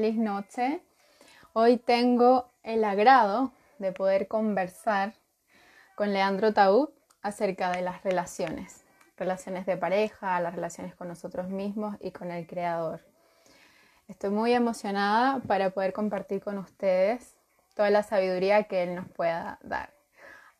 feliz 0.00 0.16
noche. 0.16 0.80
Hoy 1.52 1.76
tengo 1.76 2.50
el 2.62 2.84
agrado 2.84 3.52
de 3.78 3.92
poder 3.92 4.28
conversar 4.28 5.12
con 5.94 6.14
Leandro 6.14 6.54
Taú 6.54 6.94
acerca 7.20 7.70
de 7.70 7.82
las 7.82 8.02
relaciones, 8.02 8.86
relaciones 9.18 9.66
de 9.66 9.76
pareja, 9.76 10.40
las 10.40 10.54
relaciones 10.54 10.94
con 10.94 11.08
nosotros 11.08 11.50
mismos 11.50 11.98
y 12.00 12.12
con 12.12 12.30
el 12.30 12.46
Creador. 12.46 13.04
Estoy 14.08 14.30
muy 14.30 14.54
emocionada 14.54 15.40
para 15.40 15.68
poder 15.68 15.92
compartir 15.92 16.40
con 16.40 16.56
ustedes 16.56 17.36
toda 17.74 17.90
la 17.90 18.02
sabiduría 18.02 18.62
que 18.62 18.84
Él 18.84 18.94
nos 18.94 19.06
pueda 19.10 19.58
dar. 19.62 19.92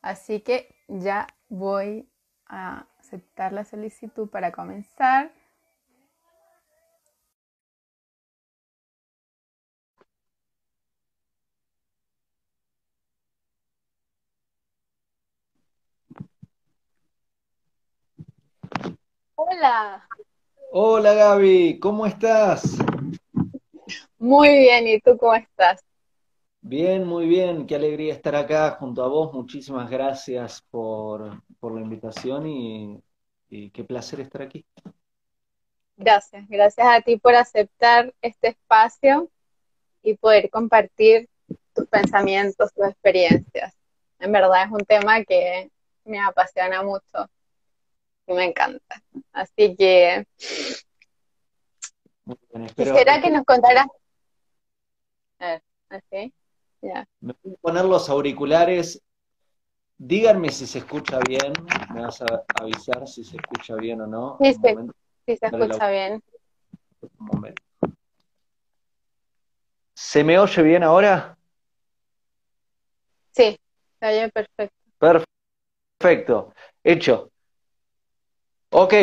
Así 0.02 0.41
que 0.41 0.77
ya 0.86 1.27
voy 1.48 2.06
a 2.45 2.84
aceptar 2.98 3.55
la 3.55 3.64
solicitud 3.64 4.28
para 4.28 4.52
comenzar. 4.52 5.33
Hola. 19.42 20.06
Hola 20.70 21.14
Gaby, 21.14 21.80
¿cómo 21.80 22.04
estás? 22.04 22.76
Muy 24.18 24.48
bien, 24.50 24.86
¿y 24.86 25.00
tú 25.00 25.16
cómo 25.16 25.34
estás? 25.34 25.82
Bien, 26.60 27.06
muy 27.06 27.26
bien, 27.26 27.66
qué 27.66 27.76
alegría 27.76 28.12
estar 28.12 28.36
acá 28.36 28.72
junto 28.72 29.02
a 29.02 29.08
vos. 29.08 29.32
Muchísimas 29.32 29.88
gracias 29.88 30.60
por, 30.70 31.42
la 31.62 31.80
invitación 31.80 32.47
y, 32.47 33.02
qué 33.70 33.82
placer 33.82 34.20
estar 34.20 34.42
aquí. 34.42 34.66
Gracias, 35.97 36.47
gracias 36.47 36.86
a 36.86 37.00
ti 37.00 37.16
por 37.16 37.34
aceptar 37.34 38.12
este 38.20 38.48
espacio 38.48 39.30
y 40.02 40.19
poder 40.19 40.50
compartir 40.50 41.30
tus 41.75 41.86
pensamientos, 41.86 42.75
tus 42.75 42.88
experiencias. 42.88 43.75
En 44.19 44.32
verdad 44.32 44.64
es 44.66 44.70
un 44.70 44.84
tema 44.84 45.25
que 45.25 45.70
me 46.04 46.20
apasiona 46.20 46.82
mucho 46.82 47.27
me 48.34 48.45
encanta. 48.45 49.03
Así 49.33 49.77
que 49.77 50.27
quisiera 52.77 53.20
que 53.20 53.31
nos 53.31 53.45
contaras. 53.45 53.87
A 55.39 55.47
ver, 55.47 55.62
así. 55.89 56.33
Me 57.20 57.34
voy 57.42 57.55
a 57.55 57.56
poner 57.61 57.84
los 57.84 58.09
auriculares. 58.09 59.03
Díganme 59.98 60.50
si 60.50 60.67
se 60.67 60.78
escucha 60.78 61.19
bien. 61.27 61.53
Me 61.92 62.03
vas 62.03 62.22
a 62.22 62.45
avisar 62.61 63.06
si 63.06 63.25
se 63.25 63.37
escucha 63.37 63.75
bien 63.77 64.00
o 64.00 64.06
no. 64.06 64.39
Sí, 64.41 64.55
sí, 64.55 65.37
se 65.37 65.47
escucha 65.47 65.91
bien. 65.91 66.22
Un 67.19 67.27
momento. 67.27 67.62
¿Se 69.94 70.25
me 70.25 70.39
oye 70.39 70.62
bien 70.62 70.83
ahora? 70.83 71.37
Sí, 73.33 73.59
se 74.00 74.06
oye 74.06 74.31
perfecto. 74.31 74.75
Perfecto. 75.98 76.55
Hecho. 76.83 77.31
Ok. 78.83 78.95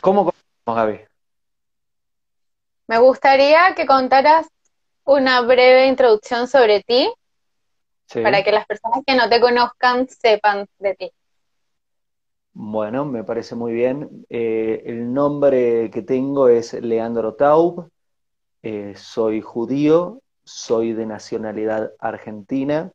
¿Cómo 0.00 0.30
comenzamos, 0.30 0.64
Gaby? 0.64 1.00
Me 2.86 2.98
gustaría 2.98 3.74
que 3.74 3.84
contaras 3.84 4.46
una 5.04 5.40
breve 5.40 5.88
introducción 5.88 6.46
sobre 6.46 6.84
ti, 6.84 7.12
para 8.22 8.44
que 8.44 8.52
las 8.52 8.64
personas 8.64 9.00
que 9.04 9.16
no 9.16 9.28
te 9.28 9.40
conozcan 9.40 10.06
sepan 10.08 10.68
de 10.78 10.94
ti. 10.94 11.12
Bueno, 12.52 13.04
me 13.04 13.24
parece 13.24 13.56
muy 13.56 13.72
bien. 13.72 14.24
Eh, 14.28 14.84
el 14.86 15.12
nombre 15.12 15.90
que 15.90 16.02
tengo 16.02 16.46
es 16.46 16.72
Leandro 16.72 17.34
Taub, 17.34 17.90
eh, 18.62 18.94
soy 18.94 19.40
judío, 19.40 20.20
soy 20.44 20.92
de 20.92 21.06
nacionalidad 21.06 21.90
argentina, 21.98 22.92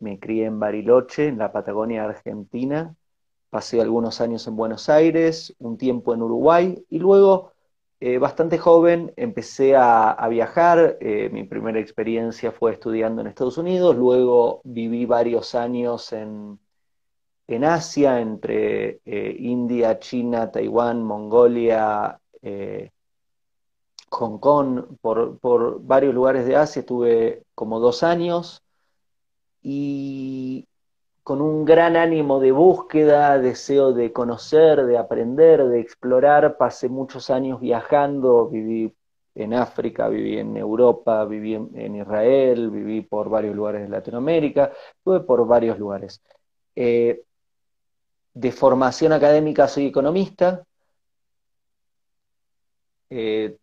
me 0.00 0.20
crié 0.20 0.44
en 0.44 0.60
Bariloche, 0.60 1.28
en 1.28 1.38
la 1.38 1.50
Patagonia 1.50 2.04
Argentina, 2.04 2.94
pasé 3.50 3.80
algunos 3.80 4.20
años 4.20 4.46
en 4.46 4.56
Buenos 4.56 4.88
Aires, 4.88 5.54
un 5.58 5.76
tiempo 5.76 6.14
en 6.14 6.22
Uruguay 6.22 6.84
y 6.88 6.98
luego 6.98 7.52
eh, 8.02 8.16
bastante 8.18 8.56
joven 8.56 9.12
empecé 9.16 9.76
a, 9.76 10.26
viajar. 10.30 10.96
Eh, 11.00 11.28
mi 11.30 11.44
primera 11.44 11.78
experiencia 11.80 12.50
fue 12.52 12.72
estudiando 12.72 13.20
en 13.20 13.26
Estados 13.26 13.58
Unidos, 13.58 13.94
luego 13.96 14.62
viví 14.64 15.04
varios 15.04 15.54
años 15.54 16.12
en, 16.12 16.58
Asia, 17.64 18.20
entre 18.20 19.00
eh, 19.04 19.36
India, 19.38 19.98
China, 19.98 20.50
Taiwán, 20.50 21.02
Mongolia, 21.02 22.18
Hong 24.10 24.38
Kong, 24.38 24.96
por, 25.00 25.38
por 25.38 25.82
varios 25.82 26.14
lugares 26.14 26.46
de 26.46 26.56
Asia, 26.56 26.80
estuve 26.80 27.44
como 27.54 27.80
dos 27.80 28.02
años. 28.02 28.62
Y 29.62 30.66
con 31.30 31.40
un 31.42 31.64
gran 31.64 31.96
ánimo 31.96 32.40
de 32.40 32.50
búsqueda, 32.50 33.38
deseo 33.38 33.92
de 33.92 34.12
conocer, 34.12 34.84
de 34.84 34.98
aprender, 34.98 35.64
de 35.64 35.78
explorar. 35.78 36.56
Pasé 36.56 36.88
muchos 36.88 37.30
años 37.30 37.60
viajando, 37.60 38.48
viví 38.48 38.92
en 39.36 39.54
África, 39.54 40.08
viví 40.08 40.38
en 40.38 40.56
Europa, 40.56 41.24
viví 41.26 41.54
en, 41.54 41.94
Israel, 41.94 42.70
viví 42.70 43.02
por 43.02 43.30
varios 43.30 43.54
lugares 43.54 43.82
de 43.82 43.88
Latinoamérica, 43.90 44.72
estuve 44.96 45.20
por 45.20 45.46
varios 45.46 45.78
lugares. 45.78 46.20
Eh, 46.74 47.22
de 48.34 48.50
formación 48.50 49.12
académica 49.12 49.68
soy 49.68 49.86
economista, 49.86 50.64
eh, 53.08 53.56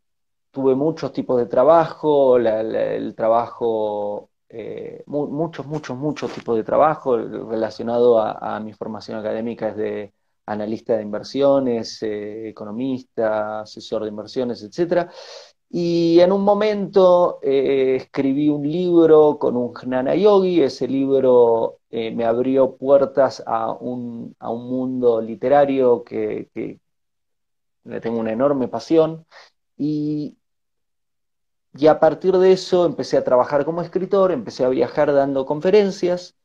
tuve 0.52 0.74
muchos 0.74 1.12
tipos 1.12 1.38
de 1.38 1.48
trabajo, 1.48 2.38
el 2.38 3.14
trabajo 3.14 4.30
eh, 4.50 5.04
muchos, 5.08 5.66
muchos, 5.66 5.98
muchos 5.98 6.32
tipos 6.32 6.56
de 6.56 6.64
trabajo 6.64 7.18
relacionado 7.18 8.20
a, 8.20 8.60
mi 8.60 8.74
formación 8.74 9.20
académica, 9.20 9.74
de 9.74 10.14
analista 10.46 10.96
de 10.96 11.04
inversiones, 11.04 12.02
eh, 12.04 12.50
economista, 12.50 13.62
asesor 13.62 14.04
de 14.04 14.10
inversiones, 14.10 14.64
etc. 14.64 15.10
Y 15.70 16.20
en 16.22 16.32
un 16.32 16.44
momento 16.44 17.40
eh, 17.42 17.98
escribí 17.98 18.48
un 18.50 18.70
libro 18.70 19.38
con 19.38 19.58
un 19.58 19.74
Jnana 19.74 20.16
Yogi, 20.16 20.62
ese 20.62 20.88
libro 20.88 21.80
me 21.90 22.26
abrió 22.26 22.76
puertas 22.76 23.42
a 23.46 23.72
un, 23.72 24.36
a 24.40 24.52
un 24.52 24.70
mundo 24.70 25.22
literario 25.22 26.04
que, 26.04 26.50
que 26.54 26.80
le 27.86 28.02
tengo 28.02 28.20
una 28.20 28.32
enorme 28.32 28.68
pasión. 28.68 29.26
Y, 29.78 30.37
y 31.78 31.88
a 31.88 32.00
partir 32.00 32.36
de 32.38 32.52
eso 32.52 32.86
empecé 32.86 33.18
a 33.18 33.24
trabajar 33.24 33.66
como 33.66 33.82
escritor, 33.82 34.32
empecé 34.32 34.66
a 34.66 34.70
viajar 34.70 35.14
dando 35.14 35.46
conferencias, 35.46 36.36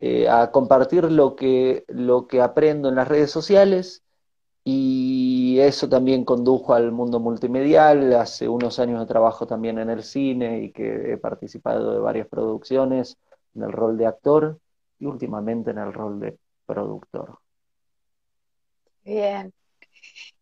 eh, 0.00 0.28
a 0.28 0.50
compartir 0.50 1.10
lo 1.10 1.34
que, 1.36 1.84
lo 1.88 2.26
que 2.26 2.42
aprendo 2.42 2.88
en 2.88 2.96
las 2.96 3.08
redes 3.08 3.30
sociales 3.30 4.02
y 4.64 5.58
eso 5.60 5.88
también 5.88 6.24
condujo 6.24 6.74
al 6.74 6.92
mundo 6.92 7.20
multimedial. 7.20 8.12
Hace 8.14 8.48
unos 8.48 8.78
años 8.78 9.00
de 9.00 9.06
trabajo 9.06 9.46
también 9.46 9.78
en 9.78 9.90
el 9.90 10.02
cine 10.02 10.60
y 10.60 10.72
que 10.72 11.12
he 11.12 11.16
participado 11.16 11.92
de 11.92 12.00
varias 12.00 12.26
producciones 12.28 13.16
en 13.54 13.62
el 13.62 13.72
rol 13.72 13.96
de 13.96 14.06
actor 14.06 14.58
y 14.98 15.06
últimamente 15.06 15.70
en 15.70 15.78
el 15.78 15.92
rol 15.92 16.20
de 16.20 16.38
productor. 16.66 17.38
Bien. 19.04 19.52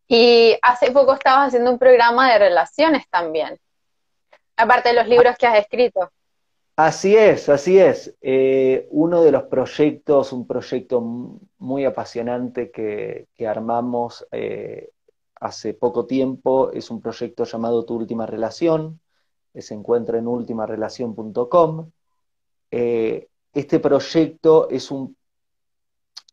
Y 0.07 0.57
hace 0.61 0.91
poco 0.91 1.13
estabas 1.13 1.47
haciendo 1.47 1.71
un 1.71 1.79
programa 1.79 2.31
de 2.31 2.39
relaciones 2.39 3.07
también. 3.09 3.59
Aparte 4.63 4.89
de 4.89 4.95
los 4.95 5.09
libros 5.09 5.35
que 5.37 5.45
has 5.45 5.59
escrito. 5.59 6.09
Así 6.77 7.17
es, 7.17 7.49
así 7.49 7.77
es. 7.77 8.15
Eh, 8.21 8.87
uno 8.91 9.21
de 9.21 9.33
los 9.33 9.43
proyectos, 9.43 10.31
un 10.31 10.47
proyecto 10.47 11.01
muy 11.57 11.83
apasionante 11.83 12.71
que, 12.71 13.27
armamos 13.45 14.25
eh, 14.31 14.91
hace 15.35 15.73
poco 15.73 16.05
tiempo, 16.05 16.71
es 16.71 16.89
un 16.89 17.01
proyecto 17.01 17.43
llamado 17.43 17.83
Tu 17.83 17.93
Última 17.93 18.25
Relación, 18.25 19.01
que 19.51 19.61
se 19.61 19.73
encuentra 19.73 20.17
en 20.17 20.29
ultimarelación.com. 20.29 21.91
Eh, 22.71 23.27
este 23.53 23.79
proyecto 23.81 24.69
es 24.69 24.91
un... 24.91 25.17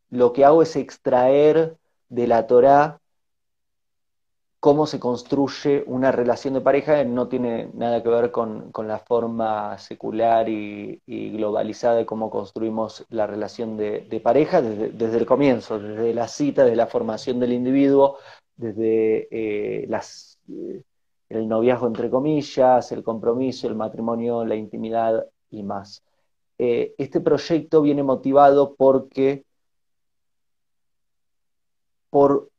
Lo 0.09 0.33
que 0.33 0.45
hago 0.45 0.63
es 0.63 0.77
extraer 0.77 1.77
de 2.09 2.27
la 2.29 2.47
Torá 2.47 3.01
cómo 4.61 4.87
se 4.87 5.01
construye 5.01 5.83
una 5.87 6.13
relación 6.13 6.53
de 6.55 6.61
pareja 6.61 7.03
no 7.05 7.29
tiene 7.29 7.71
nada 7.73 8.03
que 8.03 8.11
ver 8.11 8.31
con, 8.31 8.71
la 8.87 8.99
forma 8.99 9.79
secular 9.79 10.49
y, 10.51 11.01
globalizada 11.07 11.97
de 11.97 12.07
cómo 12.07 12.31
construimos 12.31 13.07
la 13.09 13.27
relación 13.27 13.79
de, 13.79 14.21
pareja 14.23 14.61
desde, 14.61 15.19
el 15.19 15.27
comienzo, 15.27 15.79
desde 15.79 16.13
la 16.15 16.29
cita, 16.29 16.65
desde 16.65 16.77
la 16.77 16.87
formación 16.87 17.41
del 17.41 17.55
individuo, 17.55 18.19
desde 18.57 19.29
eh, 19.31 19.89
eh, 19.89 20.83
el 21.31 21.49
noviazgo 21.49 21.87
entre 21.87 22.11
comillas, 22.11 22.93
el 22.93 23.03
compromiso, 23.03 23.67
el 23.67 23.77
matrimonio, 23.77 24.45
la 24.45 24.57
intimidad 24.57 25.27
y 25.51 25.63
más. 25.63 26.03
Eh, 26.59 26.95
este 26.99 27.21
proyecto 27.23 27.81
viene 27.81 28.03
motivado 28.03 28.75
porque 28.75 29.45
por 32.11 32.51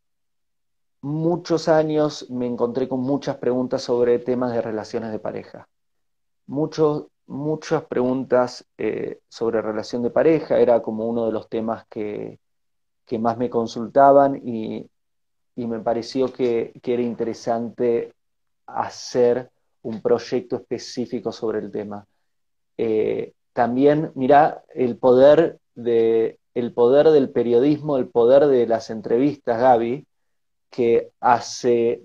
muchos 1.02 1.68
años 1.68 2.30
me 2.30 2.46
encontré 2.46 2.88
con 2.88 3.02
muchas 3.02 3.38
preguntas 3.38 3.82
sobre 3.82 4.20
temas 4.20 4.54
de 4.54 4.62
relaciones 4.62 5.12
de 5.12 5.20
pareja. 5.20 5.68
muchas 7.28 7.86
preguntas 7.86 8.66
eh, 8.78 9.20
sobre 9.30 9.62
relación 9.62 10.04
de 10.04 10.10
pareja, 10.12 10.60
era 10.60 10.82
como 10.82 11.06
uno 11.08 11.26
de 11.26 11.32
los 11.32 11.50
temas 11.50 11.86
que, 11.90 12.40
más 13.20 13.38
me 13.38 13.50
consultaban 13.50 14.38
y, 14.38 14.90
me 15.56 15.80
pareció 15.80 16.32
que, 16.32 16.72
era 16.84 17.02
interesante 17.02 18.14
hacer 18.68 19.52
un 19.84 20.02
proyecto 20.02 20.56
específico 20.58 21.32
sobre 21.32 21.60
el 21.60 21.72
tema. 21.72 22.06
Eh, 22.78 23.34
también, 23.54 24.12
mira, 24.16 24.64
el 24.74 24.98
poder, 24.98 25.60
de, 25.76 26.40
el 26.54 26.74
poder 26.74 27.10
del 27.10 27.32
periodismo, 27.32 27.98
el 27.98 28.08
poder 28.08 28.48
de 28.48 28.66
las 28.68 28.90
entrevistas, 28.90 29.60
Gaby, 29.60 30.06
que 30.72 31.12
hace... 31.20 32.04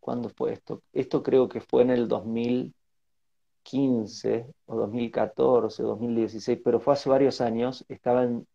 ¿Cuándo 0.00 0.30
fue 0.30 0.52
esto? 0.54 0.82
Esto 0.92 1.22
creo 1.22 1.48
que 1.48 1.60
fue 1.60 1.82
en 1.82 1.90
el 1.90 2.08
2015 2.08 4.46
o 4.66 4.76
2014, 4.76 5.82
2016, 5.82 6.60
pero 6.64 6.80
fue 6.80 6.94
hace 6.94 7.08
varios 7.10 7.40
años. 7.40 7.84
Estaba 7.88 8.24
en 8.24 8.46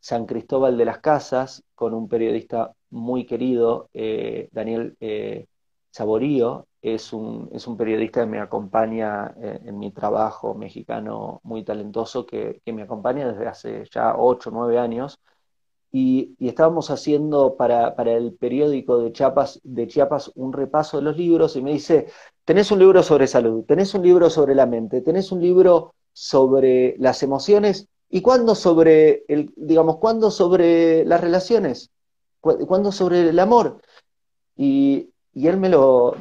San 0.00 0.26
Cristóbal 0.26 0.76
de 0.76 0.84
las 0.84 0.98
Casas 1.00 1.64
con 1.74 1.94
un 1.94 2.08
periodista 2.08 2.74
muy 2.90 3.26
querido, 3.26 3.88
eh, 3.94 4.48
Daniel 4.52 4.96
eh, 5.00 5.46
Saborío. 5.90 6.66
Es 6.82 7.12
un, 7.12 7.48
es 7.52 7.66
un 7.66 7.76
periodista 7.76 8.20
que 8.22 8.26
me 8.26 8.40
acompaña 8.40 9.34
eh, 9.40 9.60
en, 9.64 9.78
mi 9.78 9.92
trabajo 9.92 10.54
mexicano 10.54 11.40
muy 11.44 11.64
talentoso, 11.64 12.26
que, 12.26 12.60
que 12.64 12.72
me 12.72 12.82
acompaña 12.82 13.32
desde 13.32 13.46
hace 13.46 13.84
ya 13.90 14.14
8 14.16 14.50
o 14.50 14.52
9 14.52 14.78
años 14.78 15.20
y, 15.92 16.34
estábamos 16.40 16.90
haciendo 16.90 17.56
para, 17.56 17.94
el 18.16 18.32
periódico 18.32 18.98
de 18.98 19.12
Chiapas, 19.12 19.60
de 19.62 19.86
Chiapas 19.86 20.32
un 20.34 20.54
repaso 20.54 20.96
de 20.96 21.02
los 21.04 21.16
libros 21.18 21.54
y 21.54 21.62
me 21.62 21.72
dice, 21.72 22.06
tenés 22.46 22.70
un 22.72 22.78
libro 22.78 23.02
sobre 23.02 23.26
salud, 23.26 23.64
tenés 23.64 23.94
un 23.94 24.02
libro 24.02 24.30
sobre 24.30 24.54
la 24.54 24.66
mente, 24.66 25.02
tenés 25.02 25.30
un 25.30 25.42
libro 25.42 25.94
sobre 26.14 26.96
las 26.98 27.22
emociones 27.22 27.88
y 28.08 28.22
cuándo 28.22 28.54
sobre 28.54 29.24
el, 29.28 29.52
digamos, 29.56 29.98
cuándo 29.98 30.30
sobre 30.30 31.04
las 31.04 31.20
relaciones, 31.20 31.90
cuándo 32.40 32.90
sobre 32.90 33.28
el 33.28 33.38
amor. 33.38 33.82
Y, 34.56 35.10
y 35.34 35.46
él 35.46 35.58
me 35.58 35.68
lo, 35.68 36.16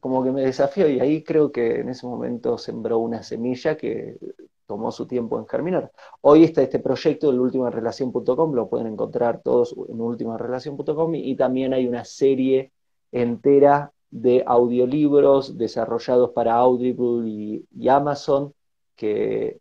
como 0.00 0.24
que 0.24 0.32
me 0.32 0.42
desafió 0.42 0.88
y 0.88 1.00
ahí 1.00 1.22
creo 1.22 1.52
que 1.52 1.80
en 1.80 1.88
ese 1.88 2.06
momento 2.06 2.58
sembró 2.58 2.98
una 2.98 3.22
semilla 3.22 3.76
que 3.76 4.18
tomó 4.66 4.92
su 4.92 5.06
tiempo 5.06 5.38
en 5.38 5.46
germinar. 5.46 5.92
Hoy 6.20 6.44
está 6.44 6.62
este 6.62 6.78
proyecto, 6.78 7.30
el 7.30 7.40
ultimarelación.com, 7.40 8.54
lo 8.54 8.68
pueden 8.68 8.88
encontrar 8.88 9.40
todos 9.42 9.74
en 9.88 10.00
ultimarelación.com 10.00 11.14
y 11.14 11.36
también 11.36 11.74
hay 11.74 11.86
una 11.86 12.04
serie 12.04 12.72
entera 13.10 13.92
de 14.10 14.44
audiolibros 14.46 15.56
desarrollados 15.56 16.30
para 16.30 16.54
Audible 16.54 17.28
y, 17.28 17.88
Amazon, 17.88 18.54
que, 18.94 19.58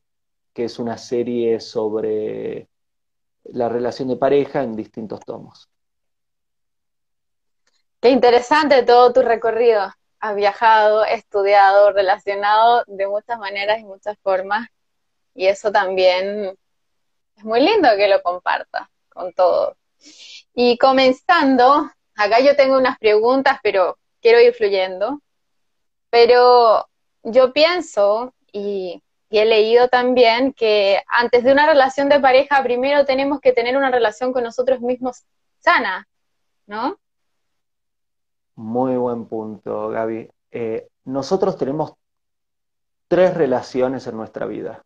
que 0.54 0.66
es 0.66 0.78
una 0.78 0.98
serie 0.98 1.60
sobre 1.60 2.68
la 3.46 3.70
relación 3.70 4.10
de 4.10 4.18
pareja 4.18 4.64
en 4.64 4.76
distintos 4.76 5.22
tomos. 5.22 5.70
Qué 8.02 8.10
interesante 8.10 8.84
todo 8.84 9.14
tu 9.14 9.22
recorrido. 9.22 9.94
Has 10.20 10.36
viajado, 10.36 11.06
estudiado, 11.06 11.92
relacionado 11.94 12.84
de 12.88 13.08
muchas 13.08 13.40
maneras 13.40 13.80
y 13.80 13.86
muchas 13.86 14.18
formas. 14.22 14.68
Y 15.34 15.48
eso 15.48 15.72
también 15.72 16.58
es 17.36 17.44
muy 17.44 17.62
lindo 17.62 17.90
que 17.98 18.08
lo 18.08 18.22
comparta 18.22 18.90
con 19.10 19.34
todos. 19.34 19.76
Y 20.54 20.78
comenzando, 20.78 21.90
acá 22.16 22.40
yo 22.40 22.56
tengo 22.56 22.78
unas 22.78 22.98
preguntas, 23.00 23.60
pero 23.64 23.98
quiero 24.22 24.40
ir 24.40 24.54
fluyendo. 24.54 25.22
Pero 26.10 26.88
yo 27.24 27.54
pienso, 27.54 28.34
y, 28.52 29.02
he 29.30 29.46
leído 29.46 29.88
también, 29.88 30.52
que 30.52 31.02
antes 31.08 31.44
de 31.44 31.54
una 31.54 31.66
relación 31.66 32.10
de 32.10 32.20
pareja, 32.20 32.62
primero 32.64 33.06
tenemos 33.06 33.40
que 33.40 33.54
tener 33.54 33.78
una 33.78 33.90
relación 33.90 34.34
con 34.34 34.44
nosotros 34.44 34.82
mismos 34.82 35.24
sana, 35.60 36.06
¿no? 36.68 36.98
Muy 38.56 38.98
buen 38.98 39.26
punto, 39.26 39.88
Gaby. 39.90 40.30
Eh, 40.52 40.90
nosotros 41.06 41.58
tenemos 41.58 41.94
tres 43.08 43.34
relaciones 43.34 44.06
en 44.08 44.18
nuestra 44.18 44.46
vida 44.46 44.84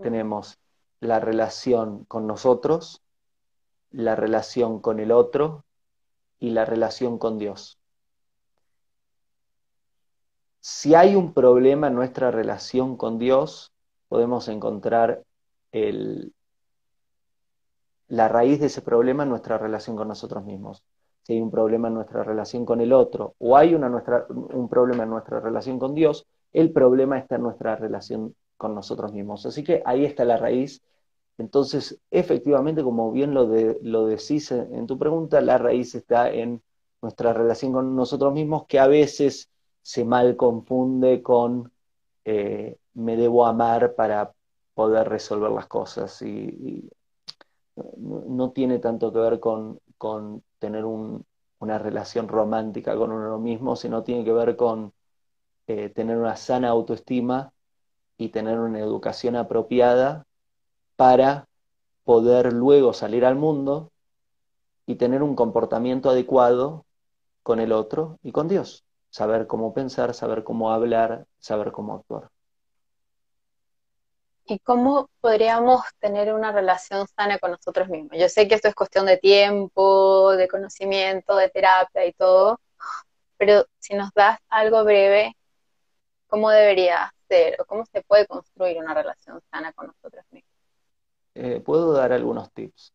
tenemos 0.00 0.58
la 1.00 1.20
relación 1.20 2.04
con 2.04 2.26
nosotros, 2.26 3.02
la 3.90 4.16
relación 4.16 4.80
con 4.80 5.00
el 5.00 5.12
otro 5.12 5.64
y 6.38 6.50
la 6.50 6.64
relación 6.64 7.18
con 7.18 7.38
Dios. 7.38 7.78
Si 10.60 10.94
hay 10.94 11.16
un 11.16 11.32
problema 11.34 11.88
en 11.88 11.94
nuestra 11.94 12.30
relación 12.30 12.96
con 12.96 13.18
Dios, 13.18 13.72
podemos 14.08 14.46
encontrar 14.48 15.24
la 18.08 18.28
raíz 18.28 18.60
de 18.60 18.66
ese 18.66 18.82
problema 18.82 19.24
en 19.24 19.30
nuestra 19.30 19.58
relación 19.58 19.96
con 19.96 20.06
nosotros 20.06 20.44
mismos. 20.44 20.84
Si 21.22 21.32
hay 21.32 21.40
un 21.40 21.50
problema 21.50 21.88
en 21.88 21.94
nuestra 21.94 22.22
relación 22.22 22.64
con 22.64 22.80
el 22.80 22.92
otro 22.92 23.34
o 23.38 23.56
hay 23.56 23.74
una 23.74 23.88
nuestra, 23.88 24.26
un 24.28 24.68
problema 24.68 25.04
en 25.04 25.10
nuestra 25.10 25.40
relación 25.40 25.78
con 25.78 25.94
Dios, 25.94 26.26
el 26.52 26.72
problema 26.72 27.18
está 27.18 27.36
en 27.36 27.42
nuestra 27.42 27.74
relación 27.76 28.34
con 28.62 28.74
nosotros 28.74 29.12
mismos. 29.12 29.44
Así 29.46 29.64
que 29.64 29.82
ahí 29.84 30.04
está 30.04 30.24
la 30.24 30.38
raíz. 30.38 30.82
Entonces, 31.38 32.00
efectivamente, 32.10 32.82
como 32.82 33.10
bien 33.12 33.34
lo, 33.34 33.46
de, 33.48 33.78
lo 33.82 34.06
decís 34.06 34.52
en 34.52 34.86
tu 34.86 34.98
pregunta, 34.98 35.40
la 35.40 35.58
raíz 35.58 35.94
está 35.94 36.30
en 36.30 36.62
nuestra 37.02 37.32
relación 37.32 37.72
con 37.72 37.96
nosotros 37.96 38.32
mismos, 38.32 38.66
que 38.66 38.78
a 38.78 38.86
veces 38.86 39.50
se 39.82 40.04
mal 40.04 40.36
confunde 40.36 41.22
con 41.22 41.72
eh, 42.24 42.78
me 42.94 43.16
debo 43.16 43.46
amar 43.46 43.94
para 43.94 44.32
poder 44.74 45.08
resolver 45.08 45.50
las 45.50 45.66
cosas. 45.66 46.22
Y, 46.22 46.88
no, 47.96 48.52
tiene 48.52 48.78
tanto 48.78 49.12
que 49.12 49.18
ver 49.18 49.40
con, 49.40 49.80
tener 50.58 50.84
una 50.84 51.78
relación 51.78 52.28
romántica 52.28 52.96
con 52.96 53.12
uno 53.12 53.38
mismo, 53.38 53.76
sino 53.76 54.02
tiene 54.02 54.24
que 54.24 54.32
ver 54.32 54.56
con 54.56 54.92
eh, 55.66 55.90
tener 55.90 56.18
una 56.18 56.36
sana 56.36 56.68
autoestima 56.68 57.52
y 58.22 58.28
tener 58.28 58.60
una 58.60 58.78
educación 58.78 59.34
apropiada 59.34 60.24
para 60.94 61.48
poder 62.04 62.52
luego 62.52 62.92
salir 62.92 63.24
al 63.24 63.34
mundo 63.34 63.90
y 64.86 64.94
tener 64.94 65.24
un 65.24 65.34
comportamiento 65.34 66.08
adecuado 66.10 66.84
con 67.42 67.58
el 67.58 67.72
otro 67.72 68.20
y 68.22 68.30
con 68.30 68.46
Dios. 68.46 68.84
Saber 69.10 69.48
cómo 69.48 69.74
pensar, 69.74 70.14
saber 70.14 70.44
cómo 70.44 70.70
hablar, 70.70 71.26
saber 71.40 71.72
cómo 71.72 71.96
actuar. 71.96 72.28
¿Y 74.44 74.60
cómo 74.60 75.08
podríamos 75.20 75.82
tener 75.98 76.32
una 76.32 76.52
relación 76.52 77.08
sana 77.08 77.38
con 77.38 77.50
nosotros 77.50 77.88
mismos? 77.88 78.18
Yo 78.18 78.28
sé 78.28 78.46
que 78.46 78.54
esto 78.54 78.68
es 78.68 78.74
cuestión 78.74 79.06
de 79.06 79.16
tiempo, 79.16 80.32
de 80.36 80.46
conocimiento, 80.46 81.34
de 81.34 81.48
terapia 81.48 82.06
y 82.06 82.12
todo, 82.12 82.60
pero 83.36 83.66
si 83.80 83.94
nos 83.94 84.12
das 84.14 84.38
algo 84.48 84.84
breve, 84.84 85.36
¿cómo 86.28 86.50
debería 86.50 87.12
o 87.58 87.64
cómo 87.64 87.84
se 87.86 88.02
puede 88.02 88.26
construir 88.26 88.78
una 88.78 88.94
relación 88.94 89.40
sana 89.50 89.72
con 89.72 89.88
nosotros 89.88 90.24
mismos? 90.30 90.52
Eh, 91.34 91.60
Puedo 91.60 91.92
dar 91.92 92.12
algunos 92.12 92.52
tips. 92.52 92.92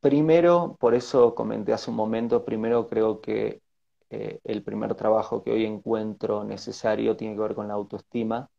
Primero, 0.00 0.76
por 0.78 0.94
eso 0.94 1.34
comenté 1.34 1.72
hace 1.72 1.90
un 1.90 1.96
momento, 1.96 2.44
primero 2.44 2.88
creo 2.88 3.20
que 3.22 3.62
eh, 4.10 4.38
el 4.44 4.62
primer 4.62 4.94
trabajo 4.94 5.42
que 5.42 5.50
hoy 5.50 5.64
encuentro 5.64 6.44
necesario 6.44 7.16
tiene 7.16 7.34
que 7.34 7.40
ver 7.40 7.54
con 7.54 7.68
la 7.68 7.74
autoestima. 7.74 8.50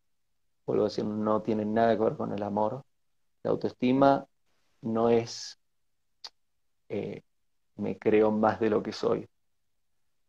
Vuelvo 0.65 0.85
a 0.85 0.87
decir, 0.87 1.05
no 1.05 1.41
tiene 1.43 1.65
nada 1.65 1.95
que 1.95 2.03
ver 2.03 2.17
con 2.17 2.31
el 2.33 2.41
amor. 2.43 2.83
La 3.43 3.51
autoestima 3.51 4.25
no 4.81 5.09
es 5.09 5.59
eh, 6.89 7.21
me 7.77 7.97
creo 7.97 8.31
más 8.31 8.59
de 8.59 8.69
lo 8.69 8.81
que 8.83 8.91
soy 8.91 9.27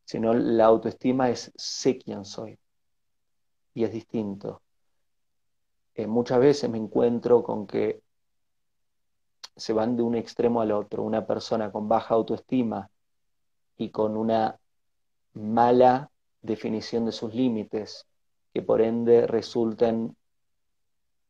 sino 0.06 0.32
la 0.32 0.66
autoestima 0.66 1.28
es 1.30 1.52
sé 1.56 1.98
quién 1.98 2.24
soy. 2.24 2.58
Y 3.74 3.84
es 3.84 3.92
distinto. 3.92 4.62
Eh, 5.94 6.06
muchas 6.06 6.38
veces 6.38 6.70
me 6.70 6.78
encuentro 6.78 7.42
con 7.42 7.66
que 7.66 8.00
se 9.56 9.72
van 9.72 9.96
de 9.96 10.04
un 10.04 10.14
extremo 10.14 10.60
al 10.60 10.70
otro. 10.70 11.02
Una 11.02 11.26
persona 11.26 11.72
con 11.72 11.88
baja 11.88 12.14
autoestima 12.14 12.88
y 13.76 13.90
con 13.90 14.16
una 14.16 14.58
mala 15.34 16.10
definición 16.40 17.04
de 17.04 17.12
sus 17.12 17.34
límites, 17.34 18.06
que 18.54 18.62
por 18.62 18.82
ende 18.82 19.26
resultan 19.26 20.16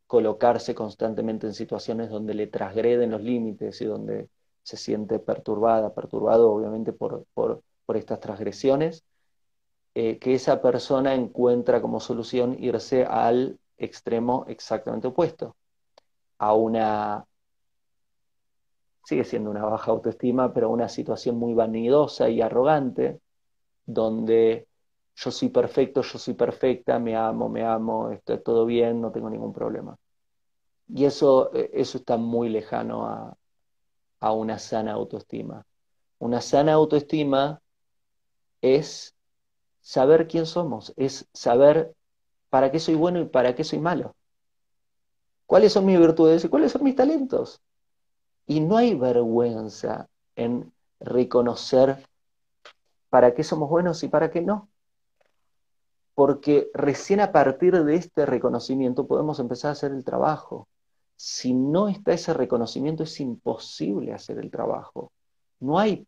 colocarse 0.06 0.75
constantemente 0.75 1.47
en 1.47 1.54
situaciones 1.54 2.11
donde 2.11 2.35
le 2.35 2.47
transgreden 2.47 3.11
los 3.11 3.23
límites 3.23 3.80
y 3.80 3.87
donde 3.87 4.28
se 4.62 4.76
siente 4.76 5.18
perturbada, 5.18 5.95
perturbado 5.95 6.52
obviamente 6.52 6.92
por 6.92 7.25
por 7.87 7.97
estas 7.97 8.21
transgresiones, 8.21 9.05
eh, 9.95 10.19
que 10.19 10.35
esa 10.35 10.61
persona 10.61 11.14
encuentra 11.14 11.81
como 11.81 12.00
solución 12.00 12.57
irse 12.62 13.05
al 13.05 13.59
extremo 13.78 14.45
exactamente 14.49 15.09
opuesto, 15.09 15.57
a 16.38 16.52
una 16.55 17.25
sigue 19.07 19.25
siendo 19.25 19.50
una 19.50 19.64
baja 19.64 19.93
autoestima, 19.93 20.52
pero 20.52 20.69
una 20.69 20.88
situación 20.88 21.37
muy 21.38 21.55
vanidosa 21.55 22.28
y 22.28 22.40
arrogante, 22.43 23.21
donde 23.87 24.66
yo 25.14 25.31
soy 25.31 25.49
perfecto, 25.49 26.02
yo 26.02 26.19
soy 26.19 26.35
perfecta, 26.35 26.99
me 26.99 27.14
amo, 27.14 27.49
me 27.49 27.64
amo, 27.64 28.11
está 28.11 28.43
todo 28.43 28.66
bien, 28.66 29.00
no 29.00 29.12
tengo 29.12 29.31
ningún 29.31 29.52
problema. 29.52 29.97
Y 30.88 31.05
eso, 31.05 31.55
eh, 31.55 31.71
eso 31.73 31.99
está 31.99 32.16
muy 32.16 32.49
lejano 32.49 33.07
a, 33.07 33.37
a 34.21 34.33
una 34.33 34.59
sana 34.59 34.93
autoestima. 34.93 35.64
Una 36.19 36.40
sana 36.40 36.73
autoestima 36.73 37.61
es 38.60 39.14
saber 39.80 40.26
quién 40.28 40.46
somos, 40.46 40.92
es 40.96 41.28
saber 41.32 41.94
para 42.50 42.70
qué 42.70 42.80
soy 42.80 42.94
bueno 42.94 43.20
y 43.20 43.26
para 43.26 43.54
qué 43.54 43.64
soy 43.64 43.78
malo. 43.78 44.14
¿Cuáles 45.46 45.72
son 45.72 45.86
mis 45.86 45.98
virtudes 45.98 46.44
y 46.44 46.48
cuáles 46.48 46.72
son 46.72 46.82
mis 46.82 46.96
talentos? 46.96 47.60
Y 48.46 48.60
no 48.60 48.76
hay 48.76 48.94
vergüenza 48.94 50.08
en 50.34 50.72
reconocer 51.00 52.04
para 53.10 53.34
qué 53.34 53.44
somos 53.44 53.68
buenos 53.68 54.02
y 54.02 54.08
para 54.08 54.30
qué 54.30 54.40
no. 54.40 54.68
Porque 56.14 56.70
recién 56.75 57.20
a 57.20 57.30
partir 57.30 57.84
de 57.84 57.94
este 57.94 58.26
reconocimiento 58.26 59.06
podemos 59.06 59.38
empezar 59.38 59.68
a 59.68 59.72
hacer 59.72 59.92
el 59.92 60.04
trabajo. 60.04 60.68
Si 61.14 61.54
no 61.54 61.88
está 61.88 62.12
ese 62.12 62.34
reconocimiento 62.34 63.04
es 63.04 63.20
imposible 63.20 64.12
hacer 64.12 64.38
el 64.38 64.50
trabajo. 64.50 65.12
No 65.60 65.78
hay 65.78 66.06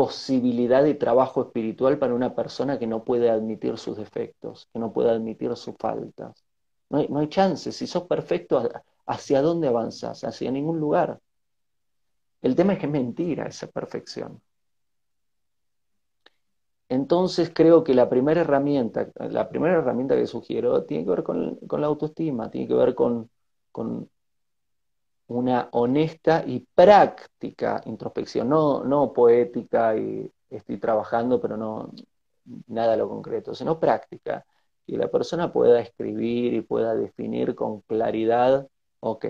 posibilidad 0.00 0.82
de 0.82 0.94
trabajo 0.94 1.42
espiritual 1.42 1.98
para 1.98 2.14
una 2.14 2.34
persona 2.34 2.78
que 2.78 2.86
no 2.86 3.04
puede 3.04 3.28
admitir 3.28 3.76
sus 3.76 3.98
defectos, 3.98 4.66
que 4.72 4.78
no 4.78 4.94
puede 4.94 5.10
admitir 5.10 5.54
sus 5.56 5.74
faltas. 5.78 6.42
No 6.88 7.00
hay, 7.00 7.08
no 7.08 7.18
hay 7.18 7.28
chance. 7.28 7.70
Si 7.70 7.86
sos 7.86 8.04
perfecto, 8.04 8.66
¿hacia 9.04 9.42
dónde 9.42 9.68
avanzas? 9.68 10.24
Hacia 10.24 10.50
ningún 10.50 10.80
lugar. 10.80 11.20
El 12.40 12.56
tema 12.56 12.72
es 12.72 12.78
que 12.78 12.86
es 12.86 12.92
mentira 12.92 13.46
esa 13.46 13.66
perfección. 13.66 14.40
Entonces 16.88 17.52
creo 17.54 17.84
que 17.84 17.92
la 17.92 18.08
primera 18.08 18.40
herramienta, 18.40 19.10
la 19.16 19.50
primera 19.50 19.80
herramienta 19.80 20.16
que 20.16 20.26
sugiero 20.26 20.84
tiene 20.84 21.04
que 21.04 21.10
ver 21.10 21.22
con, 21.22 21.58
la 21.78 21.86
autoestima, 21.86 22.50
tiene 22.50 22.68
que 22.68 22.74
ver 22.74 22.94
con, 22.94 23.28
con, 23.70 24.08
una 25.30 25.68
honesta 25.72 26.42
y 26.44 26.66
práctica 26.74 27.80
introspección, 27.86 28.48
no, 28.48 28.82
no 28.84 29.12
poética 29.12 29.96
y 29.96 30.28
estoy 30.50 30.78
trabajando, 30.78 31.40
pero 31.40 31.56
no 31.56 31.92
nada 32.66 32.94
a 32.94 32.96
lo 32.96 33.08
concreto, 33.08 33.54
sino 33.54 33.78
práctica. 33.78 34.44
Que 34.86 34.96
la 34.96 35.08
persona 35.08 35.52
pueda 35.52 35.80
escribir 35.80 36.54
y 36.54 36.62
pueda 36.62 36.96
definir 36.96 37.54
con 37.54 37.80
claridad, 37.82 38.66
ok, 38.98 39.26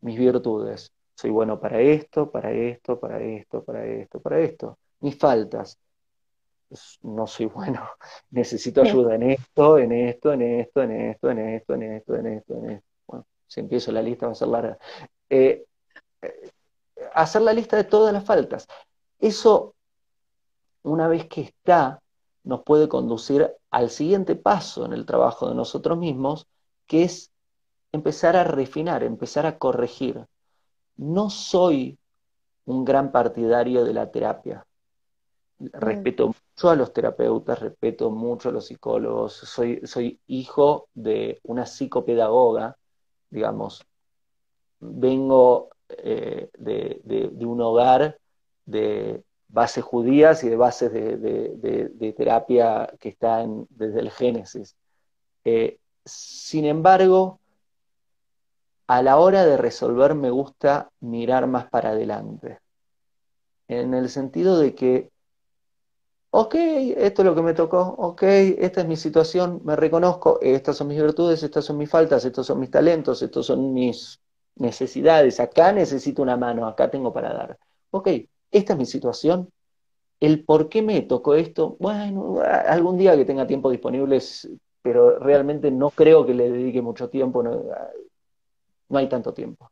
mis 0.00 0.18
virtudes, 0.18 0.92
soy 1.14 1.30
bueno 1.30 1.60
para 1.60 1.78
esto, 1.80 2.30
para 2.30 2.50
esto, 2.50 2.98
para 2.98 3.20
esto, 3.20 3.62
para 3.62 3.84
esto, 3.84 4.20
para 4.20 4.40
esto. 4.40 4.78
Mis 5.00 5.18
faltas, 5.18 5.78
no 7.02 7.26
soy 7.26 7.46
bueno, 7.46 7.86
necesito 8.30 8.80
ayuda 8.80 9.14
en 9.16 9.24
esto, 9.24 9.78
en 9.78 9.92
esto, 9.92 10.32
en 10.32 10.42
esto, 10.42 10.82
en 10.82 10.90
esto, 10.92 11.30
en 11.30 11.38
esto, 11.38 11.74
en 11.74 11.82
esto, 11.82 12.14
en 12.14 12.26
esto, 12.26 12.54
en 12.54 12.70
esto. 12.70 12.88
Bueno, 13.06 13.26
si 13.46 13.60
empiezo 13.60 13.92
la 13.92 14.00
lista 14.00 14.26
va 14.26 14.32
a 14.32 14.34
ser 14.34 14.48
larga. 14.48 14.78
Eh, 15.30 15.64
eh, 16.22 16.50
hacer 17.14 17.42
la 17.42 17.52
lista 17.52 17.76
de 17.76 17.84
todas 17.84 18.12
las 18.12 18.24
faltas. 18.24 18.66
Eso, 19.18 19.74
una 20.82 21.08
vez 21.08 21.26
que 21.26 21.42
está, 21.42 22.00
nos 22.42 22.62
puede 22.62 22.88
conducir 22.88 23.50
al 23.70 23.90
siguiente 23.90 24.36
paso 24.36 24.84
en 24.84 24.92
el 24.92 25.06
trabajo 25.06 25.48
de 25.48 25.54
nosotros 25.54 25.98
mismos, 25.98 26.46
que 26.86 27.04
es 27.04 27.32
empezar 27.92 28.36
a 28.36 28.44
refinar, 28.44 29.02
empezar 29.02 29.46
a 29.46 29.58
corregir. 29.58 30.26
No 30.96 31.30
soy 31.30 31.98
un 32.66 32.84
gran 32.84 33.12
partidario 33.12 33.84
de 33.84 33.92
la 33.94 34.10
terapia. 34.10 34.66
Mm. 35.58 35.66
Respeto 35.72 36.26
mucho 36.28 36.70
a 36.70 36.76
los 36.76 36.92
terapeutas, 36.92 37.60
respeto 37.60 38.10
mucho 38.10 38.48
a 38.48 38.52
los 38.52 38.66
psicólogos. 38.66 39.34
Soy, 39.34 39.80
soy 39.84 40.20
hijo 40.26 40.88
de 40.94 41.40
una 41.44 41.66
psicopedagoga, 41.66 42.76
digamos. 43.30 43.84
Vengo 44.86 45.70
eh, 45.88 46.50
de, 46.58 47.30
un 47.46 47.60
hogar 47.60 48.18
de 48.66 49.22
bases 49.48 49.84
judías 49.84 50.42
y 50.44 50.48
de 50.48 50.56
bases 50.56 50.92
de, 50.92 52.14
terapia 52.16 52.92
que 53.00 53.08
está 53.10 53.44
desde 53.70 54.00
el 54.00 54.10
Génesis. 54.10 54.76
Eh, 55.44 55.78
sin 56.04 56.64
embargo, 56.64 57.40
a 58.86 59.02
la 59.02 59.18
hora 59.18 59.44
de 59.46 59.56
resolver 59.56 60.14
me 60.14 60.30
gusta 60.30 60.90
mirar 61.00 61.46
más 61.46 61.68
para 61.70 61.90
adelante, 61.90 62.60
en 63.68 63.94
el 63.94 64.08
sentido 64.10 64.58
de 64.58 64.74
que, 64.74 65.10
ok, 66.30 66.54
esto 66.96 67.22
es 67.22 67.26
lo 67.26 67.34
que 67.34 67.42
me 67.42 67.54
tocó, 67.54 67.80
ok, 67.98 68.22
esta 68.22 68.82
es 68.82 68.86
mi 68.86 68.96
situación, 68.96 69.62
me 69.64 69.76
reconozco, 69.76 70.38
estas 70.42 70.76
son 70.76 70.88
mis 70.88 71.00
virtudes, 71.00 71.42
estas 71.42 71.64
son 71.64 71.78
mis 71.78 71.88
faltas, 71.88 72.24
estos 72.24 72.46
son 72.46 72.60
mis 72.60 72.70
talentos, 72.70 73.22
estos 73.22 73.46
son 73.46 73.72
mis 73.72 74.20
necesidades, 74.56 75.40
acá 75.40 75.72
necesito 75.72 76.22
una 76.22 76.36
mano, 76.36 76.66
acá 76.66 76.90
tengo 76.90 77.12
para 77.12 77.32
dar. 77.32 77.58
Ok, 77.90 78.08
esta 78.50 78.72
es 78.74 78.78
mi 78.78 78.86
situación, 78.86 79.50
el 80.20 80.44
por 80.44 80.68
qué 80.68 80.82
me 80.82 81.02
tocó 81.02 81.34
esto, 81.34 81.76
bueno, 81.80 82.40
algún 82.66 82.96
día 82.98 83.16
que 83.16 83.24
tenga 83.24 83.46
tiempo 83.46 83.70
disponible, 83.70 84.20
pero 84.82 85.18
realmente 85.18 85.70
no 85.70 85.90
creo 85.90 86.24
que 86.26 86.34
le 86.34 86.50
dedique 86.50 86.82
mucho 86.82 87.10
tiempo, 87.10 87.42
no, 87.42 87.64
no 88.88 88.98
hay 88.98 89.08
tanto 89.08 89.34
tiempo. 89.34 89.70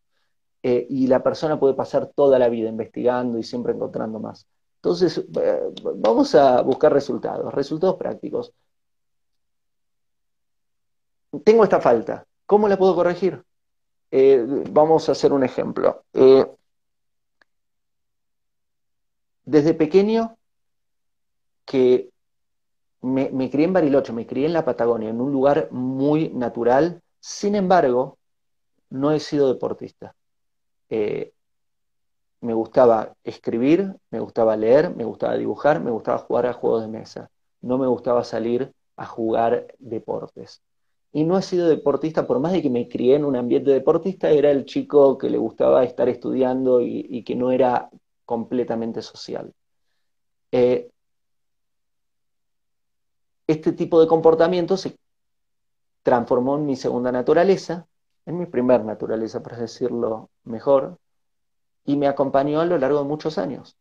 Eh, 0.62 0.86
y 0.88 1.06
la 1.08 1.22
persona 1.22 1.58
puede 1.58 1.74
pasar 1.74 2.12
toda 2.14 2.38
la 2.38 2.48
vida 2.48 2.68
investigando 2.68 3.38
y 3.38 3.42
siempre 3.42 3.72
encontrando 3.72 4.20
más. 4.20 4.46
Entonces, 4.76 5.18
eh, 5.18 5.62
vamos 5.96 6.34
a 6.34 6.62
buscar 6.62 6.92
resultados, 6.92 7.52
resultados 7.52 7.96
prácticos. 7.96 8.52
Tengo 11.44 11.64
esta 11.64 11.80
falta, 11.80 12.26
¿cómo 12.46 12.68
la 12.68 12.76
puedo 12.76 12.94
corregir? 12.94 13.42
Eh, 14.12 14.44
vamos 14.70 15.08
a 15.08 15.12
hacer 15.12 15.32
un 15.32 15.42
ejemplo. 15.42 16.04
desde 19.44 19.74
pequeño, 19.74 20.36
que 21.64 22.10
me, 23.00 23.30
me 23.30 23.50
crié 23.50 23.66
en 23.66 23.72
Bariloche, 23.72 24.12
me 24.12 24.26
crié 24.26 24.46
en 24.46 24.52
la 24.52 24.64
Patagonia, 24.64 25.10
en 25.10 25.20
un 25.20 25.32
lugar 25.32 25.68
muy 25.72 26.28
natural, 26.28 27.02
sin 27.20 27.54
embargo, 27.54 28.18
no 28.90 29.10
he 29.10 29.20
sido 29.20 29.48
deportista. 29.48 30.14
Eh, 30.90 31.32
me 32.40 32.54
gustaba 32.54 33.14
escribir, 33.24 33.96
me 34.10 34.20
gustaba 34.20 34.56
leer, 34.56 34.94
me 34.94 35.04
gustaba 35.04 35.36
dibujar, 35.36 35.80
me 35.80 35.90
gustaba 35.90 36.18
jugar 36.18 36.46
a 36.46 36.52
juegos 36.52 36.82
de 36.82 36.88
mesa. 36.88 37.30
No 37.60 37.78
me 37.78 37.86
gustaba 37.86 38.24
salir 38.24 38.72
a 38.96 39.06
jugar 39.06 39.74
deportes. 39.78 40.60
Y 41.12 41.24
no 41.24 41.38
he 41.38 41.42
sido 41.42 41.68
deportista, 41.68 42.26
por 42.26 42.40
más 42.40 42.52
de 42.52 42.62
que 42.62 42.70
me 42.70 42.88
crié 42.88 43.16
en 43.16 43.24
un 43.24 43.36
ambiente 43.36 43.70
deportista, 43.70 44.30
era 44.30 44.50
el 44.50 44.64
chico 44.64 45.18
que 45.18 45.28
le 45.28 45.38
gustaba 45.38 45.84
estar 45.84 46.08
estudiando 46.08 46.80
y, 46.80 47.22
que 47.24 47.34
no 47.34 47.50
era 47.52 47.90
completamente 48.24 49.02
social. 49.02 49.52
Eh, 50.50 50.90
este 53.46 53.72
tipo 53.72 54.00
de 54.00 54.06
comportamiento 54.06 54.76
se 54.76 54.96
transformó 56.02 56.56
en 56.56 56.66
mi 56.66 56.76
segunda 56.76 57.12
naturaleza 57.12 57.86
en 58.26 58.38
mi 58.38 58.46
primer 58.46 58.84
naturaleza, 58.84 59.42
por 59.42 59.56
decirlo 59.56 60.30
mejor, 60.44 60.98
y 61.84 61.96
me 61.96 62.06
acompañó 62.06 62.60
a 62.60 62.64
lo 62.64 62.78
largo 62.78 62.98
de 62.98 63.08
muchos 63.08 63.38
años. 63.38 63.76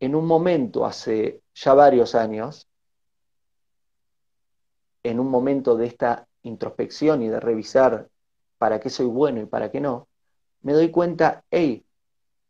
En 0.00 0.14
un 0.14 0.26
momento, 0.26 0.84
hace 0.84 1.42
ya 1.54 1.74
varios 1.74 2.14
años, 2.14 2.68
en 5.02 5.18
un 5.18 5.30
momento 5.30 5.76
de 5.76 5.86
esta 5.86 6.27
introspección 6.42 7.22
y 7.22 7.28
de 7.28 7.40
revisar 7.40 8.08
para 8.58 8.80
qué 8.80 8.90
soy 8.90 9.06
bueno 9.06 9.40
y 9.40 9.46
para 9.46 9.70
qué 9.70 9.80
no, 9.80 10.08
me 10.62 10.72
doy 10.72 10.90
cuenta, 10.90 11.44
hey, 11.50 11.84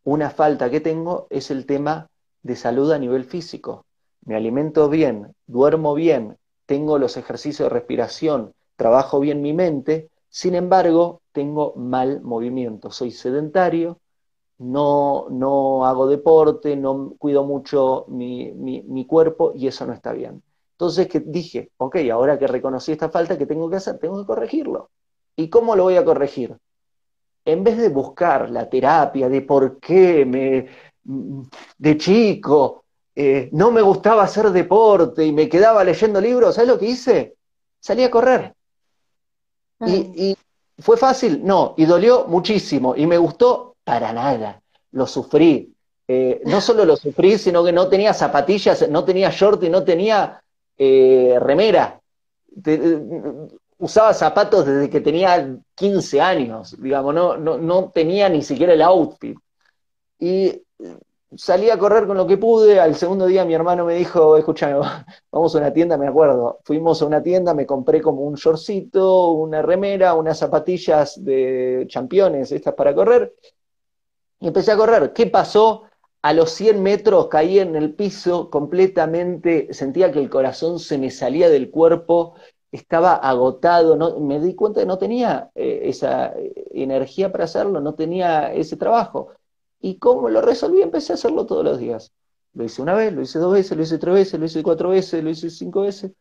una 0.04 0.30
falta 0.30 0.70
que 0.70 0.80
tengo 0.80 1.26
es 1.30 1.50
el 1.50 1.66
tema 1.66 2.08
de 2.42 2.56
salud 2.56 2.90
a 2.92 2.98
nivel 2.98 3.24
físico. 3.24 3.84
Me 4.24 4.36
alimento 4.36 4.88
bien, 4.88 5.34
duermo 5.46 5.94
bien, 5.94 6.38
tengo 6.66 6.98
los 6.98 7.16
ejercicios 7.16 7.68
de 7.68 7.74
respiración, 7.74 8.54
trabajo 8.76 9.20
bien 9.20 9.42
mi 9.42 9.52
mente, 9.52 10.10
sin 10.28 10.54
embargo, 10.54 11.22
tengo 11.32 11.74
mal 11.76 12.20
movimiento, 12.22 12.90
soy 12.90 13.10
sedentario, 13.10 13.98
no, 14.58 15.26
no 15.30 15.86
hago 15.86 16.06
deporte, 16.08 16.76
no 16.76 17.14
cuido 17.18 17.44
mucho 17.44 18.04
mi, 18.08 19.04
cuerpo 19.06 19.52
y 19.54 19.66
eso 19.68 19.86
no 19.86 19.92
está 19.92 20.12
bien. 20.12 20.42
Entonces 20.78 21.08
que 21.08 21.18
dije, 21.18 21.72
ok, 21.76 21.96
ahora 22.12 22.38
que 22.38 22.46
reconocí 22.46 22.92
esta 22.92 23.10
falta, 23.10 23.36
¿qué 23.36 23.46
tengo 23.46 23.68
que 23.68 23.74
hacer? 23.74 23.98
Tengo 23.98 24.20
que 24.20 24.26
corregirlo. 24.26 24.90
¿Y 25.34 25.50
cómo 25.50 25.74
lo 25.74 25.82
voy 25.82 25.96
a 25.96 26.04
corregir? 26.04 26.56
En 27.44 27.64
vez 27.64 27.78
de 27.78 27.88
buscar 27.88 28.48
la 28.48 28.70
terapia 28.70 29.28
de 29.28 29.42
por 29.42 29.80
qué 29.80 30.24
me, 30.24 30.68
de 31.78 31.96
chico 31.96 32.84
eh, 33.12 33.48
no 33.50 33.72
me 33.72 33.82
gustaba 33.82 34.22
hacer 34.22 34.50
deporte 34.52 35.26
y 35.26 35.32
me 35.32 35.48
quedaba 35.48 35.82
leyendo 35.82 36.20
libros, 36.20 36.54
¿sabes 36.54 36.70
lo 36.70 36.78
que 36.78 36.86
hice? 36.86 37.34
Salí 37.80 38.04
a 38.04 38.10
correr. 38.12 38.54
Y, 39.84 40.36
fue 40.78 40.96
fácil? 40.96 41.44
No, 41.44 41.74
y 41.76 41.86
dolió 41.86 42.26
muchísimo, 42.28 42.94
y 42.94 43.04
me 43.04 43.18
gustó 43.18 43.74
para 43.82 44.12
nada. 44.12 44.62
lo 44.92 45.08
sufrí. 45.08 45.74
Eh, 46.06 46.40
no 46.44 46.60
solo 46.60 46.84
lo 46.84 46.96
sufrí, 46.96 47.36
sino 47.36 47.64
que 47.64 47.72
no 47.72 47.88
tenía 47.88 48.14
zapatillas, 48.14 48.88
no 48.88 49.04
tenía 49.04 49.30
short 49.30 49.64
y 49.64 49.70
no 49.70 49.82
tenía 49.82 50.40
eh, 50.78 51.36
remera. 51.40 52.00
usaba 53.78 54.14
zapatos 54.14 54.66
desde 54.66 54.90
que 54.90 55.00
tenía 55.00 55.56
15 55.74 56.20
años, 56.20 56.76
digamos, 56.80 57.14
no, 57.14 57.36
no, 57.36 57.58
no 57.58 57.90
tenía 57.90 58.28
ni 58.28 58.42
siquiera 58.42 58.72
el 58.72 58.82
outfit. 58.82 59.36
Y 60.18 60.62
salí 61.36 61.70
a 61.70 61.78
correr 61.78 62.06
con 62.06 62.16
lo 62.16 62.26
que 62.26 62.36
pude. 62.36 62.80
Al 62.80 62.94
segundo 62.94 63.26
día 63.26 63.44
mi 63.44 63.54
hermano 63.54 63.84
me 63.84 63.94
dijo, 63.94 64.36
escúchame, 64.36 64.74
vamos 65.32 65.54
a 65.54 65.58
una 65.58 65.72
tienda, 65.72 65.96
me 65.96 66.08
acuerdo. 66.08 66.58
Fuimos 66.64 67.02
a 67.02 67.06
una 67.06 67.22
tienda, 67.22 67.54
me 67.54 67.66
compré 67.66 68.00
como 68.00 68.22
un 68.22 68.34
shortcito, 68.34 69.30
una 69.32 69.62
remera, 69.62 70.14
unas 70.14 70.38
zapatillas 70.38 71.22
de 71.24 71.84
championes, 71.88 72.52
estas 72.52 72.74
para 72.74 72.94
correr. 72.94 73.34
Y 74.40 74.46
empecé 74.48 74.72
a 74.72 74.76
correr. 74.76 75.12
¿Qué 75.12 75.26
pasó? 75.26 75.82
A 76.22 76.32
los 76.32 76.50
100 76.50 76.82
metros 76.82 77.28
caí 77.28 77.58
en 77.58 77.76
el 77.76 77.94
piso 77.94 78.50
completamente, 78.50 79.72
sentía 79.72 80.10
que 80.12 80.18
el 80.18 80.30
corazón 80.30 80.80
se 80.80 80.98
me 80.98 81.10
salía 81.10 81.48
del 81.48 81.70
cuerpo, 81.70 82.34
estaba 82.72 83.14
agotado, 83.14 83.96
no, 83.96 84.18
me 84.20 84.40
di 84.40 84.54
cuenta 84.54 84.80
que 84.80 84.86
no 84.86 84.98
tenía 84.98 85.50
eh, 85.54 85.80
esa 85.84 86.32
eh, 86.36 86.52
energía 86.72 87.30
para 87.32 87.44
hacerlo, 87.44 87.80
no 87.80 87.94
tenía 87.94 88.52
ese 88.52 88.76
trabajo. 88.76 89.30
¿Y 89.80 89.98
cómo 89.98 90.28
lo 90.28 90.40
resolví? 90.40 90.82
Empecé 90.82 91.12
a 91.12 91.14
hacerlo 91.14 91.46
todos 91.46 91.64
los 91.64 91.78
días. 91.78 92.12
Lo 92.52 92.64
hice 92.64 92.82
una 92.82 92.94
vez, 92.94 93.12
lo 93.12 93.22
hice 93.22 93.38
dos 93.38 93.52
veces, 93.52 93.76
lo 93.76 93.82
hice 93.84 93.98
tres 93.98 94.14
veces, 94.14 94.40
lo 94.40 94.46
hice 94.46 94.62
cuatro 94.62 94.88
veces, 94.90 95.22
lo 95.22 95.30
hice 95.30 95.50
cinco 95.50 95.82
veces 95.82 96.12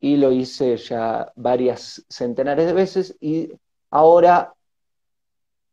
y 0.00 0.16
lo 0.16 0.30
hice 0.32 0.76
ya 0.76 1.32
varias 1.34 2.04
centenares 2.08 2.66
de 2.66 2.72
veces 2.72 3.16
y 3.20 3.50
ahora 3.90 4.54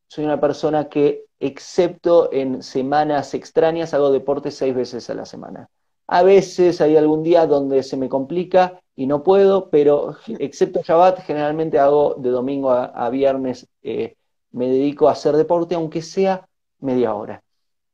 soy 0.07 0.25
una 0.25 0.39
persona 0.39 0.87
que, 0.89 1.25
excepto 1.45 2.31
en 2.31 2.63
semanas 2.63 3.33
extrañas, 3.33 3.93
hago 3.93 4.11
deporte 4.11 4.51
seis 4.51 4.75
veces 4.75 5.09
a 5.09 5.13
la 5.13 5.25
semana. 5.25 5.69
A 6.07 6.23
veces 6.23 6.81
hay 6.81 6.97
algún 6.97 7.23
día 7.23 7.47
donde 7.47 7.81
se 7.83 7.97
me 7.97 8.09
complica 8.09 8.79
y 8.95 9.07
no 9.07 9.23
puedo, 9.23 9.69
pero 9.69 10.17
excepto 10.27 10.81
Shabbat, 10.83 11.21
generalmente 11.21 11.79
hago 11.79 12.15
de 12.17 12.29
domingo 12.29 12.71
a, 12.71 13.09
viernes, 13.09 13.67
eh, 13.81 14.15
me 14.51 14.67
dedico 14.67 15.09
a 15.09 15.13
hacer 15.13 15.35
deporte, 15.35 15.75
aunque 15.75 16.01
sea 16.01 16.47
media 16.79 17.13
hora. 17.13 17.43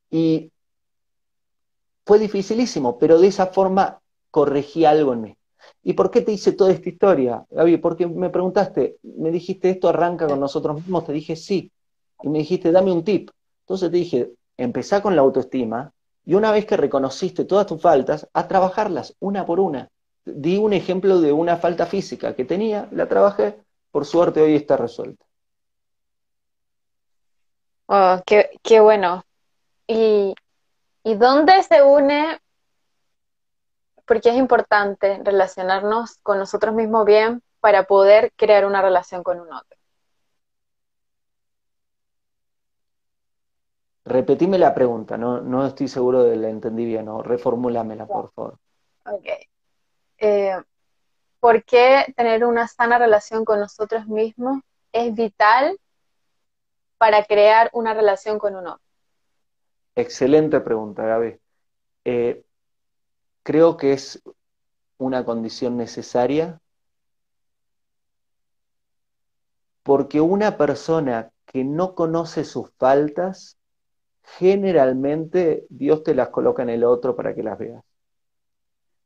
Y 0.09 0.51
fue 2.05 2.19
dificilísimo, 2.19 2.99
pero 2.99 3.19
de 3.19 3.27
esa 3.27 3.47
forma 3.47 4.01
corregí 4.29 4.85
algo 4.85 5.13
en 5.13 5.21
mí. 5.21 5.37
¿Y 5.83 5.93
por 5.93 6.11
qué 6.11 6.21
te 6.21 6.31
hice 6.31 6.51
toda 6.53 6.71
esta 6.71 6.89
historia, 6.89 7.45
Gaby? 7.49 7.77
Porque 7.77 8.07
me 8.07 8.29
preguntaste, 8.29 8.97
me 9.03 9.31
dijiste, 9.31 9.69
¿esto 9.69 9.89
arranca 9.89 10.27
con 10.27 10.39
nosotros 10.39 10.75
mismos? 10.77 11.05
Te 11.05 11.13
dije, 11.13 11.35
sí. 11.35 11.71
Y 12.21 12.29
me 12.29 12.39
dijiste, 12.39 12.71
dame 12.71 12.91
un 12.91 13.03
tip. 13.03 13.29
Entonces 13.71 13.89
te 13.89 13.97
dije, 13.97 14.31
empezá 14.57 15.01
con 15.01 15.15
la 15.15 15.21
autoestima 15.21 15.93
y 16.25 16.33
una 16.33 16.51
vez 16.51 16.65
que 16.65 16.75
reconociste 16.75 17.45
todas 17.45 17.67
tus 17.67 17.81
faltas, 17.81 18.27
a 18.33 18.45
trabajarlas 18.45 19.15
una 19.21 19.45
por 19.45 19.61
una. 19.61 19.87
Di 20.25 20.57
un 20.57 20.73
ejemplo 20.73 21.21
de 21.21 21.31
una 21.31 21.55
falta 21.55 21.85
física 21.85 22.35
que 22.35 22.43
tenía, 22.43 22.89
la 22.91 23.07
trabajé, 23.07 23.63
por 23.89 24.05
suerte 24.05 24.41
hoy 24.41 24.55
está 24.55 24.75
resuelta. 24.75 25.25
Oh, 27.85 28.21
qué, 28.25 28.79
bueno. 28.81 29.23
¿Y, 29.87 30.35
¿Y 31.05 31.15
dónde 31.15 31.63
se 31.63 31.81
une? 31.81 32.41
Porque 34.05 34.31
es 34.31 34.35
importante 34.35 35.21
relacionarnos 35.23 36.17
con 36.23 36.39
nosotros 36.39 36.75
mismos 36.75 37.05
bien 37.05 37.41
para 37.61 37.85
poder 37.85 38.33
crear 38.35 38.65
una 38.65 38.81
relación 38.81 39.23
con 39.23 39.39
un 39.39 39.53
otro. 39.53 39.80
Repetime 44.11 44.57
la 44.57 44.73
pregunta, 44.73 45.17
no, 45.17 45.39
no 45.39 45.65
estoy 45.65 45.87
seguro 45.87 46.23
de 46.23 46.35
la 46.35 46.49
entendí 46.49 46.83
bien, 46.83 47.07
o 47.07 47.23
reformúlamela, 47.23 48.05
por 48.05 48.31
favor. 48.33 48.57
Ok. 49.05 49.25
Eh, 50.17 50.57
¿Por 51.39 51.63
qué 51.63 52.13
tener 52.17 52.43
una 52.43 52.67
sana 52.67 52.97
relación 52.97 53.45
con 53.45 53.61
nosotros 53.61 54.07
mismos 54.07 54.61
es 54.91 55.15
vital 55.15 55.79
para 56.97 57.23
crear 57.23 57.69
una 57.71 57.93
relación 57.93 58.37
con 58.37 58.57
un 58.57 58.67
otro? 58.67 58.83
Excelente 59.95 60.59
pregunta, 60.59 61.05
Gaby. 61.05 61.39
Eh, 62.03 62.43
creo 63.43 63.77
que 63.77 63.93
es 63.93 64.21
una 64.97 65.23
condición 65.23 65.77
necesaria 65.77 66.59
porque 69.83 70.19
una 70.19 70.57
persona 70.57 71.31
que 71.45 71.63
no 71.63 71.95
conoce 71.95 72.43
sus 72.43 72.69
faltas, 72.77 73.57
generalmente 74.23 75.65
Dios 75.69 76.03
te 76.03 76.15
las 76.15 76.29
coloca 76.29 76.63
en 76.63 76.69
el 76.69 76.83
otro 76.83 77.15
para 77.15 77.33
que 77.35 77.43
las 77.43 77.57
veas. 77.57 77.83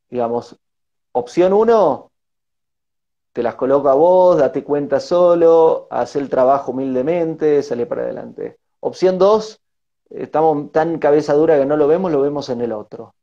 Digamos, 0.09 0.57
opción 1.11 1.53
uno, 1.53 2.11
te 3.33 3.43
las 3.43 3.55
coloco 3.55 3.89
a 3.89 3.95
vos, 3.95 4.37
date 4.37 4.63
cuenta 4.63 4.99
solo, 4.99 5.87
haz 5.89 6.15
el 6.15 6.29
trabajo 6.29 6.71
humildemente, 6.71 7.61
sale 7.63 7.85
para 7.85 8.03
adelante. 8.03 8.57
Opción 8.79 9.17
dos, 9.17 9.61
estamos 10.09 10.71
tan 10.71 10.99
cabeza 10.99 11.33
dura 11.33 11.57
que 11.57 11.65
no 11.65 11.75
lo 11.75 11.87
vemos, 11.87 12.11
lo 12.11 12.21
vemos 12.21 12.49
en 12.49 12.61
el 12.61 12.71
otro. 12.71 13.15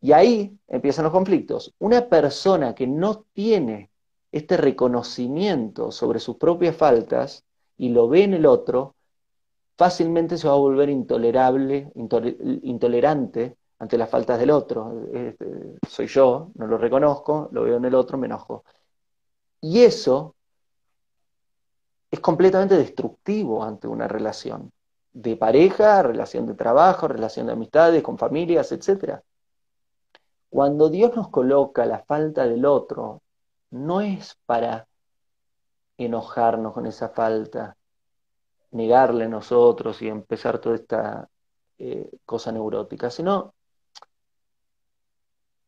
Y 0.00 0.12
ahí 0.12 0.56
empiezan 0.68 1.04
los 1.04 1.12
conflictos. 1.12 1.74
Una 1.78 2.08
persona 2.08 2.74
que 2.74 2.86
no 2.86 3.24
tiene 3.32 3.90
este 4.30 4.56
reconocimiento 4.56 5.90
sobre 5.90 6.20
sus 6.20 6.36
propias 6.36 6.76
faltas 6.76 7.44
y 7.76 7.88
lo 7.88 8.08
ve 8.08 8.24
en 8.24 8.34
el 8.34 8.46
otro, 8.46 8.94
fácilmente 9.78 10.36
se 10.36 10.48
va 10.48 10.54
a 10.54 10.56
volver 10.56 10.90
intolerable, 10.90 11.92
intolerante 11.94 13.56
ante 13.78 13.96
las 13.96 14.10
faltas 14.10 14.38
del 14.40 14.50
otro. 14.50 15.06
Este, 15.12 15.46
soy 15.88 16.08
yo, 16.08 16.50
no 16.56 16.66
lo 16.66 16.78
reconozco, 16.78 17.48
lo 17.52 17.62
veo 17.62 17.76
en 17.76 17.84
el 17.84 17.94
otro, 17.94 18.18
me 18.18 18.26
enojo. 18.26 18.64
Y 19.60 19.82
eso 19.82 20.34
es 22.10 22.18
completamente 22.18 22.76
destructivo 22.76 23.62
ante 23.62 23.86
una 23.86 24.08
relación 24.08 24.72
de 25.12 25.36
pareja, 25.36 26.02
relación 26.02 26.46
de 26.46 26.54
trabajo, 26.54 27.06
relación 27.06 27.46
de 27.46 27.52
amistades, 27.52 28.02
con 28.02 28.18
familias, 28.18 28.72
etc. 28.72 29.20
Cuando 30.50 30.88
Dios 30.88 31.14
nos 31.14 31.28
coloca 31.28 31.86
la 31.86 32.00
falta 32.00 32.46
del 32.48 32.64
otro, 32.66 33.22
no 33.70 34.00
es 34.00 34.36
para 34.44 34.88
enojarnos 35.98 36.72
con 36.72 36.86
esa 36.86 37.10
falta, 37.10 37.77
negarle 38.70 39.28
nosotros 39.28 40.02
y 40.02 40.08
empezar 40.08 40.58
toda 40.58 40.76
esta 40.76 41.28
eh, 41.78 42.10
cosa 42.24 42.52
neurótica, 42.52 43.10
sino 43.10 43.54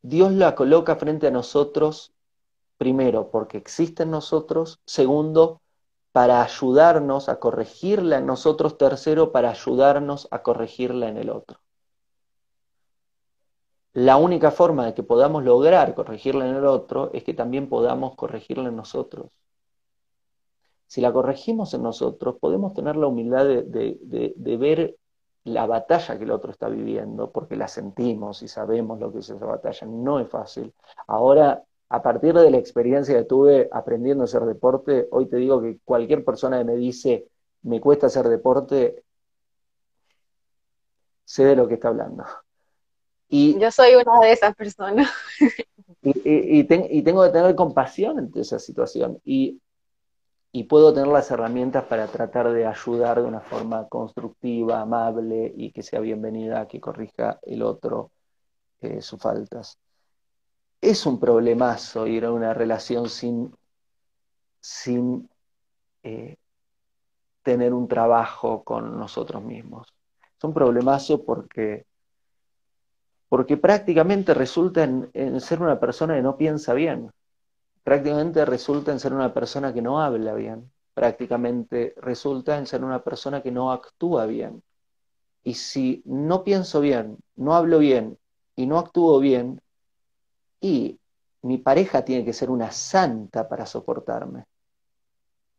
Dios 0.02 0.32
la 0.32 0.54
coloca 0.54 0.96
frente 0.96 1.26
a 1.26 1.30
nosotros 1.30 2.12
primero, 2.78 3.30
porque 3.30 3.58
existe 3.58 4.04
en 4.04 4.10
nosotros, 4.10 4.80
segundo, 4.86 5.60
para 6.12 6.42
ayudarnos 6.42 7.28
a 7.28 7.38
corregirla 7.38 8.18
en 8.18 8.26
nosotros, 8.26 8.78
tercero, 8.78 9.32
para 9.32 9.50
ayudarnos 9.50 10.28
a 10.30 10.42
corregirla 10.42 11.08
en 11.08 11.18
el 11.18 11.30
otro. 11.30 11.60
La 13.92 14.16
única 14.16 14.50
forma 14.50 14.86
de 14.86 14.94
que 14.94 15.02
podamos 15.02 15.44
lograr 15.44 15.94
corregirla 15.94 16.48
en 16.48 16.56
el 16.56 16.64
otro 16.64 17.10
es 17.12 17.24
que 17.24 17.34
también 17.34 17.68
podamos 17.68 18.14
corregirla 18.14 18.68
en 18.68 18.76
nosotros. 18.76 19.30
Si 20.90 21.00
la 21.00 21.12
corregimos 21.12 21.72
en 21.74 21.84
nosotros, 21.84 22.36
podemos 22.40 22.74
tener 22.74 22.96
la 22.96 23.06
humildad 23.06 23.46
de, 23.46 24.34
de 24.34 24.56
ver 24.56 24.96
la 25.44 25.64
batalla 25.66 26.18
que 26.18 26.24
el 26.24 26.32
otro 26.32 26.50
está 26.50 26.68
viviendo, 26.68 27.30
porque 27.30 27.54
la 27.54 27.68
sentimos 27.68 28.42
y 28.42 28.48
sabemos 28.48 28.98
lo 28.98 29.12
que 29.12 29.20
es 29.20 29.30
esa 29.30 29.46
batalla. 29.46 29.86
No 29.86 30.18
es 30.18 30.28
fácil. 30.28 30.74
Ahora 31.06 31.62
a 31.90 32.02
partir 32.02 32.34
de 32.34 32.50
la 32.50 32.56
experiencia 32.56 33.16
que 33.16 33.24
tuve 33.24 33.68
aprendiendo 33.72 34.22
a 34.22 34.26
hacer 34.26 34.42
deporte, 34.42 35.08
hoy 35.10 35.28
te 35.28 35.36
digo 35.36 35.60
que 35.60 35.78
cualquier 35.84 36.24
persona 36.24 36.58
que 36.58 36.64
me 36.64 36.76
dice 36.76 37.26
me 37.62 37.80
cuesta 37.80 38.06
hacer 38.06 38.28
deporte, 38.28 39.04
sé 41.24 41.44
de 41.44 41.56
lo 41.56 41.66
que 41.66 41.74
está 41.74 41.88
hablando. 41.88 42.24
Y, 43.28 43.58
Yo 43.58 43.70
soy 43.70 43.94
una 43.94 44.20
de 44.20 44.32
esas 44.32 44.54
personas. 44.56 45.10
Y, 46.02 46.64
tengo 46.64 47.24
que 47.24 47.30
tener 47.30 47.54
compasión 47.54 48.18
ante 48.18 48.40
esa 48.40 48.58
situación 48.58 49.20
y, 49.22 49.60
puedo 50.64 50.92
tener 50.92 51.08
las 51.08 51.30
herramientas 51.30 51.84
para 51.84 52.06
tratar 52.06 52.52
de 52.52 52.66
ayudar 52.66 53.20
de 53.22 53.28
una 53.28 53.40
forma 53.40 53.88
constructiva, 53.88 54.80
amable 54.80 55.52
y 55.56 55.72
que 55.72 55.82
sea 55.82 56.00
bienvenida, 56.00 56.66
que 56.68 56.80
corrija 56.80 57.38
el 57.42 57.62
otro 57.62 58.10
eh, 58.80 59.00
sus 59.00 59.20
faltas 59.20 59.78
es 60.80 61.04
un 61.06 61.20
problemazo 61.20 62.06
ir 62.06 62.24
a 62.24 62.32
una 62.32 62.54
relación 62.54 63.08
sin, 63.08 63.54
sin 64.60 65.28
eh, 66.02 66.36
tener 67.42 67.74
un 67.74 67.86
trabajo 67.86 68.64
con 68.64 68.98
nosotros 68.98 69.42
mismos. 69.42 69.92
Es 70.38 70.44
un 70.44 70.54
problemazo 70.54 71.24
porque, 71.24 71.84
porque 73.28 73.56
prácticamente 73.56 74.32
resulta 74.32 74.84
en, 74.84 75.10
en 75.12 75.40
ser 75.40 75.60
una 75.60 75.78
persona 75.78 76.14
que 76.14 76.22
no 76.22 76.36
piensa 76.36 76.72
bien, 76.72 77.10
prácticamente 77.82 78.44
resulta 78.44 78.92
en 78.92 79.00
ser 79.00 79.12
una 79.12 79.32
persona 79.32 79.72
que 79.72 79.82
no 79.82 80.00
habla 80.00 80.34
bien, 80.34 80.70
prácticamente 80.94 81.94
resulta 81.96 82.58
en 82.58 82.66
ser 82.66 82.84
una 82.84 83.02
persona 83.02 83.42
que 83.42 83.50
no 83.50 83.72
actúa 83.72 84.26
bien. 84.26 84.62
Y 85.42 85.54
si 85.54 86.02
no 86.04 86.44
pienso 86.44 86.80
bien, 86.80 87.18
no 87.36 87.54
hablo 87.54 87.78
bien 87.78 88.18
y 88.56 88.66
no 88.66 88.78
actúo 88.78 89.18
bien, 89.20 89.60
y 90.60 91.00
mi 91.42 91.58
pareja 91.58 92.04
tiene 92.04 92.24
que 92.24 92.34
ser 92.34 92.50
una 92.50 92.70
santa 92.70 93.48
para 93.48 93.64
soportarme, 93.64 94.44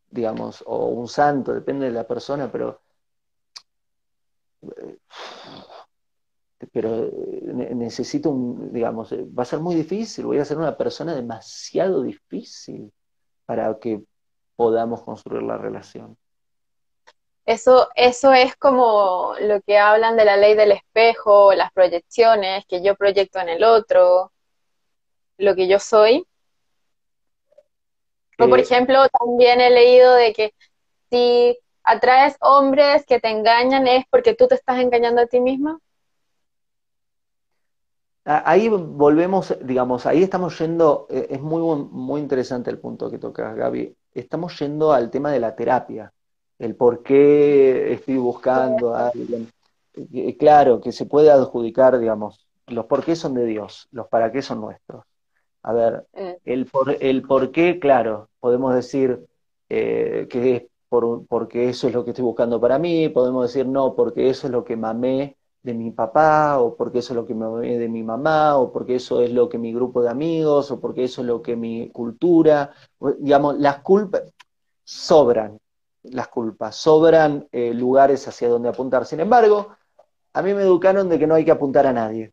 digamos, 0.09 0.63
o 0.67 0.87
un 0.87 1.07
santo, 1.07 1.53
depende 1.53 1.85
de 1.85 1.91
la 1.91 2.07
persona, 2.07 2.51
pero 2.51 2.79
pero 6.67 7.09
necesito 7.73 8.29
un, 8.29 8.71
digamos, 8.71 9.13
va 9.13 9.43
a 9.43 9.45
ser 9.45 9.59
muy 9.59 9.75
difícil, 9.75 10.25
voy 10.25 10.39
a 10.39 10.45
ser 10.45 10.57
una 10.57 10.77
persona 10.77 11.15
demasiado 11.15 12.03
difícil 12.03 12.91
para 13.45 13.77
que 13.79 14.01
podamos 14.55 15.03
construir 15.03 15.43
la 15.43 15.57
relación. 15.57 16.17
Eso, 17.45 17.89
eso 17.95 18.31
es 18.33 18.55
como 18.55 19.33
lo 19.39 19.61
que 19.61 19.77
hablan 19.77 20.15
de 20.15 20.25
la 20.25 20.37
ley 20.37 20.53
del 20.53 20.71
espejo, 20.73 21.53
las 21.53 21.71
proyecciones, 21.71 22.65
que 22.67 22.83
yo 22.83 22.95
proyecto 22.95 23.39
en 23.39 23.49
el 23.49 23.63
otro, 23.63 24.31
lo 25.37 25.55
que 25.55 25.67
yo 25.67 25.79
soy. 25.79 26.25
O 28.39 28.47
por 28.47 28.59
eh, 28.59 28.61
ejemplo, 28.61 29.07
también 29.09 29.59
he 29.59 29.69
leído 29.71 30.13
de 30.13 30.33
que 30.33 30.53
si 31.09 31.57
atraes 31.83 32.37
hombres 32.39 33.05
que 33.05 33.19
te 33.19 33.29
engañan 33.29 33.87
es 33.87 34.05
porque 34.09 34.35
tú 34.35 34.47
te 34.47 34.55
estás 34.55 34.79
engañando 34.79 35.21
a 35.21 35.27
ti 35.27 35.39
misma. 35.39 35.79
Ahí 38.23 38.69
volvemos, 38.69 39.55
digamos, 39.63 40.05
ahí 40.05 40.21
estamos 40.21 40.59
yendo, 40.59 41.07
eh, 41.09 41.27
es 41.31 41.41
muy, 41.41 41.61
muy 41.91 42.21
interesante 42.21 42.69
el 42.69 42.77
punto 42.77 43.09
que 43.09 43.17
tocas, 43.17 43.55
Gaby. 43.55 43.95
Estamos 44.13 44.59
yendo 44.59 44.93
al 44.93 45.09
tema 45.09 45.31
de 45.31 45.39
la 45.39 45.55
terapia, 45.55 46.13
el 46.59 46.75
por 46.75 47.01
qué 47.01 47.93
estoy 47.93 48.17
buscando 48.17 48.93
a 48.93 49.07
alguien. 49.07 49.49
Eh, 49.95 50.37
claro, 50.37 50.79
que 50.79 50.91
se 50.91 51.07
puede 51.07 51.31
adjudicar, 51.31 51.97
digamos, 51.97 52.45
los 52.67 52.85
por 52.85 53.03
qué 53.03 53.15
son 53.15 53.33
de 53.33 53.45
Dios, 53.45 53.87
los 53.91 54.07
para 54.07 54.31
qué 54.31 54.43
son 54.43 54.61
nuestros. 54.61 55.03
A 55.63 55.73
ver, 55.73 56.05
eh. 56.13 56.37
el 56.45 56.67
por, 56.67 56.95
el 56.99 57.23
por 57.23 57.51
qué, 57.51 57.79
claro, 57.79 58.29
podemos 58.39 58.75
decir 58.75 59.25
que 59.67 60.27
es 60.31 60.63
por, 60.89 61.25
porque 61.27 61.69
eso 61.69 61.87
es 61.87 61.93
lo 61.93 62.03
que 62.03 62.11
estoy 62.11 62.25
buscando 62.25 62.59
para 62.59 62.77
mí, 62.77 63.09
podemos 63.09 63.47
decir 63.47 63.65
no, 63.65 63.95
porque 63.95 64.29
eso 64.29 64.47
es 64.47 64.51
lo 64.51 64.63
que 64.63 64.75
mamé 64.75 65.37
de 65.63 65.73
mi 65.73 65.91
papá, 65.91 66.59
o 66.59 66.75
porque 66.75 66.99
eso 66.99 67.13
es 67.13 67.15
lo 67.15 67.25
que 67.25 67.35
me 67.35 67.47
ve 67.47 67.77
de 67.77 67.87
mi 67.87 68.03
mamá, 68.03 68.57
o 68.57 68.71
porque 68.71 68.95
eso 68.95 69.21
es 69.21 69.31
lo 69.31 69.47
que 69.49 69.57
mi 69.57 69.73
grupo 69.73 70.01
de 70.01 70.09
amigos, 70.09 70.71
o 70.71 70.79
porque 70.79 71.03
eso 71.03 71.21
es 71.21 71.27
lo 71.27 71.41
que 71.41 71.55
mi 71.55 71.89
cultura, 71.89 72.73
digamos, 73.19 73.59
las 73.59 73.79
culpas 73.79 74.23
sobran, 74.83 75.59
las 76.03 76.27
culpas, 76.27 76.75
sobran 76.75 77.47
eh, 77.51 77.73
lugares 77.73 78.27
hacia 78.27 78.49
donde 78.49 78.69
apuntar. 78.69 79.05
Sin 79.05 79.19
embargo, 79.19 79.75
a 80.33 80.41
mí 80.41 80.53
me 80.53 80.61
educaron 80.63 81.09
de 81.09 81.19
que 81.19 81.27
no 81.27 81.35
hay 81.35 81.45
que 81.45 81.51
apuntar 81.51 81.85
a 81.85 81.93
nadie, 81.93 82.31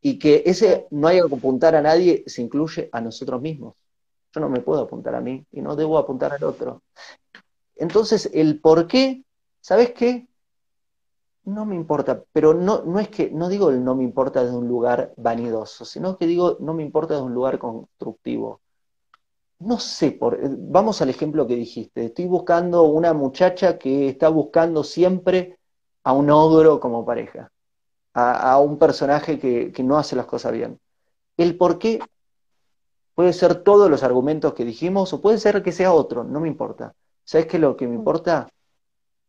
y 0.00 0.18
que 0.18 0.42
ese 0.46 0.86
no 0.90 1.08
hay 1.08 1.20
que 1.20 1.34
apuntar 1.34 1.74
a 1.74 1.82
nadie 1.82 2.22
se 2.26 2.42
incluye 2.42 2.88
a 2.92 3.00
nosotros 3.00 3.40
mismos. 3.40 3.74
Yo 4.32 4.40
no 4.40 4.48
me 4.48 4.60
puedo 4.60 4.82
apuntar 4.82 5.14
a 5.14 5.20
mí 5.20 5.44
y 5.50 5.60
no 5.60 5.74
debo 5.74 5.98
apuntar 5.98 6.32
al 6.32 6.44
otro. 6.44 6.82
Entonces, 7.76 8.30
el 8.32 8.60
por 8.60 8.86
qué, 8.86 9.24
¿sabes 9.60 9.92
qué? 9.92 10.28
No 11.44 11.64
me 11.64 11.74
importa, 11.74 12.22
pero 12.32 12.54
no, 12.54 12.82
no 12.84 13.00
es 13.00 13.08
que, 13.08 13.30
no 13.30 13.48
digo 13.48 13.70
el 13.70 13.82
no 13.84 13.94
me 13.94 14.04
importa 14.04 14.42
desde 14.44 14.56
un 14.56 14.68
lugar 14.68 15.12
vanidoso, 15.16 15.84
sino 15.84 16.16
que 16.18 16.26
digo 16.26 16.58
no 16.60 16.74
me 16.74 16.82
importa 16.82 17.14
desde 17.14 17.26
un 17.26 17.34
lugar 17.34 17.58
constructivo. 17.58 18.60
No 19.60 19.78
sé, 19.80 20.12
por, 20.12 20.34
eh, 20.34 20.48
vamos 20.50 21.02
al 21.02 21.10
ejemplo 21.10 21.46
que 21.46 21.56
dijiste, 21.56 22.06
estoy 22.06 22.26
buscando 22.26 22.84
una 22.84 23.12
muchacha 23.12 23.78
que 23.78 24.08
está 24.08 24.28
buscando 24.28 24.84
siempre 24.84 25.58
a 26.04 26.12
un 26.12 26.30
ogro 26.30 26.78
como 26.80 27.04
pareja, 27.04 27.50
a, 28.14 28.58
un 28.60 28.78
personaje 28.78 29.38
que, 29.38 29.72
que, 29.72 29.82
no 29.82 29.98
hace 29.98 30.16
las 30.16 30.26
cosas 30.26 30.52
bien. 30.52 30.78
El 31.36 31.56
por 31.56 31.78
qué 31.78 32.00
puede 33.14 33.32
ser 33.32 33.62
todos 33.62 33.90
los 33.90 34.02
argumentos 34.02 34.54
que 34.54 34.64
dijimos 34.64 35.12
o 35.12 35.20
puede 35.20 35.38
ser 35.38 35.62
que 35.62 35.72
sea 35.72 35.92
otro, 35.92 36.24
no 36.24 36.40
me 36.40 36.48
importa. 36.48 36.94
¿Sabes 37.24 37.46
qué 37.46 37.58
lo 37.58 37.76
que 37.76 37.86
me 37.86 37.94
mm. 37.94 37.98
importa? 37.98 38.48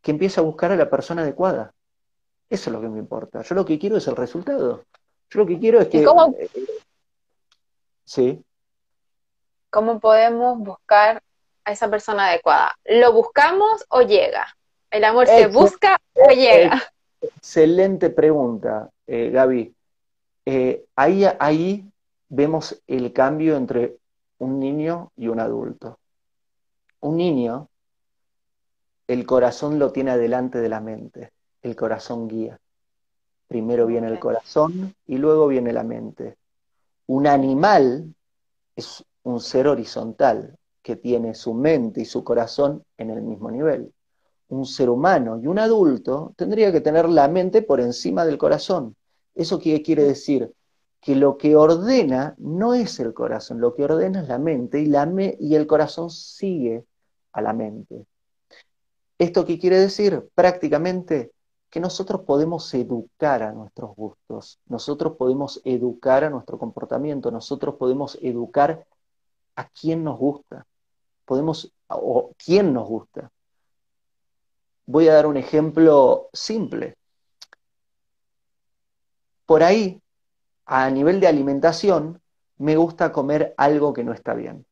Que 0.02 0.12
empiece 0.12 0.40
a 0.40 0.44
buscar 0.44 0.72
a 0.72 0.78
la 0.78 0.90
persona 0.90 1.24
adecuada 1.24 1.74
eso 2.50 2.70
es 2.70 2.74
lo 2.74 2.82
que 2.82 2.90
me 2.90 3.00
importa. 3.00 3.44
Yo 3.44 3.56
lo 3.56 3.66
que 3.66 3.78
quiero 3.78 3.98
es 3.98 4.08
el 4.08 4.16
resultado. 4.16 4.86
Yo 5.30 5.40
lo 5.40 5.46
que 5.46 5.60
quiero 5.60 5.80
es 5.80 5.88
que... 5.88 6.04
cómo, 6.04 6.34
eh, 6.38 6.50
sí. 8.06 8.44
¿Cómo 9.70 10.00
podemos 10.00 10.58
buscar 10.58 11.22
a 11.64 11.72
esa 11.72 11.90
persona 11.90 12.30
adecuada? 12.30 12.76
¿Lo 12.86 13.14
buscamos 13.14 13.86
o 13.90 14.02
llega? 14.02 14.48
¿El 14.90 15.04
amor 15.04 15.28
se 15.28 15.46
busca 15.46 16.00
o 16.14 16.32
llega? 16.32 16.82
Excelente 17.22 18.10
pregunta, 18.10 18.90
eh, 19.06 19.30
Gaby. 19.30 19.76
Eh, 20.46 20.86
ahí, 20.96 21.26
ahí 21.40 21.86
vemos 22.30 22.82
el 22.88 23.14
cambio 23.14 23.56
entre 23.58 23.98
un 24.40 24.60
niño 24.60 25.12
y 25.16 25.28
un 25.28 25.40
adulto. 25.40 26.00
Un 27.02 27.18
niño, 27.18 27.70
el 29.06 29.28
corazón 29.28 29.78
lo 29.78 29.92
tiene 29.92 30.12
adelante 30.12 30.58
de 30.58 30.70
la 30.70 30.80
mente 30.80 31.32
el 31.62 31.76
corazón 31.76 32.28
guía. 32.28 32.60
Primero 33.48 33.88
viene 33.88 34.08
el 34.08 34.20
corazón 34.20 34.94
y 35.08 35.18
luego 35.18 35.48
viene 35.48 35.74
la 35.74 35.84
mente. 35.84 36.38
Un 37.08 37.26
animal 37.26 38.14
es 38.76 39.04
un 39.24 39.40
ser 39.40 39.68
horizontal 39.68 40.56
que 40.82 40.96
tiene 40.96 41.34
su 41.34 41.54
mente 41.54 42.02
y 42.02 42.06
su 42.06 42.24
corazón 42.24 42.84
en 42.98 43.10
el 43.10 43.22
mismo 43.22 43.50
nivel. 43.52 43.92
Un 44.50 44.66
ser 44.66 44.90
humano 44.90 45.40
y 45.42 45.48
un 45.48 45.60
adulto 45.60 46.34
tendría 46.38 46.72
que 46.72 46.82
tener 46.82 47.10
la 47.10 47.28
mente 47.28 47.62
por 47.62 47.80
encima 47.80 48.26
del 48.26 48.38
corazón. 48.38 48.96
¿Eso 49.36 49.60
qué 49.60 49.82
quiere 49.82 50.04
decir? 50.04 50.54
Que 51.02 51.16
lo 51.16 51.38
que 51.38 51.56
ordena 51.56 52.36
no 52.38 52.74
es 52.74 53.00
el 53.00 53.14
corazón, 53.14 53.60
lo 53.60 53.74
que 53.74 53.84
ordena 53.84 54.22
es 54.22 54.28
la 54.28 54.38
mente 54.38 54.80
y, 54.80 54.86
la 54.86 55.12
y 55.40 55.56
el 55.56 55.66
corazón 55.66 56.10
sigue 56.10 56.86
a 57.32 57.42
la 57.42 57.54
mente. 57.54 58.06
¿Esto 59.18 59.46
qué 59.46 59.60
quiere 59.60 59.80
decir? 59.80 60.30
Prácticamente 60.34 61.32
que 61.70 61.80
nosotros 61.80 62.22
podemos 62.22 62.74
educar 62.74 63.44
a 63.44 63.52
nuestros 63.52 63.96
gustos, 63.96 64.60
nosotros 64.66 65.16
podemos 65.18 65.62
educar 65.64 66.24
a 66.24 66.30
nuestro 66.30 66.58
comportamiento, 66.58 67.30
nosotros 67.30 67.76
podemos 67.76 68.18
educar 68.22 68.86
a 69.56 69.70
quién 69.70 70.04
nos 70.04 70.18
gusta, 70.18 70.66
podemos, 71.26 71.72
o 71.88 72.34
quién 72.44 72.74
nos 72.74 72.88
gusta. 72.88 73.32
Voy 74.88 75.08
a 75.08 75.14
dar 75.14 75.28
un 75.28 75.38
ejemplo 75.38 76.30
simple. 76.34 76.96
Por 79.46 79.62
ahí, 79.62 80.02
a 80.66 80.90
nivel 80.90 81.20
de 81.20 81.28
alimentación, 81.28 82.20
me 82.58 82.78
gusta 82.78 83.12
comer 83.12 83.54
algo 83.58 83.94
que 83.94 84.04
no 84.04 84.14
está 84.14 84.34
bien. 84.34 84.66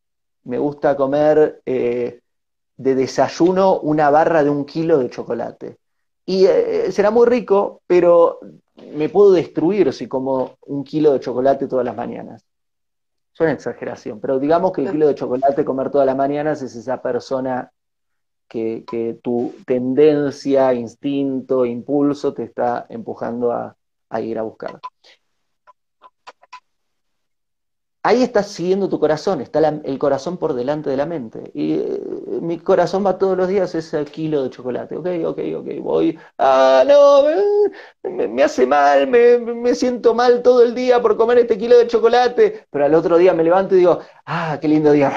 Me 0.44 0.58
gusta 0.58 0.96
comer 0.96 1.62
eh, 1.66 2.22
de 2.78 2.96
desayuno 2.96 3.80
una 3.80 4.10
barra 4.10 4.44
de 4.44 4.50
un 4.50 4.66
kilo 4.66 4.98
de 4.98 5.10
chocolate 5.10 5.78
y 6.30 6.46
eh, 6.46 6.92
será 6.92 7.10
muy 7.10 7.26
rico, 7.26 7.82
pero 7.88 8.40
me 8.94 9.08
puedo 9.08 9.32
destruir 9.32 9.94
si 9.94 10.08
como 10.08 10.58
un 10.66 10.84
kilo 10.84 11.14
de 11.14 11.22
chocolate 11.22 11.68
todas 11.68 11.86
las 11.86 11.96
mañanas. 11.96 12.46
Es 13.34 13.40
una 13.40 13.54
exageración, 13.54 14.20
pero 14.20 14.38
digamos 14.38 14.74
que 14.74 14.82
el 14.82 14.92
kilo 14.92 15.08
de 15.08 15.16
chocolate 15.16 15.64
comer 15.64 15.90
todas 15.90 16.06
las 16.06 16.18
mañanas 16.18 16.62
es 16.62 16.76
esa 16.76 17.02
persona 17.02 17.72
que, 18.50 18.84
tu 19.24 19.54
tendencia, 19.66 20.74
instinto, 20.74 21.66
impulso 21.66 22.34
te 22.34 22.44
está 22.44 22.86
empujando 22.90 23.54
a 23.54 24.22
ir 24.22 24.38
a 24.38 24.42
buscar 24.42 24.82
ahí 28.08 28.24
estás 28.24 28.48
siguiendo 28.48 28.88
tu 28.88 29.00
corazón, 29.00 29.42
está 29.42 29.60
el 29.84 30.00
corazón 30.00 30.38
por 30.38 30.54
delante 30.54 30.90
de 30.90 30.96
la 30.98 31.06
mente. 31.06 31.52
Y 31.54 31.74
eh, 31.74 32.02
mi 32.42 32.58
corazón 32.58 33.06
va 33.06 33.18
todos 33.18 33.38
los 33.38 33.50
días 33.50 33.76
ese 33.76 34.06
kilo 34.06 34.44
de 34.44 34.50
chocolate. 34.50 34.96
Ok, 34.96 35.08
ok, 35.26 35.40
ok, 35.58 35.68
voy. 35.82 36.18
Ah, 36.38 36.84
no, 36.88 37.24
me, 38.10 38.44
hace 38.44 38.66
mal, 38.66 39.08
me, 39.08 39.76
siento 39.76 40.14
mal 40.16 40.42
todo 40.42 40.64
el 40.64 40.74
día 40.74 41.02
por 41.02 41.18
comer 41.18 41.40
este 41.40 41.58
kilo 41.58 41.78
de 41.78 41.88
chocolate. 41.88 42.68
Pero 42.70 42.86
al 42.86 42.94
otro 42.96 43.18
día 43.18 43.34
me 43.34 43.44
levanto 43.44 43.76
y 43.76 43.80
digo, 43.80 44.00
ah, 44.26 44.58
qué 44.62 44.70
lindo 44.70 44.92
día. 44.94 45.12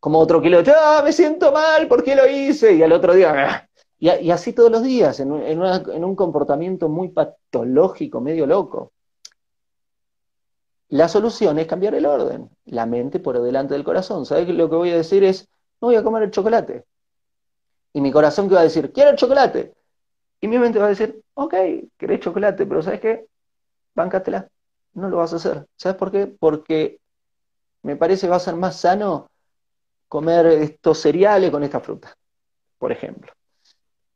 Como 0.00 0.18
otro 0.18 0.42
kilo 0.42 0.62
de 0.62 0.72
ah, 0.72 1.02
me 1.04 1.12
siento 1.12 1.52
mal, 1.52 1.86
¿por 1.88 2.02
qué 2.02 2.16
lo 2.16 2.26
hice? 2.28 2.74
Y 2.74 2.82
al 2.82 2.92
otro 2.92 3.14
día, 3.14 3.34
ah". 3.36 3.68
y, 3.98 4.30
así 4.30 4.52
todos 4.52 4.70
los 4.70 4.82
días, 4.82 5.20
en 5.20 5.30
un 5.30 6.16
comportamiento 6.16 6.88
muy 6.88 7.08
patológico, 7.10 8.20
medio 8.20 8.46
loco. 8.46 8.92
La 10.88 11.08
solución 11.08 11.58
es 11.58 11.66
cambiar 11.66 11.94
el 11.94 12.06
orden, 12.06 12.48
la 12.64 12.86
mente 12.86 13.18
por 13.18 13.40
delante 13.40 13.74
del 13.74 13.84
corazón. 13.84 14.24
¿Sabes 14.24 14.48
lo 14.48 14.70
que 14.70 14.76
voy 14.76 14.90
a 14.90 14.96
decir 14.96 15.24
es, 15.24 15.48
no 15.80 15.88
voy 15.88 15.96
a 15.96 16.04
comer 16.04 16.22
el 16.22 16.30
chocolate? 16.30 16.84
Y 17.92 18.00
mi 18.00 18.12
corazón 18.12 18.48
que 18.48 18.54
va 18.54 18.60
a 18.60 18.64
decir, 18.64 18.92
quiero 18.92 19.10
el 19.10 19.16
chocolate. 19.16 19.74
Y 20.40 20.48
mi 20.48 20.58
mente 20.58 20.78
va 20.78 20.86
a 20.86 20.90
decir, 20.90 21.22
ok, 21.34 21.54
querés 21.96 22.20
chocolate, 22.20 22.66
pero 22.66 22.82
¿sabes 22.82 23.00
qué? 23.00 23.26
Báncatela, 23.94 24.48
no 24.94 25.08
lo 25.08 25.16
vas 25.16 25.32
a 25.32 25.36
hacer. 25.36 25.66
¿Sabes 25.76 25.96
por 25.96 26.12
qué? 26.12 26.26
Porque 26.26 27.00
me 27.82 27.96
parece 27.96 28.28
va 28.28 28.36
a 28.36 28.40
ser 28.40 28.54
más 28.54 28.76
sano 28.76 29.30
comer 30.08 30.46
estos 30.46 30.98
cereales 30.98 31.50
con 31.50 31.64
esta 31.64 31.80
fruta, 31.80 32.14
por 32.78 32.92
ejemplo. 32.92 33.32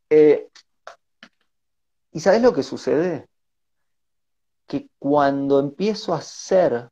Eh, 0.08 0.48
¿Y 2.12 2.20
sabes 2.20 2.42
lo 2.42 2.52
que 2.52 2.62
sucede? 2.62 3.29
Que 4.70 4.88
cuando 5.00 5.58
empiezo 5.58 6.14
a 6.14 6.18
hacer 6.18 6.88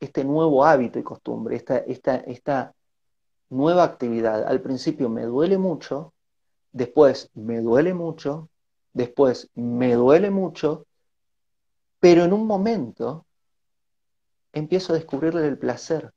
este 0.00 0.22
nuevo 0.22 0.66
hábito 0.66 0.98
y 0.98 1.02
costumbre, 1.02 1.56
esta, 1.56 1.78
esta, 1.78 2.16
esta 2.16 2.74
nueva 3.48 3.84
actividad, 3.84 4.44
al 4.46 4.60
principio 4.60 5.08
me 5.08 5.24
duele 5.24 5.56
mucho, 5.56 6.12
después 6.72 7.30
me 7.32 7.62
duele 7.62 7.94
mucho, 7.94 8.50
después 8.92 9.48
me 9.54 9.94
duele 9.94 10.28
mucho, 10.30 10.84
pero 12.00 12.24
en 12.24 12.34
un 12.34 12.46
momento 12.46 13.24
empiezo 14.52 14.92
a 14.92 14.96
descubrirle 14.96 15.48
el 15.48 15.56
placer. 15.56 16.12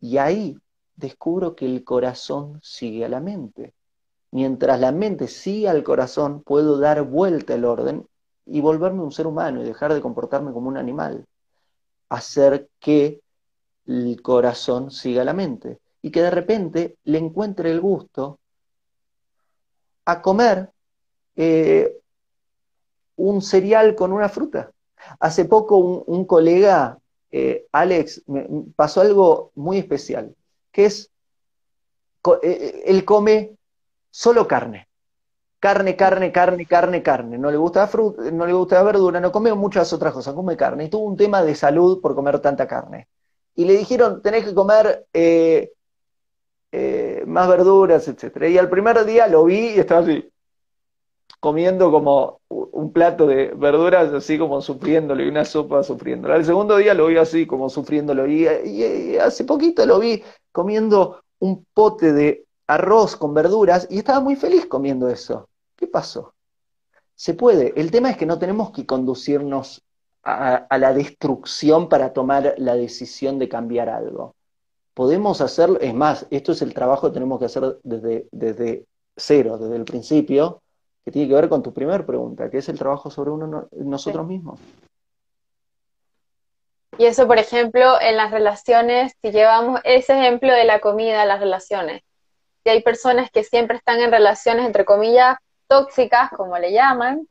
Y 0.00 0.18
ahí 0.18 0.56
descubro 0.94 1.56
que 1.56 1.66
el 1.66 1.82
corazón 1.82 2.60
sigue 2.62 3.04
a 3.04 3.08
la 3.08 3.18
mente. 3.18 3.74
Mientras 4.30 4.78
la 4.78 4.92
mente 4.92 5.26
sigue 5.26 5.68
al 5.68 5.82
corazón, 5.82 6.44
puedo 6.44 6.78
dar 6.78 7.02
vuelta 7.02 7.54
el 7.54 7.64
orden 7.64 8.06
y 8.50 8.60
volverme 8.60 9.02
un 9.02 9.12
ser 9.12 9.26
humano 9.26 9.62
y 9.62 9.66
dejar 9.66 9.92
de 9.94 10.00
comportarme 10.00 10.52
como 10.52 10.68
un 10.68 10.76
animal. 10.76 11.24
Hacer 12.08 12.68
que 12.80 13.20
el 13.86 14.20
corazón 14.22 14.90
siga 14.90 15.24
la 15.24 15.34
mente 15.34 15.78
y 16.02 16.10
que 16.10 16.22
de 16.22 16.30
repente 16.30 16.96
le 17.04 17.18
encuentre 17.18 17.70
el 17.70 17.80
gusto 17.80 18.38
a 20.04 20.22
comer 20.22 20.70
eh, 21.36 21.98
un 23.16 23.42
cereal 23.42 23.94
con 23.94 24.12
una 24.12 24.28
fruta. 24.28 24.72
Hace 25.20 25.44
poco 25.44 25.76
un, 25.78 26.24
colega, 26.24 26.98
eh, 27.30 27.66
Alex, 27.72 28.22
me, 28.26 28.46
pasó 28.74 29.00
algo 29.00 29.52
muy 29.54 29.78
especial, 29.78 30.34
que 30.72 30.86
es, 30.86 31.10
eh, 32.42 32.82
él 32.86 33.04
come 33.04 33.56
solo 34.10 34.48
carne. 34.48 34.87
Carne, 35.60 35.96
carne, 35.96 36.30
carne, 36.30 36.66
carne, 36.66 37.02
carne. 37.02 37.38
No 37.38 37.50
le 37.50 37.56
gusta 37.56 37.80
la 37.80 37.86
fruta, 37.88 38.30
no 38.30 38.46
le 38.46 38.52
gusta 38.52 38.76
la 38.76 38.84
verdura, 38.84 39.20
no 39.20 39.32
come 39.32 39.52
muchas 39.54 39.92
otras 39.92 40.12
cosas, 40.12 40.34
come 40.34 40.56
carne. 40.56 40.84
Y 40.84 40.88
tuvo 40.88 41.04
un 41.04 41.16
tema 41.16 41.42
de 41.42 41.54
salud 41.54 42.00
por 42.00 42.14
comer 42.14 42.38
tanta 42.40 42.66
carne. 42.68 43.08
Y 43.56 43.64
le 43.64 43.76
dijeron, 43.76 44.22
tenés 44.22 44.44
que 44.44 44.54
comer 44.54 45.06
eh, 45.12 45.72
eh, 46.70 47.24
más 47.26 47.48
verduras, 47.48 48.06
etc. 48.06 48.48
Y 48.48 48.58
al 48.58 48.70
primer 48.70 49.04
día 49.04 49.26
lo 49.26 49.44
vi 49.44 49.70
y 49.70 49.80
estaba 49.80 50.02
así, 50.02 50.30
comiendo 51.40 51.90
como 51.90 52.40
un 52.48 52.92
plato 52.92 53.26
de 53.26 53.52
verduras, 53.56 54.12
así 54.12 54.38
como 54.38 54.60
sufriéndolo, 54.62 55.24
y 55.24 55.28
una 55.28 55.44
sopa 55.44 55.82
sufriéndolo. 55.82 56.34
Al 56.34 56.44
segundo 56.44 56.76
día 56.76 56.94
lo 56.94 57.06
vi 57.06 57.16
así, 57.16 57.46
como 57.46 57.68
sufriéndolo. 57.68 58.28
y 58.28 59.16
hace 59.18 59.44
poquito 59.44 59.84
lo 59.86 59.98
vi 59.98 60.22
comiendo 60.52 61.22
un 61.40 61.64
pote 61.74 62.12
de 62.12 62.46
arroz 62.68 63.16
con 63.16 63.34
verduras 63.34 63.86
y 63.90 63.98
estaba 63.98 64.20
muy 64.20 64.36
feliz 64.36 64.66
comiendo 64.66 65.08
eso. 65.08 65.47
¿Qué 65.78 65.86
pasó? 65.86 66.34
Se 67.14 67.34
puede. 67.34 67.72
El 67.80 67.92
tema 67.92 68.10
es 68.10 68.16
que 68.16 68.26
no 68.26 68.38
tenemos 68.38 68.72
que 68.72 68.84
conducirnos 68.84 69.82
a, 70.24 70.66
la 70.76 70.92
destrucción 70.92 71.88
para 71.88 72.12
tomar 72.12 72.54
la 72.58 72.74
decisión 72.74 73.38
de 73.38 73.48
cambiar 73.48 73.88
algo. 73.88 74.34
Podemos 74.92 75.40
hacerlo, 75.40 75.78
es 75.80 75.94
más, 75.94 76.26
esto 76.30 76.50
es 76.50 76.60
el 76.62 76.74
trabajo 76.74 77.06
que 77.06 77.14
tenemos 77.14 77.38
que 77.38 77.44
hacer 77.44 77.78
desde, 77.84 78.26
desde 78.32 78.86
cero, 79.16 79.56
desde 79.56 79.76
el 79.76 79.84
principio, 79.84 80.62
que 81.04 81.12
tiene 81.12 81.28
que 81.28 81.34
ver 81.34 81.48
con 81.48 81.62
tu 81.62 81.72
primera 81.72 82.04
pregunta, 82.04 82.50
que 82.50 82.58
es 82.58 82.68
el 82.68 82.78
trabajo 82.78 83.08
sobre 83.08 83.30
uno, 83.30 83.68
nosotros 83.70 84.26
mismos. 84.26 84.58
Y 86.98 87.06
eso, 87.06 87.28
por 87.28 87.38
ejemplo, 87.38 88.00
en 88.00 88.16
las 88.16 88.32
relaciones, 88.32 89.12
si 89.22 89.30
llevamos 89.30 89.80
ese 89.84 90.18
ejemplo 90.18 90.52
de 90.52 90.64
la 90.64 90.80
comida, 90.80 91.24
las 91.24 91.38
relaciones, 91.38 92.02
hay 92.68 92.82
personas 92.82 93.30
que 93.30 93.44
siempre 93.44 93.76
están 93.76 94.00
en 94.00 94.10
relaciones, 94.10 94.66
entre 94.66 94.84
comillas, 94.84 95.36
tóxicas, 95.68 96.30
como 96.30 96.58
le 96.58 96.72
llaman, 96.72 97.28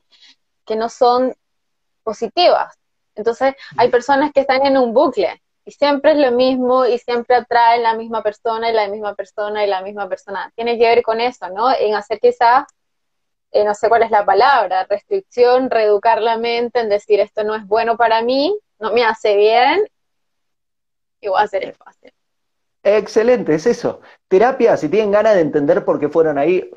que 0.64 0.76
no 0.76 0.88
son 0.88 1.34
positivas. 2.02 2.78
Entonces, 3.14 3.54
hay 3.76 3.90
personas 3.90 4.32
que 4.32 4.40
están 4.40 4.64
en 4.64 4.78
un 4.78 4.94
bucle 4.94 5.42
y 5.64 5.72
siempre 5.72 6.12
es 6.12 6.18
lo 6.18 6.30
mismo 6.30 6.86
y 6.86 6.98
siempre 6.98 7.36
atraen 7.36 7.82
la 7.82 7.94
misma 7.94 8.22
persona 8.22 8.70
y 8.70 8.72
la 8.72 8.88
misma 8.88 9.14
persona 9.14 9.64
y 9.64 9.66
la 9.68 9.82
misma 9.82 10.08
persona. 10.08 10.50
Tiene 10.54 10.78
que 10.78 10.86
ver 10.86 11.02
con 11.02 11.20
eso, 11.20 11.50
¿no? 11.50 11.70
En 11.76 11.94
hacer 11.94 12.20
quizás, 12.20 12.64
eh, 13.50 13.64
no 13.64 13.74
sé 13.74 13.88
cuál 13.88 14.04
es 14.04 14.10
la 14.10 14.24
palabra, 14.24 14.86
restricción, 14.88 15.68
reeducar 15.68 16.22
la 16.22 16.38
mente, 16.38 16.80
en 16.80 16.88
decir 16.88 17.20
esto 17.20 17.44
no 17.44 17.54
es 17.54 17.66
bueno 17.66 17.96
para 17.96 18.22
mí, 18.22 18.56
no 18.78 18.92
me 18.92 19.04
hace 19.04 19.36
bien, 19.36 19.86
y 21.20 21.28
voy 21.28 21.40
a 21.40 21.44
hacer 21.44 21.64
el 21.64 21.74
fácil. 21.74 22.12
Excelente, 22.82 23.54
es 23.54 23.66
eso. 23.66 24.00
Terapia, 24.28 24.76
si 24.76 24.88
tienen 24.88 25.10
ganas 25.10 25.34
de 25.34 25.40
entender 25.40 25.84
por 25.84 25.98
qué 25.98 26.08
fueron 26.08 26.38
ahí, 26.38 26.70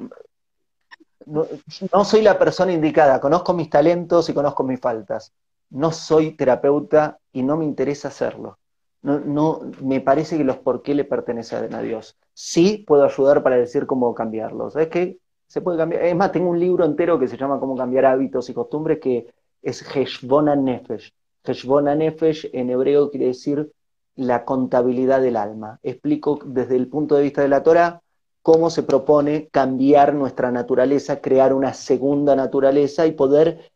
no, 1.25 2.05
soy 2.05 2.21
la 2.21 2.37
persona 2.37 2.71
indicada, 2.71 3.19
conozco 3.19 3.53
mis 3.53 3.69
talentos 3.69 4.29
y 4.29 4.33
conozco 4.33 4.63
mis 4.63 4.79
faltas. 4.79 5.33
No 5.69 5.91
soy 5.91 6.31
terapeuta 6.35 7.19
y 7.31 7.43
no 7.43 7.57
me 7.57 7.65
interesa 7.65 8.09
hacerlo. 8.09 8.57
No, 9.01 9.19
no 9.19 9.61
me 9.81 10.01
parece 10.01 10.37
que 10.37 10.43
los 10.43 10.57
por 10.57 10.81
qué 10.81 10.93
le 10.93 11.05
pertenecen 11.05 11.73
a 11.73 11.81
Dios. 11.81 12.17
Sí 12.33 12.83
puedo 12.85 13.03
ayudar 13.03 13.41
para 13.41 13.55
decir 13.55 13.85
cómo 13.85 14.13
cambiarlos. 14.13 14.75
Es 14.75 14.89
que 14.89 15.17
se 15.47 15.61
puede 15.61 15.77
cambiar. 15.77 16.03
Es 16.03 16.15
más, 16.15 16.31
tengo 16.31 16.49
un 16.49 16.59
libro 16.59 16.85
entero 16.85 17.19
que 17.19 17.27
se 17.27 17.37
llama 17.37 17.59
Cómo 17.59 17.75
cambiar 17.75 18.05
hábitos 18.05 18.49
y 18.49 18.53
costumbres 18.53 18.99
que 18.99 19.33
es 19.61 19.83
Heshbona 19.95 20.55
Nefesh. 20.55 21.13
Heshbona 21.43 21.95
Nefesh 21.95 22.49
en 22.53 22.69
hebreo 22.69 23.09
quiere 23.09 23.27
decir 23.27 23.71
la 24.15 24.45
contabilidad 24.45 25.21
del 25.21 25.35
alma. 25.35 25.79
Explico 25.83 26.39
desde 26.45 26.75
el 26.75 26.87
punto 26.87 27.15
de 27.15 27.23
vista 27.23 27.41
de 27.41 27.47
la 27.47 27.63
Torah 27.63 28.01
cómo 28.41 28.69
se 28.69 28.83
propone 28.83 29.49
cambiar 29.49 30.13
nuestra 30.13 30.51
naturaleza, 30.51 31.21
crear 31.21 31.53
una 31.53 31.73
segunda 31.73 32.35
naturaleza 32.35 33.05
y 33.05 33.11
poder 33.11 33.71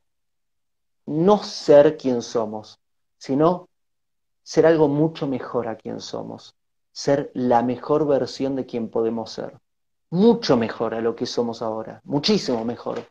no 1.05 1.43
ser 1.43 1.97
quien 1.97 2.21
somos, 2.21 2.79
sino 3.17 3.69
ser 4.43 4.65
algo 4.65 4.87
mucho 4.87 5.27
mejor 5.27 5.67
a 5.67 5.75
quien 5.75 5.99
somos, 5.99 6.55
ser 6.91 7.31
la 7.33 7.61
mejor 7.61 8.07
versión 8.07 8.55
de 8.55 8.65
quien 8.65 8.89
podemos 8.89 9.31
ser, 9.31 9.59
mucho 10.09 10.57
mejor 10.57 10.95
a 10.95 11.01
lo 11.01 11.15
que 11.15 11.25
somos 11.25 11.61
ahora, 11.61 12.01
muchísimo 12.03 12.63
mejor. 12.65 13.03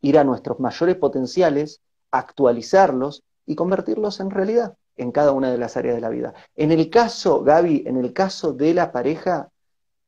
Ir 0.00 0.18
a 0.18 0.24
nuestros 0.24 0.58
mayores 0.58 0.96
potenciales, 0.96 1.80
actualizarlos 2.10 3.22
y 3.46 3.54
convertirlos 3.54 4.20
en 4.20 4.30
realidad 4.30 4.76
en 4.96 5.12
cada 5.12 5.32
una 5.32 5.50
de 5.50 5.58
las 5.58 5.76
áreas 5.76 5.94
de 5.94 6.00
la 6.00 6.08
vida. 6.08 6.34
En 6.56 6.72
el 6.72 6.90
caso, 6.90 7.42
Gaby, 7.42 7.84
en 7.86 7.96
el 7.96 8.12
caso 8.12 8.52
de 8.52 8.74
la 8.74 8.92
pareja, 8.92 9.51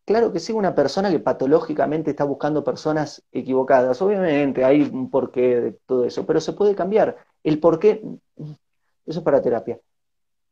claro 0.05 0.33
que 0.33 0.41
sí, 0.41 0.53
una 0.53 0.75
persona 0.75 1.11
que 1.11 1.19
patológicamente 1.19 2.11
está 2.11 2.25
buscando 2.25 2.65
personas 2.65 3.23
equivocadas. 3.33 4.01
Obviamente 4.03 4.65
hay 4.65 4.83
un 4.83 5.11
porqué 5.11 5.61
de 5.61 5.73
todo 5.87 6.05
eso, 6.05 6.27
pero 6.27 6.41
se 6.41 6.53
puede 6.53 6.75
cambiar. 6.75 7.17
El 7.43 7.61
porqué, 7.61 8.03
eso 8.37 9.19
es 9.21 9.25
para 9.25 9.43
terapia. 9.43 9.81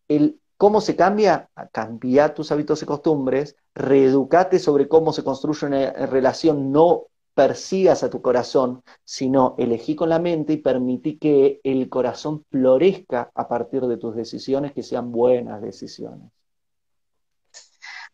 El 0.08 0.40
cómo 0.56 0.80
se 0.80 0.96
cambia, 0.96 1.50
cambia 1.72 2.34
tus 2.34 2.52
hábitos 2.52 2.82
y 2.82 2.86
costumbres, 2.86 3.56
reeducate 3.74 4.58
sobre 4.58 4.88
cómo 4.88 5.12
se 5.12 5.24
construye 5.24 5.66
una 5.66 5.92
relación 6.06 6.70
no 6.70 7.06
persigas 7.34 8.02
a 8.02 8.10
tu 8.10 8.20
corazón, 8.22 8.82
sino 9.04 9.54
elegí 9.58 9.96
con 9.96 10.08
la 10.08 10.18
mente 10.18 10.52
y 10.52 10.58
permití 10.58 11.18
que 11.18 11.60
el 11.64 11.88
corazón 11.88 12.44
florezca 12.50 13.30
a 13.34 13.48
partir 13.48 13.86
de 13.86 13.96
tus 13.96 14.14
decisiones, 14.14 14.72
que 14.72 14.82
sean 14.82 15.10
buenas 15.10 15.62
decisiones. 15.62 16.30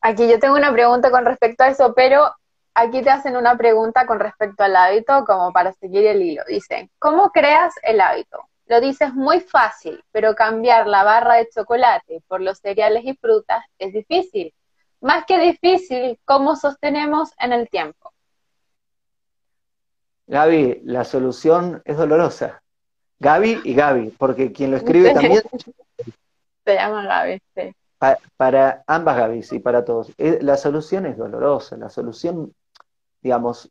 Aquí 0.00 0.28
yo 0.28 0.38
tengo 0.38 0.56
una 0.56 0.72
pregunta 0.72 1.10
con 1.10 1.24
respecto 1.24 1.64
a 1.64 1.68
eso, 1.68 1.92
pero 1.94 2.30
aquí 2.74 3.02
te 3.02 3.10
hacen 3.10 3.36
una 3.36 3.56
pregunta 3.56 4.06
con 4.06 4.20
respecto 4.20 4.62
al 4.62 4.76
hábito, 4.76 5.24
como 5.24 5.52
para 5.52 5.72
seguir 5.72 6.06
el 6.06 6.22
hilo. 6.22 6.42
Dicen, 6.46 6.90
¿cómo 6.98 7.30
creas 7.30 7.74
el 7.82 8.00
hábito? 8.00 8.38
Lo 8.66 8.80
dices 8.80 9.14
muy 9.14 9.40
fácil, 9.40 10.02
pero 10.12 10.34
cambiar 10.34 10.86
la 10.86 11.02
barra 11.02 11.34
de 11.34 11.48
chocolate 11.48 12.22
por 12.28 12.40
los 12.40 12.58
cereales 12.58 13.02
y 13.04 13.14
frutas 13.14 13.64
es 13.78 13.92
difícil. 13.92 14.54
Más 15.00 15.24
que 15.26 15.38
difícil, 15.38 16.18
¿cómo 16.24 16.54
sostenemos 16.54 17.32
en 17.38 17.52
el 17.52 17.68
tiempo? 17.68 18.12
Gaby, 20.26 20.82
la 20.84 21.04
solución 21.04 21.82
es 21.84 21.96
dolorosa. 21.96 22.62
Gaby 23.18 23.62
y 23.64 23.74
Gaby, 23.74 24.10
porque 24.18 24.52
quien 24.52 24.70
lo 24.70 24.76
escribe 24.76 25.10
también... 25.14 25.42
Se 26.64 26.74
llama 26.74 27.04
Gaby, 27.04 27.40
sí. 27.54 27.74
Para, 28.36 28.84
ambas 28.86 29.16
Gabys 29.16 29.52
y 29.52 29.58
para 29.58 29.84
todos. 29.84 30.12
Eh, 30.18 30.38
la 30.42 30.56
solución 30.56 31.06
es 31.06 31.16
dolorosa, 31.16 31.76
la 31.76 31.88
solución, 31.88 32.54
digamos, 33.20 33.70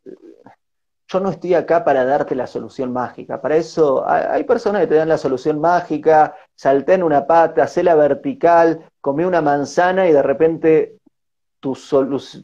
yo 1.08 1.20
no 1.22 1.30
estoy 1.30 1.54
acá 1.54 1.86
para 1.86 2.04
darte 2.04 2.36
la 2.36 2.48
solución 2.48 2.92
mágica. 2.92 3.42
Para 3.42 3.56
eso 3.56 4.06
hay 4.06 4.44
personas 4.44 4.82
que 4.82 4.88
te 4.88 4.96
dan 4.96 5.08
la 5.08 5.18
solución 5.18 5.62
mágica, 5.62 6.36
salté 6.56 6.96
en 6.96 7.04
una 7.04 7.26
pata, 7.26 7.66
la 7.82 7.96
vertical, 7.96 8.92
comí 9.00 9.24
una 9.24 9.42
manzana 9.42 10.10
y 10.10 10.12
de 10.12 10.22
repente 10.22 10.98
tus, 11.62 11.96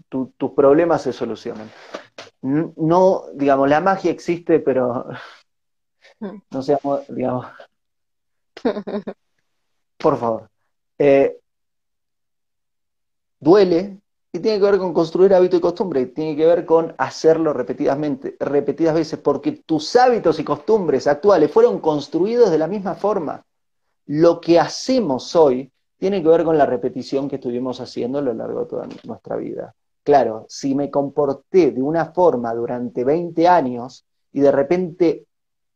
tus 0.09 0.51
problemas 0.55 1.01
se 1.01 1.11
solucionan 1.11 1.69
no, 2.43 3.23
digamos, 3.33 3.69
la 3.69 3.79
magia 3.79 4.11
existe, 4.11 4.59
pero 4.59 5.05
mm. 6.19 6.37
no 6.51 6.61
seamos, 6.61 7.07
digamos, 7.07 7.47
por 9.97 10.17
favor. 10.17 10.49
Eh, 10.97 11.39
duele, 13.43 13.99
Y 14.35 14.39
tiene 14.39 14.57
que 14.57 14.65
ver 14.65 14.79
con 14.79 14.93
construir 14.93 15.31
hábito 15.35 15.57
y 15.57 15.61
costumbre, 15.61 16.07
tiene 16.07 16.35
que 16.35 16.47
ver 16.47 16.65
con 16.65 16.95
hacerlo 16.97 17.53
repetidamente, 17.53 18.35
repetidas 18.39 18.95
veces, 18.95 19.19
porque 19.19 19.51
tus 19.51 19.95
hábitos 19.95 20.39
y 20.39 20.43
costumbres 20.43 21.05
actuales 21.05 21.51
fueron 21.51 21.79
construidos 21.79 22.49
de 22.49 22.57
la 22.57 22.67
misma 22.67 22.95
forma. 22.95 23.45
Lo 24.07 24.41
que 24.41 24.59
hacemos 24.59 25.35
hoy 25.35 25.71
tiene 25.99 26.23
que 26.23 26.29
ver 26.29 26.43
con 26.43 26.57
la 26.57 26.65
repetición 26.65 27.29
que 27.29 27.35
estuvimos 27.35 27.79
haciendo 27.79 28.17
a 28.17 28.21
lo 28.23 28.33
largo 28.33 28.61
de 28.61 28.65
toda 28.65 28.87
nuestra 29.03 29.35
vida. 29.35 29.75
Claro, 30.03 30.47
si 30.49 30.73
me 30.73 30.89
comporté 30.89 31.71
de 31.71 31.81
una 31.83 32.07
forma 32.07 32.53
durante 32.55 33.03
20 33.03 33.47
años 33.47 34.03
y 34.31 34.41
de 34.41 34.51
repente 34.51 35.27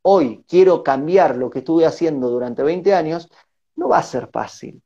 hoy 0.01 0.43
quiero 0.47 0.81
cambiar 0.81 1.37
lo 1.37 1.51
que 1.51 1.59
estuve 1.59 1.85
haciendo 1.85 2.29
durante 2.29 2.63
20 2.63 2.93
años, 2.95 3.29
no 3.75 3.87
va 3.87 3.99
a 3.99 4.03
ser 4.03 4.29
fácil. 4.33 4.81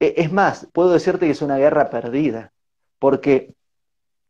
E, 0.00 0.14
es 0.16 0.32
más, 0.32 0.66
puedo 0.72 0.90
decirte 0.90 1.26
que 1.26 1.32
es 1.32 1.42
una 1.42 1.58
guerra 1.58 1.90
perdida, 1.90 2.52
porque 2.98 3.54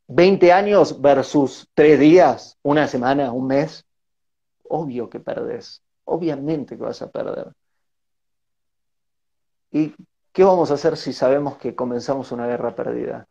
20 0.09 0.53
años 0.53 1.01
versus 1.01 1.69
3 1.75 1.99
días, 1.99 2.59
una 2.63 2.89
semana, 2.89 3.33
un 3.33 3.47
mes, 3.47 3.87
obvio 4.65 5.09
que 5.09 5.21
perdés, 5.21 5.83
obviamente 6.05 6.77
que 6.77 6.83
vas 6.83 7.01
a 7.01 7.11
perder. 7.11 7.53
¿Y 9.71 9.95
qué 10.33 10.43
vamos 10.43 10.71
a 10.71 10.75
hacer 10.75 10.97
si 10.97 11.13
sabemos 11.13 11.57
que 11.59 11.77
comenzamos 11.77 12.33
una 12.33 12.47
guerra 12.47 12.75
perdida? 12.75 13.29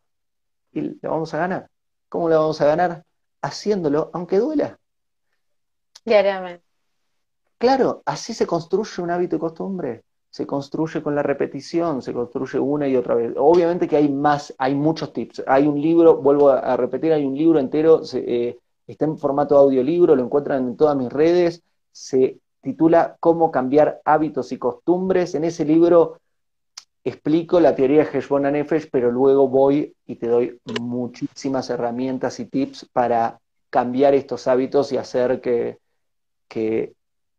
Y 0.72 0.98
la 1.02 1.10
vamos 1.10 1.34
a 1.34 1.38
ganar. 1.38 1.68
¿Cómo 2.08 2.28
la 2.28 2.38
vamos 2.38 2.60
a 2.62 2.66
ganar? 2.66 3.04
Haciéndolo, 3.42 4.10
aunque 4.14 4.38
duela. 4.38 4.78
Diariamente. 6.04 6.64
Claro, 7.58 8.02
así 8.06 8.32
se 8.32 8.46
construye 8.46 9.02
un 9.02 9.10
hábito 9.10 9.36
y 9.36 9.38
costumbre. 9.38 10.04
Se 10.30 10.46
construye 10.46 11.02
con 11.02 11.14
la 11.14 11.22
repetición, 11.22 12.02
se 12.02 12.12
construye 12.12 12.58
una 12.58 12.86
y 12.86 12.96
otra 12.96 13.14
vez. 13.14 13.34
Obviamente 13.36 13.88
que 13.88 13.96
hay 13.96 14.08
más, 14.08 14.54
hay 14.58 14.74
muchos 14.74 15.12
tips. 15.12 15.42
Hay 15.46 15.66
un 15.66 15.80
libro, 15.80 16.16
vuelvo 16.16 16.50
a, 16.50 16.76
repetir, 16.76 17.12
hay 17.12 17.24
un 17.24 17.36
libro 17.36 17.58
entero, 17.58 18.02
eh, 18.14 18.56
está 18.86 19.04
en 19.04 19.18
formato 19.18 19.56
audiolibro, 19.56 20.14
lo 20.14 20.22
encuentran 20.22 20.68
en 20.68 20.76
todas 20.76 20.96
mis 20.96 21.12
redes. 21.12 21.62
Se 21.90 22.38
titula 22.60 23.16
Cómo 23.20 23.50
cambiar 23.50 24.00
hábitos 24.04 24.52
y 24.52 24.58
costumbres. 24.58 25.34
En 25.34 25.44
ese 25.44 25.64
libro 25.64 26.18
explico 27.04 27.60
la 27.60 27.74
teoría 27.74 28.04
de 28.04 28.18
Heshbon 28.18 28.42
Nefesh, 28.42 28.88
pero 28.90 29.10
luego 29.10 29.48
voy 29.48 29.94
y 30.06 30.16
te 30.16 30.28
doy 30.28 30.60
muchísimas 30.80 31.70
herramientas 31.70 32.38
y 32.40 32.46
tips 32.46 32.88
para 32.92 33.40
cambiar 33.70 34.14
estos 34.14 34.46
hábitos 34.46 34.92
y 34.92 34.96
hacer 34.96 35.40
que, 35.40 35.78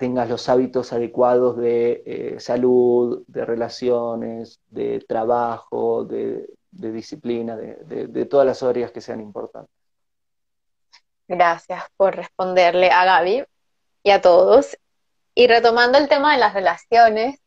tengas 0.02 0.28
los 0.28 0.50
hábitos 0.50 0.94
adecuados 0.94 1.58
de 1.58 2.02
eh, 2.08 2.40
salud, 2.40 3.24
de 3.28 3.46
relaciones, 3.46 4.60
de 4.70 5.00
trabajo, 5.08 6.06
de, 6.06 6.50
disciplina, 6.72 7.56
de, 7.56 8.26
todas 8.26 8.48
las 8.48 8.64
áreas 8.64 8.92
que 8.92 9.00
sean 9.00 9.22
importantes. 9.22 9.72
Gracias 11.28 11.84
por 11.98 12.16
responderle 12.16 12.90
a 12.90 13.06
Gaby 13.06 13.46
y 14.02 14.10
a 14.10 14.22
todos. 14.22 14.76
Y 15.36 15.46
retomando 15.46 16.00
el 16.00 16.10
tema 16.10 16.34
de 16.34 16.40
las 16.40 16.56
relaciones, 16.56 17.40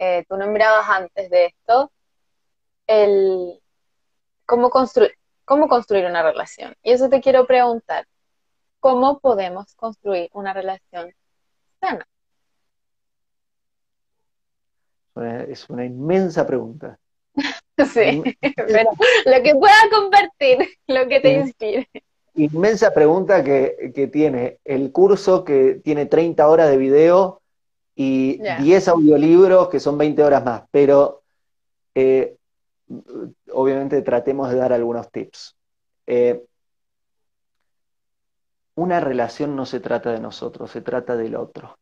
eh, 0.00 0.24
tú 0.28 0.36
nombrabas 0.36 0.88
antes 0.88 1.30
de 1.30 1.46
esto 1.46 1.92
el 2.88 3.62
cómo, 4.46 4.68
construir 4.70 5.14
cómo 5.44 5.68
construir 5.68 6.06
una 6.06 6.24
relación. 6.24 6.74
Y 6.82 6.90
eso 6.90 7.08
te 7.08 7.20
quiero 7.20 7.46
preguntar, 7.46 8.04
¿cómo 8.80 9.20
podemos 9.20 9.76
construir 9.76 10.28
una 10.32 10.52
relación 10.52 11.14
sana? 11.80 12.06
Es 15.48 15.68
una 15.68 15.84
inmensa 15.84 16.46
pregunta. 16.46 16.98
sí, 17.92 18.22
pero 18.40 18.90
lo 19.26 19.42
que 19.42 19.54
pueda 19.54 19.74
compartir, 19.90 20.68
lo 20.86 21.08
que 21.08 21.20
te 21.20 21.32
inspire 21.32 21.88
inmensa 22.34 22.92
pregunta 22.92 23.42
que, 23.42 24.08
tiene 24.12 24.58
el 24.64 24.92
curso 24.92 25.44
que 25.44 25.80
tiene 25.82 26.06
30 26.06 26.48
horas 26.48 26.70
de 26.70 26.76
video 26.76 27.40
y 27.94 28.40
10 28.60 28.88
audiolibros 28.88 29.68
que 29.68 29.80
son 29.80 29.98
20 29.98 30.22
horas 30.22 30.44
más, 30.44 30.62
pero 30.70 31.22
eh, 31.94 32.36
obviamente 33.52 34.00
tratemos 34.02 34.50
de 34.50 34.56
dar 34.56 34.72
algunos 34.72 35.10
tips. 35.10 35.56
Eh, 36.06 36.42
una 38.80 38.98
relación 38.98 39.54
no 39.56 39.66
se 39.66 39.78
trata 39.78 40.10
de 40.10 40.20
nosotros, 40.20 40.70
se 40.70 40.80
trata 40.80 41.14
del 41.14 41.36
otro. 41.36 41.78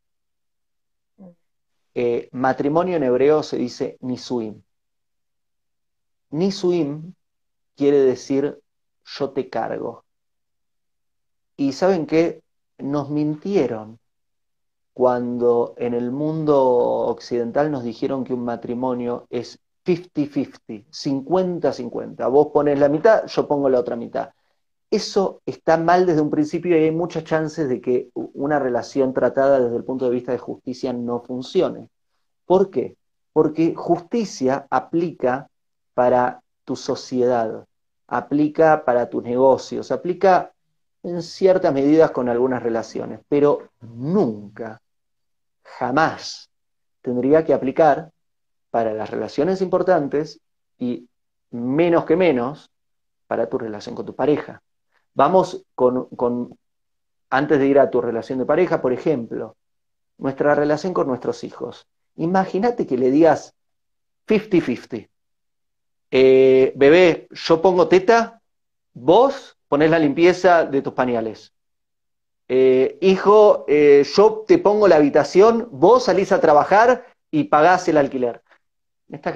Eh, 1.95 2.29
matrimonio 2.33 2.97
en 2.97 3.05
hebreo 3.05 3.45
se 3.45 3.57
dice 3.57 3.97
nisuim. 4.01 4.61
Nisuim 6.31 7.15
quiere 7.77 7.99
decir 7.99 8.61
yo 9.05 9.31
te 9.31 9.49
cargo. 9.49 10.05
Y 11.57 11.73
saben 11.73 12.07
qué, 12.07 12.43
nos 12.79 13.11
mintieron 13.11 14.01
cuando 14.93 15.75
en 15.77 15.95
el 15.95 16.11
mundo 16.11 16.61
occidental 16.61 17.71
nos 17.71 17.85
dijeron 17.85 18.25
que 18.25 18.35
un 18.35 18.45
matrimonio 18.45 19.29
es 19.31 19.61
50-50, 19.87 20.85
50-50. 20.91 22.29
Vos 22.29 22.49
pones 22.53 22.77
la 22.77 22.89
mitad, 22.89 23.25
yo 23.27 23.47
pongo 23.47 23.69
la 23.69 23.79
otra 23.79 23.95
mitad. 23.95 24.31
Eso 24.90 25.42
está 25.44 25.77
mal 25.77 26.07
desde 26.07 26.22
un 26.22 26.31
principio 26.31 26.79
y 26.79 26.85
hay 26.85 26.90
muchas 26.90 27.24
chances 27.24 27.68
de 27.68 27.81
que 27.81 28.09
una 28.14 28.59
relación 28.59 29.12
tratada 29.12 29.61
desde 29.61 29.77
el 29.77 29.85
punto 29.85 30.07
de 30.07 30.12
vista 30.12 30.33
de 30.33 30.38
justicia 30.38 30.92
no 30.94 31.20
funcione. 31.20 31.90
¿Por 32.46 32.70
qué? 32.70 32.96
Porque 33.35 33.74
justicia 33.74 34.66
aplica 34.70 35.51
para 35.92 36.42
tu 36.64 36.74
sociedad, 36.74 37.66
aplica 38.07 38.85
para 38.85 39.11
tus 39.11 39.22
negocios, 39.22 39.92
aplica 39.92 40.53
en 41.03 41.22
ciertas 41.22 41.72
medidas 41.74 42.11
con 42.11 42.29
algunas 42.31 42.62
relaciones, 42.62 43.20
pero 43.29 43.70
nunca, 43.81 44.81
jamás 45.62 46.51
tendría 47.03 47.44
que 47.44 47.53
aplicar 47.53 48.11
para 48.70 48.94
las 48.94 49.11
relaciones 49.11 49.61
importantes 49.61 50.40
y 50.79 51.09
menos 51.51 52.05
que 52.05 52.16
menos 52.16 52.70
para 53.27 53.48
tu 53.48 53.59
relación 53.59 53.94
con 53.94 54.07
tu 54.07 54.14
pareja. 54.14 54.62
Vamos 55.18 55.66
con, 55.74 56.04
con, 56.11 56.57
antes 57.28 57.59
de 57.59 57.66
ir 57.66 57.81
a 57.81 57.90
tu 57.90 58.00
relación 58.00 58.38
de 58.38 58.46
pareja, 58.46 58.81
por 58.81 58.92
ejemplo, 58.92 59.57
nuestra 60.16 60.54
relación 60.54 60.94
con 60.94 61.09
nuestros 61.09 61.42
hijos. 61.42 61.88
Imagínate 62.14 62.87
que 62.87 62.96
le 62.96 63.11
digas 63.11 63.52
50-50. 64.28 65.09
Eh, 66.12 66.72
bebé, 66.76 67.26
yo 67.33 67.61
pongo 67.61 67.88
teta, 67.88 68.40
vos 68.94 69.59
pones 69.66 69.90
la 69.90 69.98
limpieza 69.98 70.64
de 70.64 70.83
tus 70.83 70.92
pañales. 70.92 71.52
Eh, 72.46 72.96
hijo, 73.00 73.64
eh, 73.66 74.07
yo 74.14 74.44
te 74.46 74.59
pongo 74.59 74.87
la 74.87 74.96
habitación, 74.96 75.66
vos 75.72 76.04
salís 76.04 76.31
a 76.31 76.40
trabajar 76.40 77.04
y 77.33 77.42
pagás 77.44 77.88
el 77.88 77.96
alquiler. 77.96 78.40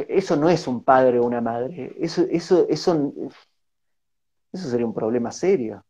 eso 0.08 0.36
no 0.36 0.48
es 0.48 0.68
un 0.68 0.84
padre 0.84 1.18
o 1.18 1.24
una 1.24 1.40
madre, 1.40 1.92
eso, 1.98 2.24
eso, 2.30 2.66
eso, 2.68 3.12
eso 4.52 4.68
sería 4.68 4.86
un 4.86 4.94
problema 4.94 5.32
serio. 5.32 5.84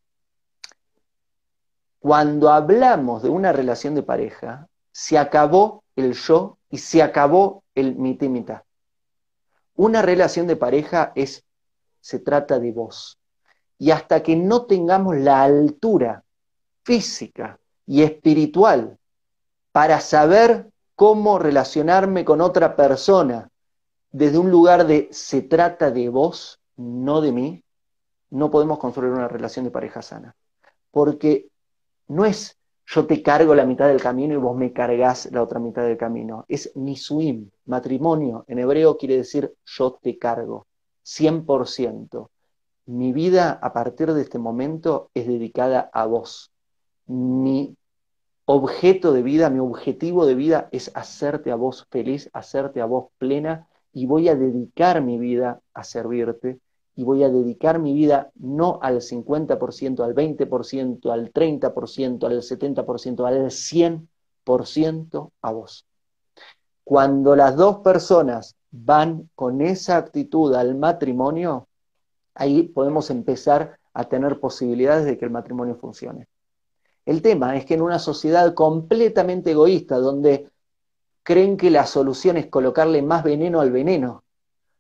Cuando 1.98 2.50
hablamos 2.50 3.22
de 3.22 3.28
una 3.28 3.52
relación 3.52 3.94
de 3.94 4.02
pareja, 4.02 4.68
se 4.92 5.18
acabó 5.18 5.84
el 5.96 6.14
yo 6.14 6.58
y 6.70 6.78
se 6.78 7.02
acabó 7.02 7.64
el 7.74 7.96
mitad 7.96 8.62
Una 9.74 10.02
relación 10.02 10.46
de 10.46 10.56
pareja 10.56 11.12
es, 11.14 11.44
se 12.00 12.18
trata 12.18 12.58
de 12.58 12.72
vos 12.72 13.18
y 13.78 13.90
hasta 13.90 14.22
que 14.22 14.36
no 14.36 14.66
tengamos 14.66 15.16
la 15.16 15.42
altura 15.42 16.24
física 16.84 17.58
y 17.86 18.02
espiritual 18.02 18.98
para 19.72 20.00
saber 20.00 20.70
cómo 20.94 21.38
relacionarme 21.38 22.24
con 22.24 22.40
otra 22.40 22.76
persona 22.76 23.50
desde 24.10 24.38
un 24.38 24.50
lugar 24.50 24.86
de 24.86 25.08
se 25.10 25.42
trata 25.42 25.90
de 25.90 26.08
vos, 26.10 26.60
no 26.76 27.20
de 27.20 27.32
mí, 27.32 27.64
no 28.32 28.50
podemos 28.50 28.78
construir 28.78 29.12
una 29.12 29.28
relación 29.28 29.64
de 29.64 29.70
pareja 29.70 30.02
sana. 30.02 30.34
Porque 30.90 31.48
no 32.08 32.24
es 32.24 32.58
yo 32.84 33.06
te 33.06 33.22
cargo 33.22 33.54
la 33.54 33.64
mitad 33.64 33.88
del 33.88 34.02
camino 34.02 34.34
y 34.34 34.38
vos 34.38 34.56
me 34.56 34.72
cargas 34.72 35.30
la 35.32 35.42
otra 35.42 35.60
mitad 35.60 35.84
del 35.84 35.96
camino. 35.96 36.44
Es 36.48 36.72
nisuim, 36.74 37.50
matrimonio. 37.66 38.44
En 38.48 38.58
hebreo 38.58 38.98
quiere 38.98 39.16
decir 39.16 39.54
yo 39.64 39.98
te 40.02 40.18
cargo, 40.18 40.66
100% 41.04 42.28
mi 42.86 43.12
vida 43.12 43.52
a 43.62 43.72
partir 43.72 44.12
de 44.12 44.22
este 44.22 44.38
momento 44.38 45.10
es 45.14 45.26
dedicada 45.26 45.90
a 45.92 46.06
vos. 46.06 46.52
Mi 47.06 47.76
objeto 48.44 49.12
de 49.12 49.22
vida, 49.22 49.50
mi 49.50 49.60
objetivo 49.60 50.26
de 50.26 50.34
vida 50.34 50.68
es 50.72 50.90
hacerte 50.94 51.50
a 51.50 51.56
vos 51.56 51.86
feliz, 51.90 52.28
hacerte 52.32 52.80
a 52.80 52.86
vos 52.86 53.10
plena 53.18 53.68
y 53.92 54.06
voy 54.06 54.28
a 54.28 54.34
dedicar 54.34 55.00
mi 55.02 55.18
vida 55.18 55.60
a 55.74 55.84
servirte 55.84 56.58
y 56.94 57.04
voy 57.04 57.22
a 57.22 57.30
dedicar 57.30 57.78
mi 57.78 57.94
vida 57.94 58.30
no 58.34 58.78
al 58.82 59.00
50%, 59.00 60.00
al 60.04 60.14
20%, 60.14 61.10
al 61.10 61.32
30%, 61.32 62.26
al 62.26 62.42
70%, 62.42 63.26
al 63.26 63.50
100% 63.50 65.30
a 65.40 65.52
vos. 65.52 65.86
Cuando 66.84 67.34
las 67.36 67.56
dos 67.56 67.78
personas 67.78 68.56
van 68.70 69.30
con 69.34 69.62
esa 69.62 69.96
actitud 69.96 70.54
al 70.54 70.74
matrimonio, 70.74 71.68
ahí 72.34 72.64
podemos 72.64 73.10
empezar 73.10 73.78
a 73.94 74.04
tener 74.04 74.40
posibilidades 74.40 75.04
de 75.04 75.18
que 75.18 75.24
el 75.24 75.30
matrimonio 75.30 75.76
funcione. 75.76 76.28
El 77.04 77.22
tema 77.22 77.56
es 77.56 77.64
que 77.64 77.74
en 77.74 77.82
una 77.82 77.98
sociedad 77.98 78.54
completamente 78.54 79.52
egoísta, 79.52 79.98
donde 79.98 80.50
creen 81.22 81.56
que 81.56 81.70
la 81.70 81.86
solución 81.86 82.36
es 82.36 82.46
colocarle 82.46 83.02
más 83.02 83.24
veneno 83.24 83.60
al 83.60 83.70
veneno, 83.70 84.24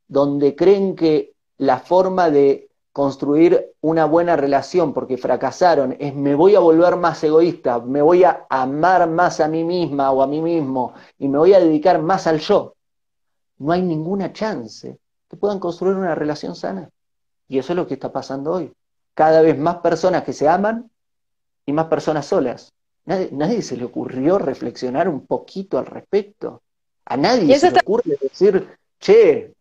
donde 0.08 0.54
creen 0.54 0.94
que 0.94 1.31
la 1.62 1.78
forma 1.78 2.28
de 2.28 2.68
construir 2.92 3.72
una 3.82 4.04
buena 4.04 4.34
relación 4.34 4.92
porque 4.92 5.16
fracasaron 5.16 5.96
es 6.00 6.12
me 6.12 6.34
voy 6.34 6.56
a 6.56 6.58
volver 6.58 6.96
más 6.96 7.22
egoísta, 7.22 7.78
me 7.78 8.02
voy 8.02 8.24
a 8.24 8.46
amar 8.50 9.08
más 9.08 9.38
a 9.38 9.46
mí 9.46 9.62
misma 9.62 10.10
o 10.10 10.22
a 10.22 10.26
mí 10.26 10.40
mismo 10.40 10.92
y 11.20 11.28
me 11.28 11.38
voy 11.38 11.54
a 11.54 11.60
dedicar 11.60 12.02
más 12.02 12.26
al 12.26 12.40
yo, 12.40 12.74
no 13.58 13.70
hay 13.70 13.80
ninguna 13.80 14.32
chance 14.32 14.98
que 15.30 15.36
puedan 15.36 15.60
construir 15.60 15.94
una 15.94 16.16
relación 16.16 16.56
sana. 16.56 16.90
Y 17.46 17.58
eso 17.58 17.74
es 17.74 17.76
lo 17.76 17.86
que 17.86 17.94
está 17.94 18.10
pasando 18.10 18.54
hoy. 18.54 18.72
Cada 19.14 19.40
vez 19.40 19.56
más 19.56 19.76
personas 19.76 20.24
que 20.24 20.32
se 20.32 20.48
aman 20.48 20.90
y 21.64 21.72
más 21.72 21.86
personas 21.86 22.26
solas. 22.26 22.72
Nadie, 23.04 23.28
nadie 23.30 23.62
se 23.62 23.76
le 23.76 23.84
ocurrió 23.84 24.36
reflexionar 24.38 25.08
un 25.08 25.26
poquito 25.26 25.78
al 25.78 25.86
respecto. 25.86 26.60
A 27.04 27.16
nadie 27.16 27.56
se 27.56 27.70
le 27.70 27.78
ocurre 27.78 28.18
decir, 28.20 28.68
che, 28.98 29.54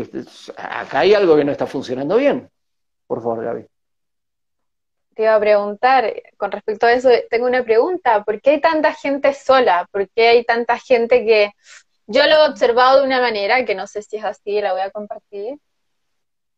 este, 0.00 0.24
acá 0.56 1.00
hay 1.00 1.14
algo 1.14 1.36
que 1.36 1.44
no 1.44 1.52
está 1.52 1.66
funcionando 1.66 2.16
bien. 2.16 2.50
Por 3.06 3.22
favor, 3.22 3.44
Gaby. 3.44 3.66
Te 5.14 5.22
iba 5.22 5.34
a 5.36 5.40
preguntar, 5.40 6.12
con 6.36 6.50
respecto 6.50 6.86
a 6.86 6.92
eso, 6.92 7.08
tengo 7.30 7.46
una 7.46 7.62
pregunta. 7.62 8.24
¿Por 8.24 8.40
qué 8.40 8.50
hay 8.50 8.60
tanta 8.60 8.92
gente 8.92 9.32
sola? 9.32 9.86
¿Por 9.92 10.08
qué 10.10 10.28
hay 10.28 10.44
tanta 10.44 10.78
gente 10.78 11.24
que... 11.24 11.52
Yo 12.06 12.26
lo 12.26 12.34
he 12.34 12.48
observado 12.48 13.00
de 13.00 13.06
una 13.06 13.20
manera, 13.20 13.64
que 13.64 13.74
no 13.74 13.86
sé 13.86 14.02
si 14.02 14.16
es 14.16 14.24
así, 14.24 14.60
la 14.60 14.72
voy 14.72 14.82
a 14.82 14.90
compartir. 14.90 15.58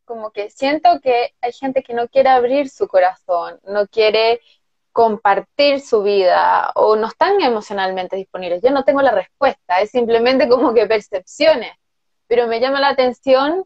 Como 0.03 0.31
que 0.31 0.49
siento 0.49 0.99
que 1.01 1.35
hay 1.39 1.53
gente 1.53 1.83
que 1.83 1.93
no 1.93 2.07
quiere 2.07 2.29
abrir 2.29 2.69
su 2.69 2.87
corazón, 2.87 3.59
no 3.65 3.87
quiere 3.87 4.41
compartir 4.91 5.79
su 5.79 6.01
vida 6.01 6.71
o 6.73 6.95
no 6.95 7.07
están 7.07 7.39
emocionalmente 7.39 8.15
disponibles. 8.15 8.63
Yo 8.63 8.71
no 8.71 8.83
tengo 8.83 9.03
la 9.03 9.11
respuesta, 9.11 9.79
es 9.79 9.91
simplemente 9.91 10.49
como 10.49 10.73
que 10.73 10.87
percepciones. 10.87 11.71
Pero 12.27 12.47
me 12.47 12.59
llama 12.59 12.79
la 12.79 12.89
atención 12.89 13.65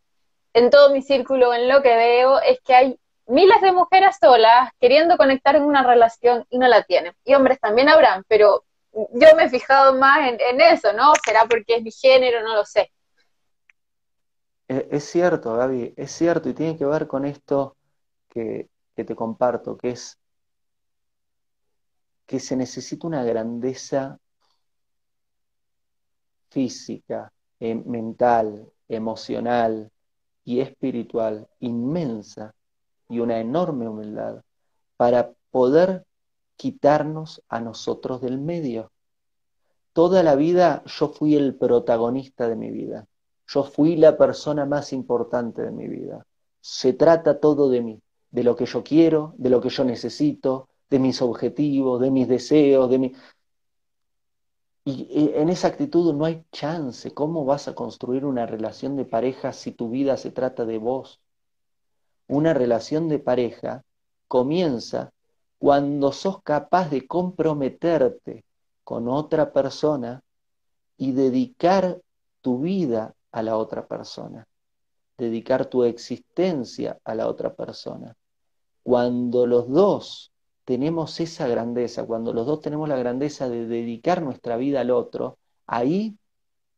en 0.53 0.69
todo 0.69 0.91
mi 0.91 1.01
círculo, 1.01 1.53
en 1.53 1.67
lo 1.67 1.81
que 1.81 1.95
veo, 1.95 2.39
es 2.41 2.59
que 2.61 2.75
hay 2.75 2.99
miles 3.27 3.61
de 3.61 3.71
mujeres 3.71 4.17
solas 4.19 4.69
queriendo 4.79 5.17
conectar 5.17 5.55
en 5.55 5.63
una 5.63 5.83
relación 5.83 6.45
y 6.49 6.57
no 6.57 6.67
la 6.67 6.83
tienen. 6.83 7.13
Y 7.23 7.33
hombres 7.33 7.59
también 7.59 7.89
habrán, 7.89 8.23
pero 8.27 8.65
yo 8.93 9.35
me 9.35 9.45
he 9.45 9.49
fijado 9.49 9.97
más 9.97 10.19
en, 10.27 10.61
eso, 10.61 10.91
¿no? 10.93 11.13
¿Será 11.23 11.45
porque 11.49 11.75
es 11.75 11.83
mi 11.83 11.91
género? 11.91 12.41
No 12.43 12.55
lo 12.55 12.65
sé. 12.65 12.91
Es, 14.67 15.05
cierto, 15.05 15.55
Gaby, 15.55 15.93
es 15.97 16.11
cierto, 16.11 16.49
y 16.49 16.53
tiene 16.53 16.77
que 16.77 16.85
ver 16.85 17.07
con 17.07 17.25
esto 17.25 17.75
que, 18.29 18.69
te 18.95 19.15
comparto, 19.15 19.75
que 19.77 19.89
es 19.91 20.17
que 22.25 22.39
se 22.39 22.55
necesita 22.55 23.07
una 23.07 23.23
grandeza 23.23 24.17
física, 26.49 27.33
eh, 27.61 27.75
mental, 27.75 28.69
emocional, 28.89 29.89
y 30.43 30.59
espiritual 30.59 31.47
inmensa 31.59 32.53
y 33.09 33.19
una 33.19 33.39
enorme 33.39 33.87
humildad 33.87 34.41
para 34.97 35.33
poder 35.51 36.05
quitarnos 36.55 37.41
a 37.49 37.59
nosotros 37.59 38.21
del 38.21 38.39
medio. 38.39 38.91
Toda 39.93 40.23
la 40.23 40.35
vida 40.35 40.83
yo 40.85 41.09
fui 41.09 41.35
el 41.35 41.55
protagonista 41.55 42.47
de 42.47 42.55
mi 42.55 42.71
vida. 42.71 43.07
Yo 43.47 43.63
fui 43.63 43.97
la 43.97 44.17
persona 44.17 44.65
más 44.65 44.93
importante 44.93 45.61
de 45.61 45.71
mi 45.71 45.87
vida. 45.87 46.25
Se 46.61 46.93
trata 46.93 47.39
todo 47.39 47.69
de 47.69 47.81
mí, 47.81 48.01
de 48.29 48.43
lo 48.43 48.55
que 48.55 48.65
yo 48.65 48.83
quiero, 48.83 49.33
de 49.37 49.49
lo 49.49 49.59
que 49.59 49.69
yo 49.69 49.83
necesito, 49.83 50.69
de 50.89 50.99
mis 50.99 51.21
objetivos, 51.21 51.99
de 51.99 52.11
mis 52.11 52.27
deseos, 52.27 52.89
de 52.89 52.99
mi... 52.99 53.13
Y 54.83 55.31
en 55.35 55.49
esa 55.49 55.67
actitud 55.67 56.13
no 56.13 56.25
hay 56.25 56.43
chance. 56.51 57.13
¿Cómo 57.13 57.45
vas 57.45 57.67
a 57.67 57.75
construir 57.75 58.25
una 58.25 58.45
relación 58.45 58.95
de 58.95 59.05
pareja 59.05 59.53
si 59.53 59.71
tu 59.71 59.89
vida 59.89 60.17
se 60.17 60.31
trata 60.31 60.65
de 60.65 60.79
vos? 60.79 61.21
Una 62.27 62.53
relación 62.53 63.07
de 63.07 63.19
pareja 63.19 63.83
comienza 64.27 65.11
cuando 65.59 66.11
sos 66.11 66.41
capaz 66.41 66.89
de 66.89 67.05
comprometerte 67.05 68.43
con 68.83 69.07
otra 69.07 69.53
persona 69.53 70.23
y 70.97 71.11
dedicar 71.11 72.01
tu 72.41 72.59
vida 72.59 73.13
a 73.31 73.43
la 73.43 73.57
otra 73.57 73.87
persona, 73.87 74.47
dedicar 75.17 75.67
tu 75.67 75.83
existencia 75.83 76.97
a 77.03 77.13
la 77.13 77.27
otra 77.27 77.53
persona. 77.53 78.15
Cuando 78.81 79.45
los 79.45 79.69
dos 79.69 80.31
tenemos 80.65 81.19
esa 81.19 81.47
grandeza, 81.47 82.05
cuando 82.05 82.33
los 82.33 82.45
dos 82.45 82.61
tenemos 82.61 82.87
la 82.87 82.97
grandeza 82.97 83.49
de 83.49 83.65
dedicar 83.65 84.21
nuestra 84.21 84.57
vida 84.57 84.81
al 84.81 84.91
otro, 84.91 85.37
ahí 85.67 86.17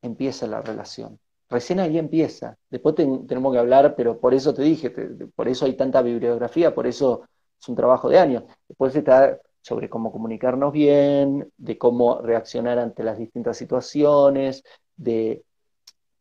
empieza 0.02 0.48
la 0.48 0.62
relación. 0.62 1.20
Recién 1.50 1.80
ahí 1.80 1.98
empieza. 1.98 2.58
Después 2.70 2.96
tenemos 2.96 3.54
que 3.54 3.60
hablar, 3.60 3.96
pero 3.96 4.20
por 4.20 4.34
eso 4.34 4.54
te 4.54 4.64
dije, 4.64 4.90
por 5.36 5.48
eso 5.48 5.66
hay 5.66 5.76
tanta 5.76 6.02
bibliografía, 6.02 6.74
por 6.74 6.88
eso 6.88 7.28
es 7.60 7.70
un 7.70 7.76
trabajo 7.76 8.10
de 8.10 8.20
años. 8.20 8.44
Después 8.68 8.96
está 8.96 9.40
sobre 9.62 9.90
cómo 9.90 10.12
comunicarnos 10.12 10.74
bien, 10.74 11.52
de 11.58 11.78
cómo 11.78 12.22
reaccionar 12.22 12.80
ante 12.80 13.04
las 13.04 13.18
distintas 13.18 13.58
situaciones, 13.58 14.64
de 14.96 15.44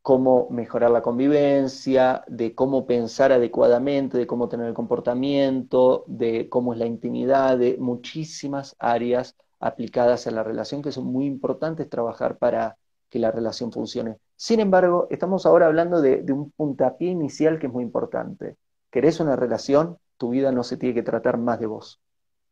cómo 0.02 0.48
mejorar 0.50 0.90
la 0.90 1.00
convivencia, 1.00 2.24
de 2.26 2.54
cómo 2.54 2.86
pensar 2.86 3.32
adecuadamente, 3.32 4.18
de 4.18 4.26
cómo 4.26 4.48
tener 4.48 4.66
el 4.66 4.74
comportamiento, 4.74 6.04
de 6.08 6.48
cómo 6.48 6.72
es 6.72 6.78
la 6.80 6.86
intimidad, 6.86 7.56
de 7.56 7.76
muchísimas 7.78 8.74
áreas 8.80 9.36
aplicadas 9.60 10.26
a 10.26 10.32
la 10.32 10.42
relación 10.42 10.82
que 10.82 10.90
son 10.90 11.06
muy 11.06 11.26
importantes 11.26 11.88
trabajar 11.88 12.36
para 12.36 12.76
que 13.08 13.20
la 13.20 13.30
relación 13.30 13.70
funcione. 13.70 14.18
Sin 14.34 14.58
embargo, 14.58 15.06
estamos 15.08 15.46
ahora 15.46 15.66
hablando 15.66 16.02
de, 16.02 16.24
un 16.32 16.50
puntapié 16.50 17.10
inicial 17.10 17.60
que 17.60 17.68
es 17.68 17.72
muy 17.72 17.84
importante. 17.84 18.56
¿Querés 18.90 19.20
una 19.20 19.36
relación? 19.36 19.98
Tu 20.16 20.30
vida 20.30 20.50
no 20.50 20.64
se 20.64 20.76
tiene 20.76 20.94
que 20.94 21.02
tratar 21.04 21.38
más 21.38 21.60
de 21.60 21.66
vos. 21.66 22.00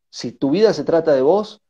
Si 0.09 0.33
tu 0.33 0.51
vida 0.51 0.73
se 0.73 0.85
trata 0.85 1.13
de 1.13 1.23
vos, 1.23 1.63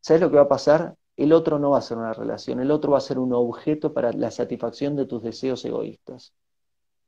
¿sabes 0.00 0.22
lo 0.22 0.30
que 0.30 0.36
va 0.36 0.42
a 0.42 0.48
pasar? 0.48 0.94
El 1.16 1.32
otro 1.32 1.58
no 1.58 1.70
va 1.70 1.78
a 1.78 1.82
ser 1.82 1.98
una 1.98 2.12
relación, 2.12 2.60
el 2.60 2.70
otro 2.70 2.92
va 2.92 2.98
a 2.98 3.02
ser 3.02 3.18
un 3.18 3.32
objeto 3.32 3.92
para 3.92 4.12
la 4.12 4.30
satisfacción 4.30 4.96
de 4.96 5.06
tus 5.06 5.22
deseos 5.22 5.64
egoístas. 5.64 6.32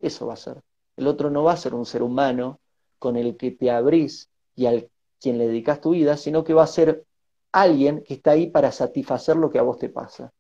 Eso 0.01 0.27
va 0.27 0.35
a 0.35 0.37
ser. 0.37 0.63
El 0.97 1.07
otro 1.07 1.31
no 1.31 1.43
va 1.43 1.53
a 1.53 1.57
ser 1.57 1.75
un 1.75 1.87
ser 1.87 2.03
humano 2.03 2.61
con 2.99 3.17
el 3.17 3.37
que 3.37 3.51
te 3.51 3.71
abrís 3.71 4.31
y 4.55 4.67
al 4.67 4.89
quien 5.21 5.39
le 5.39 5.49
dedicas 5.49 5.81
tu 5.81 5.91
vida, 5.91 6.17
sino 6.17 6.45
que 6.45 6.55
va 6.55 6.63
a 6.63 6.69
ser 6.69 7.05
alguien 7.53 8.03
que 8.05 8.15
está 8.15 8.33
ahí 8.33 8.49
para 8.49 8.71
satisfacer 8.71 9.37
lo 9.37 9.51
que 9.51 9.59
a 9.59 9.63
vos 9.63 9.79
te 9.79 9.89
pasa. 9.89 10.33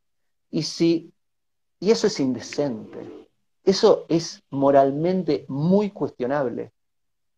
Y 0.50 0.62
si 0.62 1.12
y 1.78 1.90
eso 1.90 2.06
es 2.06 2.20
indecente. 2.20 3.28
Eso 3.64 4.06
es 4.08 4.42
moralmente 4.50 5.44
muy 5.48 5.90
cuestionable. 5.90 6.72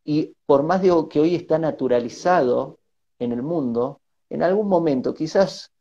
Y 0.05 0.35
por 0.47 0.63
más 0.63 0.83
de 0.83 0.93
que 1.11 1.21
hoy 1.21 1.35
está 1.35 1.59
naturalizado 1.59 2.79
en 3.19 3.33
el 3.33 3.43
mundo, 3.43 4.01
en 4.31 4.43
algún 4.43 4.69
momento, 4.69 5.15
quizás 5.15 5.73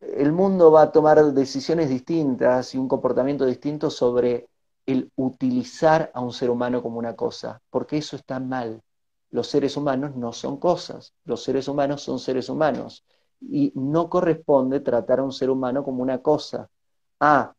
el 0.00 0.32
mundo 0.32 0.70
va 0.72 0.82
a 0.82 0.92
tomar 0.92 1.22
decisiones 1.32 1.88
distintas 1.88 2.74
y 2.74 2.78
un 2.78 2.88
comportamiento 2.88 3.44
distinto 3.46 3.90
sobre 3.90 4.48
el 4.86 5.10
utilizar 5.16 6.10
a 6.14 6.20
un 6.20 6.32
ser 6.32 6.50
humano 6.50 6.82
como 6.82 6.98
una 6.98 7.14
cosa, 7.14 7.60
porque 7.70 7.98
eso 7.98 8.16
está 8.16 8.40
mal. 8.40 8.82
Los 9.30 9.48
seres 9.48 9.76
humanos 9.76 10.16
no 10.16 10.32
son 10.32 10.58
cosas, 10.58 11.14
los 11.24 11.42
seres 11.42 11.68
humanos 11.68 12.02
son 12.02 12.18
seres 12.18 12.48
humanos 12.48 13.04
y 13.40 13.72
no 13.74 14.08
corresponde 14.10 14.80
tratar 14.80 15.20
a 15.20 15.24
un 15.24 15.32
ser 15.32 15.50
humano 15.50 15.84
como 15.84 16.02
una 16.02 16.18
cosa. 16.18 16.68
Ah, 17.20 17.54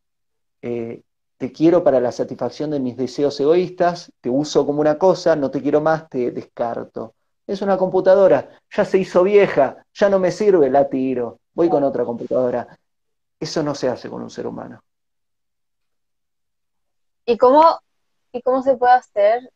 eh, 0.61 1.03
te 1.37 1.51
quiero 1.51 1.83
para 1.83 1.99
la 1.99 2.11
satisfacción 2.11 2.71
de 2.71 2.79
mis 2.79 2.97
deseos 2.97 3.39
egoístas, 3.39 4.11
te 4.21 4.29
uso 4.29 4.65
como 4.65 4.81
una 4.81 4.97
cosa, 4.97 5.35
no 5.35 5.49
te 5.51 5.61
quiero 5.61 5.81
más, 5.81 6.09
te 6.09 6.31
descarto. 6.31 7.15
Es 7.51 7.61
una 7.61 7.77
computadora, 7.77 8.49
ya 8.69 8.85
se 8.85 8.97
hizo 8.97 9.23
vieja, 9.23 9.85
ya 9.93 10.07
no 10.07 10.19
me 10.19 10.31
sirve, 10.31 10.69
la 10.69 10.87
tiro 10.87 11.41
voy 11.53 11.67
con 11.67 11.83
otra 11.83 12.05
computadora. 12.05 12.65
Eso 13.37 13.61
no 13.61 13.75
se 13.75 13.89
hace 13.89 14.09
con 14.09 14.21
un 14.21 14.29
ser 14.29 14.47
humano. 14.47 14.81
¿Y 17.25 17.37
cómo, 17.37 17.81
y 18.31 18.41
cómo 18.41 18.63
se 18.63 18.77
puede 18.77 18.93
hacer 18.93 19.51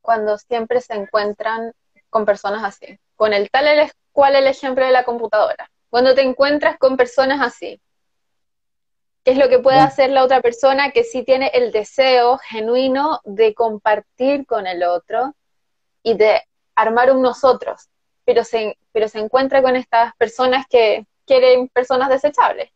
cuando 0.00 0.38
siempre 0.38 0.80
se 0.80 0.94
encuentran 0.94 1.72
con 2.10 2.24
personas 2.24 2.62
así? 2.62 3.00
Con 3.16 3.32
el 3.32 3.50
tal 3.50 3.66
el, 3.66 3.90
cual 4.12 4.36
el 4.36 4.46
ejemplo 4.46 4.84
de 4.84 4.92
la 4.92 5.04
computadora. 5.04 5.68
Cuando 5.90 6.14
te 6.14 6.22
encuentras 6.22 6.78
con 6.78 6.96
personas 6.96 7.40
así, 7.40 7.80
¿qué 9.24 9.32
es 9.32 9.38
lo 9.38 9.48
que 9.48 9.58
puede 9.58 9.80
hacer 9.80 10.10
la 10.10 10.22
otra 10.22 10.42
persona 10.42 10.92
que 10.92 11.02
sí 11.02 11.24
tiene 11.24 11.48
el 11.48 11.72
deseo 11.72 12.38
genuino 12.38 13.20
de 13.24 13.52
compartir 13.52 14.46
con 14.46 14.68
el 14.68 14.84
otro 14.84 15.34
y 16.06 16.14
de 16.14 16.40
armar 16.74 17.10
un 17.10 17.20
nosotros? 17.20 17.90
pero 18.26 18.42
se, 18.44 18.76
pero 18.92 19.08
se 19.08 19.20
encuentra 19.20 19.62
con 19.62 19.76
estas 19.76 20.14
personas 20.16 20.66
que 20.68 21.06
quieren 21.24 21.68
personas 21.68 22.10
desechables. 22.10 22.70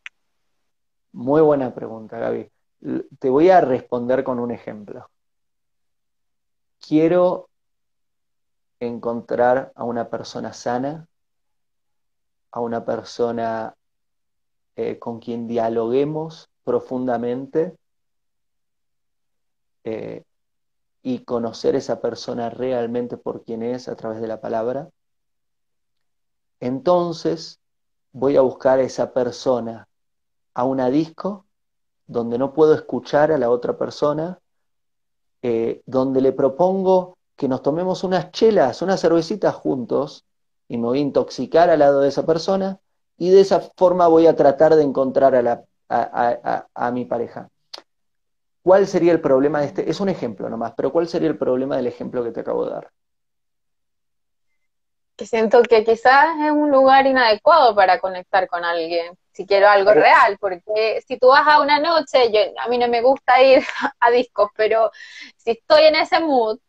Muy 1.11 1.41
buena 1.41 1.75
pregunta, 1.75 2.17
Gaby. 2.17 2.49
te 3.19 3.29
voy 3.29 3.49
a 3.49 3.59
responder 3.59 4.23
con 4.23 4.39
un 4.39 4.51
ejemplo. 4.51 5.09
Quiero 6.79 7.49
encontrar 8.79 9.73
a 9.75 9.83
una 9.83 10.09
persona 10.09 10.53
sana, 10.53 11.05
a 12.51 12.61
una 12.61 12.85
persona 12.85 13.75
eh, 14.77 14.97
con 14.97 15.19
quien 15.19 15.47
dialoguemos 15.47 16.49
profundamente 16.63 17.75
eh, 19.83 20.23
y 21.03 21.19
conocer 21.19 21.75
esa 21.75 21.99
persona 22.01 22.49
realmente 22.49 23.17
por 23.17 23.43
quien 23.43 23.63
es 23.63 23.87
a 23.87 23.95
través 23.95 24.21
de 24.21 24.27
la 24.27 24.41
palabra, 24.41 24.89
entonces 26.59 27.59
voy 28.11 28.37
a 28.37 28.41
buscar 28.41 28.79
a 28.79 28.83
esa 28.83 29.13
persona 29.13 29.87
a 30.53 30.63
una 30.63 30.89
disco 30.89 31.45
donde 32.07 32.37
no 32.37 32.53
puedo 32.53 32.73
escuchar 32.73 33.31
a 33.31 33.37
la 33.37 33.49
otra 33.49 33.77
persona, 33.77 34.39
eh, 35.41 35.81
donde 35.85 36.21
le 36.21 36.33
propongo 36.33 37.17
que 37.35 37.47
nos 37.47 37.63
tomemos 37.63 38.03
unas 38.03 38.31
chelas, 38.31 38.81
unas 38.81 39.01
cervecitas 39.01 39.55
juntos, 39.55 40.25
y 40.67 40.77
me 40.77 40.87
voy 40.87 40.99
a 40.99 41.01
intoxicar 41.01 41.69
al 41.69 41.79
lado 41.79 42.01
de 42.01 42.09
esa 42.09 42.25
persona, 42.25 42.79
y 43.17 43.29
de 43.29 43.41
esa 43.41 43.61
forma 43.77 44.07
voy 44.07 44.27
a 44.27 44.35
tratar 44.35 44.75
de 44.75 44.83
encontrar 44.83 45.65
a, 45.89 46.91
mi 46.91 47.05
pareja. 47.05 47.49
¿Cuál 48.63 48.85
sería 48.87 49.11
el 49.11 49.21
problema 49.21 49.61
de 49.61 49.67
este? 49.67 49.89
Es 49.89 49.99
un 49.99 50.09
ejemplo 50.09 50.49
nomás, 50.49 50.73
pero 50.75 50.91
¿cuál 50.91 51.07
sería 51.07 51.29
el 51.29 51.37
problema 51.37 51.77
del 51.77 51.87
ejemplo 51.87 52.23
que 52.23 52.31
te 52.31 52.41
acabo 52.41 52.65
de 52.65 52.71
dar? 52.71 52.91
Que 55.15 55.25
siento 55.25 55.61
que 55.63 55.83
quizás 55.83 56.35
es 56.45 56.51
un 56.51 56.71
lugar 56.71 57.05
inadecuado 57.07 57.75
para 57.75 57.99
conectar 57.99 58.47
con 58.47 58.63
alguien, 58.63 59.17
si 59.31 59.45
quiero 59.45 59.67
algo 59.67 59.93
real, 59.93 60.37
porque 60.39 61.01
si 61.07 61.17
tú 61.17 61.27
vas 61.27 61.47
a 61.47 61.61
una 61.61 61.79
noche, 61.79 62.31
yo, 62.31 62.39
a 62.59 62.67
mí 62.67 62.77
no 62.77 62.87
me 62.87 63.01
gusta 63.01 63.41
ir 63.41 63.63
a 63.99 64.11
discos, 64.11 64.49
pero 64.55 64.91
si 65.37 65.51
estoy 65.51 65.85
en 65.85 65.95
ese 65.95 66.19
mood, 66.19 66.59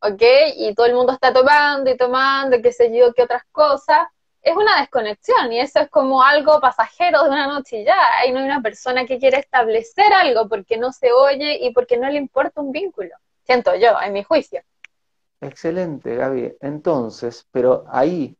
¿ok? 0.00 0.22
Y 0.56 0.74
todo 0.74 0.86
el 0.86 0.94
mundo 0.94 1.12
está 1.12 1.32
tomando 1.32 1.90
y 1.90 1.96
tomando, 1.96 2.60
qué 2.62 2.72
sé 2.72 2.96
yo, 2.96 3.12
qué 3.12 3.22
otras 3.22 3.42
cosas, 3.50 4.06
es 4.44 4.54
una 4.54 4.78
desconexión 4.80 5.50
y 5.52 5.58
eso 5.58 5.80
es 5.80 5.88
como 5.88 6.22
algo 6.22 6.60
pasajero 6.60 7.24
de 7.24 7.30
una 7.30 7.46
noche 7.46 7.80
y 7.80 7.84
ya. 7.84 7.96
No 8.30 8.38
hay 8.38 8.44
una 8.44 8.60
persona 8.60 9.06
que 9.06 9.18
quiere 9.18 9.38
establecer 9.38 10.12
algo 10.12 10.48
porque 10.48 10.76
no 10.76 10.92
se 10.92 11.12
oye 11.12 11.58
y 11.62 11.72
porque 11.72 11.96
no 11.96 12.08
le 12.10 12.18
importa 12.18 12.60
un 12.60 12.70
vínculo. 12.70 13.10
Siento 13.44 13.74
yo, 13.74 14.00
en 14.02 14.12
mi 14.12 14.22
juicio. 14.22 14.60
Excelente, 15.40 16.14
Gaby. 16.14 16.56
Entonces, 16.60 17.46
pero 17.50 17.84
ahí 17.88 18.36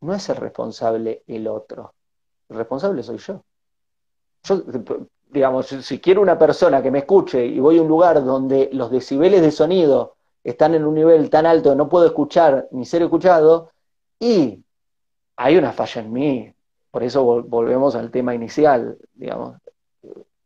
no 0.00 0.14
es 0.14 0.28
el 0.28 0.36
responsable 0.36 1.24
el 1.26 1.48
otro. 1.48 1.94
El 2.48 2.56
responsable 2.56 3.02
soy 3.02 3.18
yo. 3.18 3.42
Yo, 4.44 4.62
digamos, 5.28 5.66
si 5.66 6.00
quiero 6.00 6.22
una 6.22 6.38
persona 6.38 6.80
que 6.80 6.92
me 6.92 7.00
escuche 7.00 7.44
y 7.44 7.58
voy 7.58 7.78
a 7.78 7.82
un 7.82 7.88
lugar 7.88 8.24
donde 8.24 8.70
los 8.72 8.90
decibeles 8.90 9.42
de 9.42 9.50
sonido 9.50 10.14
están 10.44 10.74
en 10.74 10.84
un 10.84 10.94
nivel 10.94 11.28
tan 11.28 11.44
alto 11.44 11.70
que 11.70 11.76
no 11.76 11.88
puedo 11.88 12.06
escuchar 12.06 12.68
ni 12.70 12.86
ser 12.86 13.02
escuchado, 13.02 13.70
y 14.18 14.64
hay 15.42 15.56
una 15.56 15.72
falla 15.72 16.02
en 16.02 16.12
mí. 16.12 16.54
Por 16.90 17.02
eso 17.02 17.24
volvemos 17.24 17.94
al 17.94 18.10
tema 18.10 18.34
inicial, 18.34 18.98
digamos. 19.14 19.56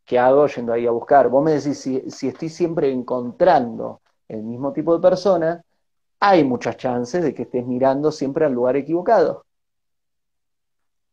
¿Qué 0.05 0.21
hago 0.21 0.47
yendo 0.47 0.73
ahí 0.73 0.87
a 0.87 0.93
buscar? 0.93 1.29
Vos 1.29 1.43
me 1.43 1.53
decís, 1.53 1.81
si, 1.81 2.29
estoy 2.29 2.49
siempre 2.49 2.93
encontrando 2.93 4.03
el 4.29 4.45
mismo 4.45 4.73
tipo 4.73 4.95
de 4.95 5.03
persona, 5.03 5.65
hay 6.21 6.45
muchas 6.45 6.77
chances 6.77 7.25
de 7.25 7.35
que 7.35 7.43
estés 7.43 7.67
mirando 7.67 8.13
siempre 8.13 8.45
al 8.45 8.53
lugar 8.53 8.77
equivocado. 8.77 9.45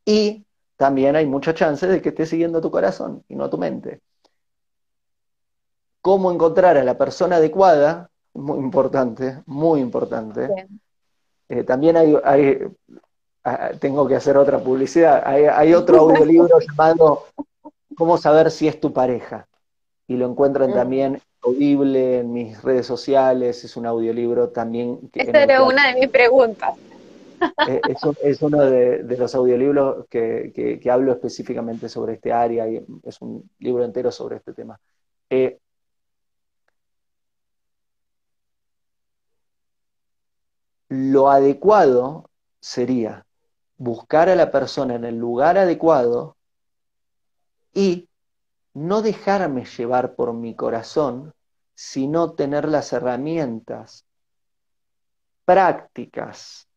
Y 0.06 0.46
también 0.76 1.16
hay 1.16 1.26
muchas 1.26 1.56
chances 1.56 1.90
de 1.90 2.04
que 2.04 2.10
estés 2.10 2.30
siguiendo 2.30 2.62
tu 2.62 2.70
corazón 2.70 3.24
y 3.30 3.36
no 3.36 3.50
tu 3.50 3.58
mente. 3.58 4.02
¿Cómo 6.02 6.32
encontrar 6.32 6.78
a 6.78 6.84
la 6.84 7.00
persona 7.00 7.38
adecuada? 7.38 8.12
Muy 8.36 8.60
importante, 8.60 9.42
muy 9.48 9.80
importante. 9.80 10.68
Eh, 11.50 11.64
también 11.64 11.98
hay, 11.98 12.16
Ah, 13.44 13.72
tengo 13.80 14.08
que 14.08 14.16
hacer 14.16 14.38
otra 14.38 14.60
publicidad. 14.60 15.24
Hay, 15.26 15.74
otro 15.74 15.98
audiolibro 16.00 16.60
llamado 16.68 17.26
Cómo 17.96 18.18
saber 18.18 18.52
si 18.52 18.68
es 18.68 18.80
tu 18.80 18.94
pareja. 18.94 19.48
Y 20.08 20.16
lo 20.16 20.28
encuentran 20.28 20.72
mm. 20.72 20.74
también 20.74 21.22
audible 21.42 22.20
en 22.20 22.34
mis 22.34 22.62
redes 22.62 22.86
sociales. 22.86 23.64
Es 23.64 23.76
un 23.78 23.86
audiolibro 23.86 24.50
también. 24.50 25.00
Esa 25.14 25.44
era 25.44 25.64
una 25.64 25.88
de 25.88 26.00
mis 26.00 26.10
preguntas. 26.10 26.74
Eh, 27.68 27.82
es, 28.22 28.42
uno 28.42 28.62
de, 28.62 29.04
los 29.18 29.34
audiolibros 29.34 30.06
que, 30.10 30.80
hablo 30.92 31.12
específicamente 31.12 31.90
sobre 31.90 32.14
este 32.14 32.32
área 32.32 32.68
y 32.68 32.84
es 33.04 33.22
un 33.22 33.50
libro 33.60 33.84
entero 33.84 34.12
sobre 34.12 34.38
este 34.38 34.54
tema. 34.54 34.80
Eh, 35.30 35.58
lo 40.90 41.30
adecuado 41.32 42.30
sería 42.60 43.26
buscar 43.82 44.30
a 44.30 44.36
la 44.36 44.52
persona 44.52 44.94
en 44.94 45.06
el 45.06 45.18
lugar 45.18 45.58
adecuado 45.58 46.38
y 47.74 48.08
no 48.76 49.02
dejarme 49.02 49.66
llevar 49.66 50.14
por 50.14 50.34
mi 50.34 50.56
corazón, 50.56 51.34
sino 51.74 52.34
tener 52.34 52.70
las 52.70 52.94
herramientas 52.94 54.06
prácticas, 55.46 56.68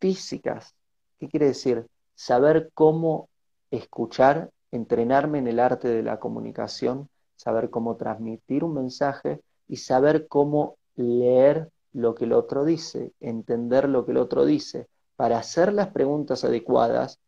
físicas. 0.00 0.74
¿Qué 1.20 1.28
quiere 1.28 1.46
decir? 1.46 1.86
Saber 2.16 2.72
cómo 2.74 3.28
escuchar, 3.70 4.50
entrenarme 4.72 5.38
en 5.38 5.46
el 5.46 5.60
arte 5.60 5.86
de 5.86 6.02
la 6.02 6.18
comunicación, 6.18 7.08
saber 7.36 7.70
cómo 7.70 7.94
transmitir 7.94 8.64
un 8.64 8.74
mensaje 8.74 9.42
y 9.68 9.76
saber 9.76 10.26
cómo 10.26 10.76
leer 10.96 11.70
lo 11.92 12.16
que 12.16 12.24
el 12.24 12.32
otro 12.32 12.64
dice, 12.64 13.12
entender 13.20 13.88
lo 13.88 14.04
que 14.04 14.10
el 14.10 14.16
otro 14.16 14.44
dice, 14.44 14.88
para 15.16 15.38
hacer 15.38 15.72
las 15.72 15.88
preguntas 15.88 16.44
adecuadas 16.44 17.18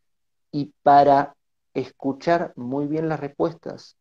y 0.51 0.73
para 0.83 1.37
escuchar 1.75 2.53
muy 2.57 2.87
bien 2.87 3.09
las 3.09 3.21
respuestas. 3.21 3.97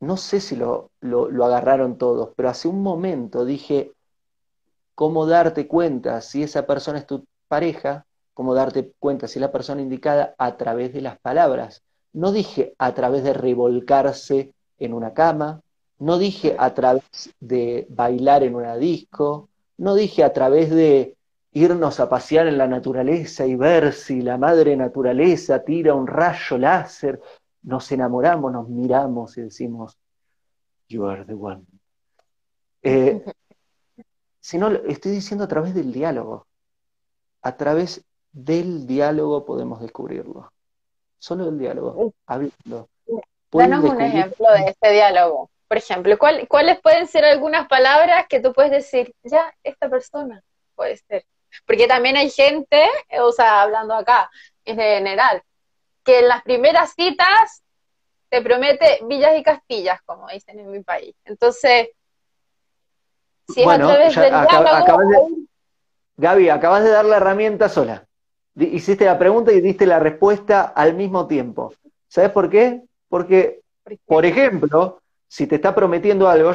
No 0.00 0.16
sé 0.16 0.40
si 0.40 0.56
lo, 0.56 0.90
lo, 1.00 1.44
agarraron 1.44 1.98
todos, 1.98 2.30
pero 2.36 2.48
hace 2.48 2.68
un 2.68 2.82
momento 2.82 3.44
dije 3.44 3.92
cómo 4.94 5.26
darte 5.26 5.66
cuenta 5.66 6.20
si 6.20 6.42
esa 6.42 6.66
persona 6.66 6.98
es 6.98 7.06
tu 7.06 7.26
pareja, 7.48 8.06
cómo 8.34 8.54
darte 8.54 8.92
cuenta 8.98 9.28
si 9.28 9.38
es 9.38 9.40
la 9.40 9.52
persona 9.52 9.82
indicada 9.82 10.34
a 10.38 10.56
través 10.56 10.92
de 10.92 11.00
las 11.00 11.18
palabras. 11.18 11.82
No 12.12 12.32
dije 12.32 12.74
a 12.78 12.94
través 12.94 13.24
de 13.24 13.32
revolcarse 13.32 14.52
en 14.78 14.92
una 14.92 15.14
cama, 15.14 15.62
no 15.98 16.18
dije 16.18 16.56
a 16.58 16.74
través 16.74 17.34
de 17.40 17.86
bailar 17.88 18.42
en 18.42 18.54
una 18.54 18.76
disco, 18.76 19.48
no 19.76 19.94
dije 19.94 20.22
a 20.22 20.32
través 20.32 20.70
de 20.70 21.13
irnos 21.54 22.00
a 22.00 22.08
pasear 22.08 22.48
en 22.48 22.58
la 22.58 22.66
naturaleza 22.66 23.46
y 23.46 23.54
ver 23.54 23.92
si 23.92 24.20
la 24.20 24.36
madre 24.36 24.76
naturaleza 24.76 25.62
tira 25.62 25.94
un 25.94 26.06
rayo 26.06 26.58
láser, 26.58 27.20
nos 27.62 27.90
enamoramos, 27.92 28.52
nos 28.52 28.68
miramos 28.68 29.38
y 29.38 29.42
decimos, 29.42 29.96
You 30.88 31.06
are 31.06 31.24
the 31.24 31.34
one. 31.34 31.62
Eh, 32.82 33.24
sino 34.40 34.68
estoy 34.68 35.12
diciendo 35.12 35.44
a 35.44 35.48
través 35.48 35.74
del 35.74 35.92
diálogo. 35.92 36.46
A 37.42 37.56
través 37.56 38.04
del 38.32 38.86
diálogo 38.86 39.44
podemos 39.44 39.80
descubrirlo. 39.80 40.52
Solo 41.18 41.46
del 41.46 41.58
diálogo, 41.58 42.12
hablando. 42.26 42.88
Danos 43.52 43.84
un 43.84 44.00
ejemplo 44.00 44.46
de 44.52 44.70
este 44.70 44.92
diálogo. 44.92 45.50
Por 45.68 45.78
ejemplo, 45.78 46.18
¿cuáles 46.18 46.80
pueden 46.80 47.06
ser 47.06 47.24
algunas 47.24 47.68
palabras 47.68 48.26
que 48.28 48.40
tú 48.40 48.52
puedes 48.52 48.72
decir, 48.72 49.14
ya, 49.22 49.54
esta 49.62 49.88
persona 49.88 50.42
puede 50.74 50.96
ser? 50.96 51.24
Porque 51.66 51.86
también 51.86 52.16
hay 52.16 52.30
gente, 52.30 52.88
o 53.20 53.32
sea, 53.32 53.62
hablando 53.62 53.94
acá 53.94 54.30
en 54.64 54.76
general, 54.76 55.42
que 56.02 56.20
en 56.20 56.28
las 56.28 56.42
primeras 56.42 56.94
citas 56.94 57.62
te 58.28 58.42
promete 58.42 59.00
villas 59.06 59.38
y 59.38 59.42
castillas, 59.42 60.00
como 60.04 60.28
dicen 60.28 60.58
en 60.58 60.70
mi 60.70 60.80
país. 60.82 61.14
Entonces, 61.24 61.88
si 63.48 63.62
es 63.62 63.68
a 63.68 63.76
través 63.76 64.14
del. 64.14 65.46
Gaby, 66.16 66.48
acabas 66.48 66.84
de 66.84 66.90
dar 66.90 67.04
la 67.04 67.16
herramienta 67.16 67.68
sola. 67.68 68.06
Hiciste 68.56 69.04
la 69.04 69.18
pregunta 69.18 69.52
y 69.52 69.60
diste 69.60 69.84
la 69.84 69.98
respuesta 69.98 70.62
al 70.62 70.94
mismo 70.94 71.26
tiempo. 71.26 71.74
¿Sabes 72.08 72.30
por 72.30 72.48
qué? 72.48 72.82
Porque, 73.08 73.62
por 74.06 74.24
ejemplo, 74.24 75.00
si 75.26 75.48
te 75.48 75.56
está 75.56 75.74
prometiendo 75.74 76.28
algo, 76.28 76.52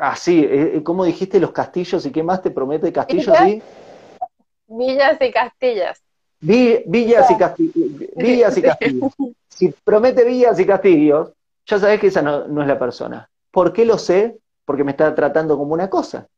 así, 0.00 0.40
eh, 0.40 0.72
eh, 0.74 0.82
¿cómo 0.82 1.04
dijiste 1.04 1.38
los 1.38 1.52
castillos 1.52 2.04
y 2.04 2.10
qué 2.10 2.24
más 2.24 2.42
te 2.42 2.50
promete 2.50 2.92
castillos? 2.92 3.36
¿sí? 3.44 3.62
Villas 4.68 5.16
y 5.20 5.30
Castillas. 5.32 6.02
villas, 6.40 7.30
y 7.30 7.36
castillos, 7.36 7.74
villas 8.16 8.56
y 8.56 8.62
castillos. 8.62 9.12
Si 9.48 9.74
promete 9.82 10.22
villas 10.24 10.60
y 10.60 10.66
castillos, 10.66 11.32
ya 11.66 11.80
sabes 11.80 11.98
que 11.98 12.08
esa 12.08 12.22
no, 12.22 12.62
es 12.62 12.68
la 12.68 12.78
persona. 12.78 13.28
¿Por 13.50 13.72
qué 13.72 13.84
lo 13.84 13.98
sé? 13.98 14.38
Porque 14.64 14.84
me 14.84 14.92
está 14.92 15.12
tratando 15.16 15.58
como 15.58 15.74
una 15.74 15.90
cosa. 15.90 16.28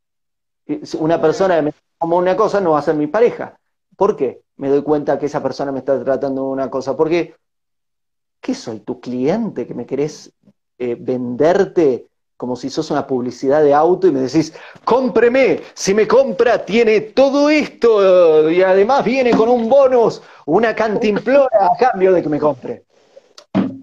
Una 0.99 1.21
persona 1.21 1.57
que 1.57 1.63
me 1.63 1.73
trata 1.73 1.87
como 1.99 2.17
una 2.17 2.35
cosa 2.35 2.61
no 2.63 2.71
va 2.71 2.79
a 2.79 2.83
ser 2.83 2.95
mi 2.95 3.09
pareja. 3.09 3.59
¿Por 3.95 4.17
qué? 4.17 4.41
Me 4.57 4.71
doy 4.71 4.83
cuenta 4.83 5.19
que 5.19 5.27
esa 5.27 5.43
persona 5.43 5.71
me 5.71 5.81
está 5.81 6.03
tratando 6.03 6.41
como 6.41 6.53
una 6.53 6.71
cosa. 6.71 6.97
Porque, 6.97 7.35
¿qué 8.41 8.55
soy? 8.55 8.81
¿Tu 8.81 9.01
cliente 9.01 9.67
que 9.67 9.75
me 9.75 9.85
querés 9.85 10.33
eh, 10.79 10.97
venderte 10.99 12.07
como 12.41 12.57
si 12.57 12.71
sos 12.71 12.91
una 12.91 13.07
publicidad 13.07 13.63
de 13.63 13.75
auto 13.75 14.07
y 14.07 14.13
me 14.13 14.21
decís, 14.21 14.55
cómpreme, 14.83 15.61
si 15.75 15.93
me 15.93 16.09
compra 16.09 16.65
tiene 16.65 17.03
todo 17.03 17.51
esto 17.51 18.49
y 18.49 18.63
además 18.63 19.05
viene 19.05 19.33
con 19.33 19.51
un 19.51 19.69
bonus, 19.69 20.23
una 20.47 20.75
cantimplora 20.75 21.67
a 21.67 21.77
cambio 21.77 22.15
de 22.15 22.23
que 22.23 22.31
me 22.31 22.39
compre. 22.39 22.85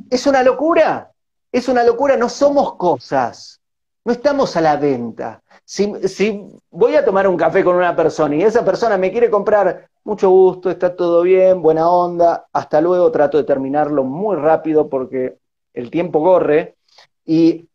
Es 0.09 0.25
una 0.25 0.41
locura, 0.41 1.11
es 1.51 1.67
una 1.67 1.83
locura, 1.83 2.17
no 2.17 2.29
somos 2.29 2.73
cosas, 2.77 3.61
no 4.03 4.11
estamos 4.11 4.57
a 4.57 4.61
la 4.61 4.75
venta. 4.75 5.43
Si, 5.63 5.93
si 6.07 6.43
voy 6.71 6.95
a 6.95 7.05
tomar 7.05 7.27
un 7.27 7.37
café 7.37 7.63
con 7.63 7.75
una 7.75 7.95
persona 7.95 8.37
y 8.37 8.41
esa 8.41 8.65
persona 8.65 8.97
me 8.97 9.11
quiere 9.11 9.29
comprar, 9.29 9.87
mucho 10.03 10.31
gusto, 10.31 10.71
está 10.71 10.95
todo 10.95 11.21
bien, 11.21 11.61
buena 11.61 11.87
onda, 11.91 12.47
hasta 12.51 12.81
luego, 12.81 13.11
trato 13.11 13.37
de 13.37 13.43
terminarlo 13.43 14.03
muy 14.03 14.35
rápido 14.35 14.89
porque 14.89 15.37
el 15.75 15.91
tiempo 15.91 16.23
corre 16.23 16.75
y 17.23 17.67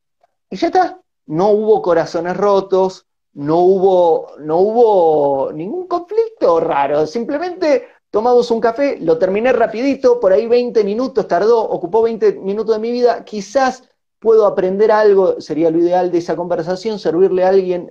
y 0.53 0.57
ya 0.57 0.67
está. 0.67 1.01
No 1.27 1.49
hubo 1.49 1.81
corazones 1.81 2.37
rotos, 2.37 3.07
no 3.33 3.61
hubo, 3.61 4.33
no 4.39 4.59
hubo 4.59 5.51
ningún 5.51 5.87
conflicto 5.87 6.61
raro. 6.61 7.07
Simplemente 7.07 7.89
tomamos 8.11 8.51
un 8.51 8.61
café, 8.61 8.99
lo 9.01 9.17
terminé 9.17 9.51
rapidito, 9.55 10.21
por 10.21 10.31
ahí 10.31 10.47
20 10.47 10.85
minutos 10.85 11.27
tardó, 11.27 11.59
ocupó 11.59 12.03
20 12.03 12.35
minutos 12.35 12.75
de 12.77 12.83
mi 12.83 12.93
vida. 12.93 13.25
Quizás 13.25 13.89
puedo 14.19 14.45
aprender 14.45 14.93
algo, 14.93 15.41
sería 15.41 15.71
lo 15.71 15.79
ideal 15.79 16.13
de 16.13 16.19
esa 16.19 16.37
conversación, 16.37 16.99
servirle 16.99 17.45
a 17.45 17.49
alguien 17.49 17.91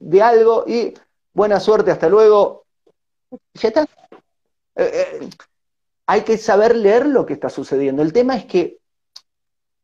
de 0.00 0.22
algo 0.22 0.64
y 0.66 0.94
buena 1.32 1.60
suerte, 1.60 1.92
hasta 1.92 2.08
luego. 2.08 2.64
Ya 3.54 3.68
está. 3.68 3.82
Eh, 4.74 4.90
eh, 4.92 5.30
hay 6.06 6.22
que 6.22 6.36
saber 6.36 6.74
leer 6.74 7.06
lo 7.06 7.24
que 7.24 7.34
está 7.34 7.48
sucediendo. 7.48 8.02
El 8.02 8.12
tema 8.12 8.34
es 8.34 8.46
que 8.46 8.78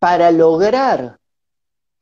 para 0.01 0.33
lograr 0.33 1.21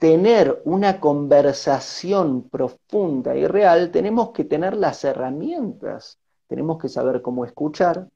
tener 0.04 0.60
una 0.66 1.00
conversación 1.00 2.50
profunda 2.50 3.34
y 3.36 3.46
real, 3.46 3.90
tenemos 3.90 4.32
que 4.32 4.44
tener 4.44 4.76
las 4.76 5.02
herramientas. 5.02 6.18
Tenemos 6.46 6.76
que 6.76 6.90
saber 6.90 7.22
cómo 7.22 7.46
escuchar, 7.46 8.10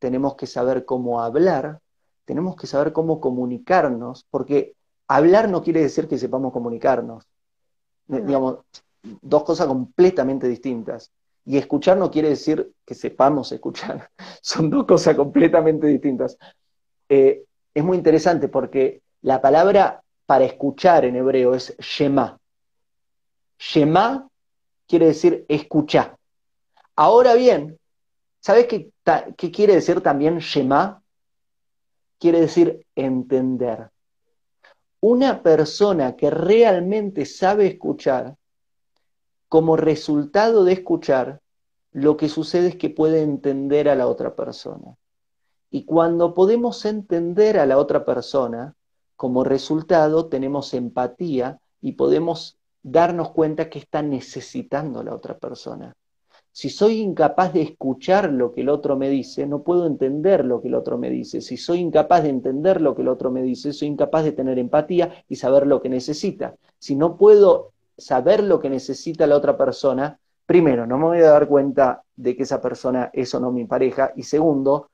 tenemos 0.00 0.34
que 0.34 0.48
saber 0.48 0.84
cómo 0.84 1.22
hablar, 1.22 1.78
tenemos 2.24 2.56
que 2.56 2.66
saber 2.66 2.92
cómo 2.92 3.20
comunicarnos, 3.20 4.26
porque 4.28 4.74
hablar 5.06 5.48
no 5.48 5.62
quiere 5.62 5.80
decir 5.80 6.08
que 6.08 6.18
sepamos 6.18 6.52
comunicarnos. 6.52 7.24
Digamos, 8.08 8.58
dos 9.22 9.44
cosas 9.44 9.68
completamente 9.68 10.48
distintas. 10.48 11.12
Y 11.44 11.56
escuchar 11.56 11.98
no 11.98 12.10
quiere 12.10 12.30
decir 12.30 12.72
que 12.84 12.96
sepamos 12.96 13.52
escuchar. 13.52 14.10
Son 14.42 14.68
dos 14.68 14.86
cosas 14.86 15.14
completamente 15.14 15.86
distintas. 15.86 16.36
Eh, 17.08 17.44
es 17.72 17.84
muy 17.84 17.96
interesante 17.96 18.48
porque 18.48 19.02
la 19.22 19.40
palabra 19.40 20.02
para 20.28 20.44
escuchar 20.44 21.06
en 21.06 21.16
hebreo 21.16 21.54
es 21.54 21.74
Shema. 21.78 22.38
Shema 23.58 24.28
quiere 24.86 25.06
decir 25.06 25.46
escuchar. 25.48 26.18
Ahora 26.96 27.32
bien, 27.32 27.78
¿sabes 28.38 28.66
qué, 28.66 28.90
qué 29.38 29.50
quiere 29.50 29.76
decir 29.76 30.02
también 30.02 30.40
Shema? 30.40 31.02
Quiere 32.18 32.42
decir 32.42 32.84
entender. 32.94 33.88
Una 35.00 35.42
persona 35.42 36.14
que 36.14 36.28
realmente 36.28 37.24
sabe 37.24 37.66
escuchar, 37.66 38.36
como 39.48 39.78
resultado 39.78 40.64
de 40.64 40.74
escuchar, 40.74 41.40
lo 41.92 42.18
que 42.18 42.28
sucede 42.28 42.68
es 42.68 42.76
que 42.76 42.90
puede 42.90 43.22
entender 43.22 43.88
a 43.88 43.94
la 43.94 44.06
otra 44.06 44.36
persona. 44.36 44.94
Y 45.70 45.86
cuando 45.86 46.34
podemos 46.34 46.84
entender 46.84 47.58
a 47.58 47.64
la 47.64 47.78
otra 47.78 48.04
persona, 48.04 48.74
como 49.18 49.42
resultado 49.42 50.26
tenemos 50.28 50.72
empatía 50.74 51.58
y 51.80 51.94
podemos 51.94 52.56
darnos 52.84 53.32
cuenta 53.32 53.68
que 53.68 53.80
está 53.80 54.00
necesitando 54.00 55.02
la 55.02 55.12
otra 55.12 55.36
persona. 55.36 55.92
Si 56.52 56.70
soy 56.70 57.00
incapaz 57.00 57.52
de 57.52 57.62
escuchar 57.62 58.30
lo 58.30 58.52
que 58.52 58.60
el 58.60 58.68
otro 58.68 58.96
me 58.96 59.10
dice, 59.10 59.44
no 59.44 59.64
puedo 59.64 59.88
entender 59.88 60.44
lo 60.44 60.62
que 60.62 60.68
el 60.68 60.76
otro 60.76 60.98
me 60.98 61.10
dice. 61.10 61.40
Si 61.40 61.56
soy 61.56 61.80
incapaz 61.80 62.22
de 62.22 62.28
entender 62.28 62.80
lo 62.80 62.94
que 62.94 63.02
el 63.02 63.08
otro 63.08 63.32
me 63.32 63.42
dice, 63.42 63.72
soy 63.72 63.88
incapaz 63.88 64.22
de 64.22 64.30
tener 64.30 64.56
empatía 64.56 65.24
y 65.28 65.34
saber 65.34 65.66
lo 65.66 65.82
que 65.82 65.88
necesita. 65.88 66.54
Si 66.78 66.94
no 66.94 67.16
puedo 67.16 67.72
saber 67.96 68.44
lo 68.44 68.60
que 68.60 68.70
necesita 68.70 69.26
la 69.26 69.36
otra 69.36 69.56
persona, 69.56 70.20
primero, 70.46 70.86
no 70.86 70.96
me 70.96 71.06
voy 71.06 71.18
a 71.18 71.30
dar 71.32 71.48
cuenta 71.48 72.04
de 72.14 72.36
que 72.36 72.44
esa 72.44 72.60
persona 72.60 73.10
es 73.12 73.34
o 73.34 73.40
no 73.40 73.50
mi 73.50 73.64
pareja. 73.64 74.12
Y 74.14 74.22
segundo, 74.22 74.90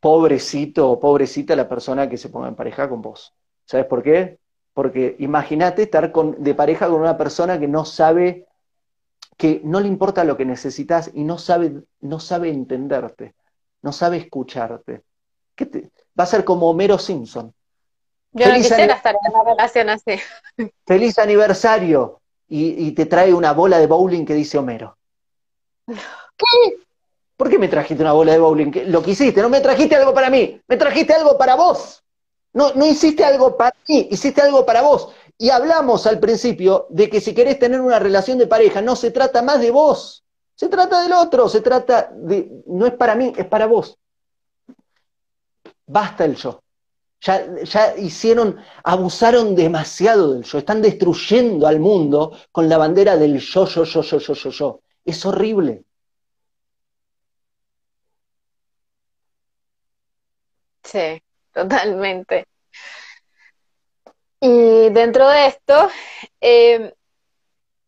pobrecito 0.00 0.90
o 0.90 1.00
pobrecita 1.00 1.56
la 1.56 1.68
persona 1.68 2.08
que 2.08 2.16
se 2.16 2.28
ponga 2.28 2.48
en 2.48 2.54
pareja 2.54 2.88
con 2.88 3.02
vos. 3.02 3.34
¿Sabes 3.64 3.86
por 3.86 4.02
qué? 4.02 4.38
Porque 4.72 5.16
imagínate 5.18 5.82
estar 5.82 6.12
con, 6.12 6.42
de 6.42 6.54
pareja 6.54 6.88
con 6.88 7.00
una 7.00 7.16
persona 7.16 7.58
que 7.58 7.68
no 7.68 7.84
sabe, 7.84 8.46
que 9.36 9.60
no 9.64 9.80
le 9.80 9.88
importa 9.88 10.24
lo 10.24 10.36
que 10.36 10.44
necesitas 10.44 11.10
y 11.14 11.24
no 11.24 11.38
sabe, 11.38 11.82
no 12.00 12.20
sabe 12.20 12.50
entenderte, 12.50 13.34
no 13.82 13.92
sabe 13.92 14.18
escucharte. 14.18 15.02
va 16.18 16.24
a 16.24 16.26
ser 16.26 16.44
como 16.44 16.70
Homero 16.70 16.98
Simpson. 16.98 17.52
Yo 18.32 18.48
no 18.48 18.54
quisiera 18.54 18.94
estar 18.94 19.14
en 19.14 19.32
una 19.32 19.44
relación 19.44 19.88
así. 19.88 20.20
Feliz 20.86 21.18
aniversario. 21.18 22.20
Y, 22.48 22.86
y 22.86 22.92
te 22.92 23.06
trae 23.06 23.34
una 23.34 23.52
bola 23.52 23.78
de 23.78 23.88
bowling 23.88 24.24
que 24.24 24.34
dice 24.34 24.56
Homero. 24.56 24.96
¿Qué? 25.86 26.85
¿Por 27.36 27.50
qué 27.50 27.58
me 27.58 27.68
trajiste 27.68 28.02
una 28.02 28.12
bola 28.12 28.32
de 28.32 28.38
bowling? 28.38 28.72
Lo 28.86 29.02
que 29.02 29.10
hiciste, 29.10 29.42
no 29.42 29.48
me 29.48 29.60
trajiste 29.60 29.96
algo 29.96 30.14
para 30.14 30.30
mí, 30.30 30.60
me 30.66 30.76
trajiste 30.76 31.12
algo 31.12 31.36
para 31.36 31.54
vos. 31.54 32.02
No, 32.54 32.72
no 32.74 32.86
hiciste 32.86 33.24
algo 33.24 33.56
para 33.56 33.76
mí, 33.86 34.08
hiciste 34.10 34.40
algo 34.40 34.64
para 34.64 34.80
vos. 34.80 35.10
Y 35.36 35.50
hablamos 35.50 36.06
al 36.06 36.18
principio 36.18 36.86
de 36.88 37.10
que 37.10 37.20
si 37.20 37.34
querés 37.34 37.58
tener 37.58 37.80
una 37.80 37.98
relación 37.98 38.38
de 38.38 38.46
pareja, 38.46 38.80
no 38.80 38.96
se 38.96 39.10
trata 39.10 39.42
más 39.42 39.60
de 39.60 39.70
vos, 39.70 40.24
se 40.54 40.68
trata 40.68 41.02
del 41.02 41.12
otro, 41.12 41.50
se 41.50 41.60
trata 41.60 42.10
de, 42.14 42.50
no 42.66 42.86
es 42.86 42.94
para 42.94 43.14
mí, 43.14 43.34
es 43.36 43.44
para 43.44 43.66
vos. 43.66 43.98
Basta 45.86 46.24
el 46.24 46.36
yo. 46.36 46.62
Ya, 47.20 47.46
ya, 47.64 47.96
hicieron, 47.96 48.56
abusaron 48.82 49.54
demasiado 49.54 50.32
del 50.32 50.44
yo, 50.44 50.58
están 50.58 50.80
destruyendo 50.80 51.66
al 51.66 51.80
mundo 51.80 52.32
con 52.52 52.68
la 52.68 52.78
bandera 52.78 53.16
del 53.16 53.38
yo, 53.38 53.66
yo, 53.66 53.84
yo, 53.84 54.00
yo, 54.00 54.18
yo, 54.18 54.34
yo, 54.34 54.50
yo. 54.50 54.80
Es 55.04 55.24
horrible. 55.26 55.85
Sí, 60.86 61.20
totalmente. 61.52 62.46
Y 64.40 64.90
dentro 64.90 65.28
de 65.28 65.46
esto, 65.46 65.90
em, 66.40 66.92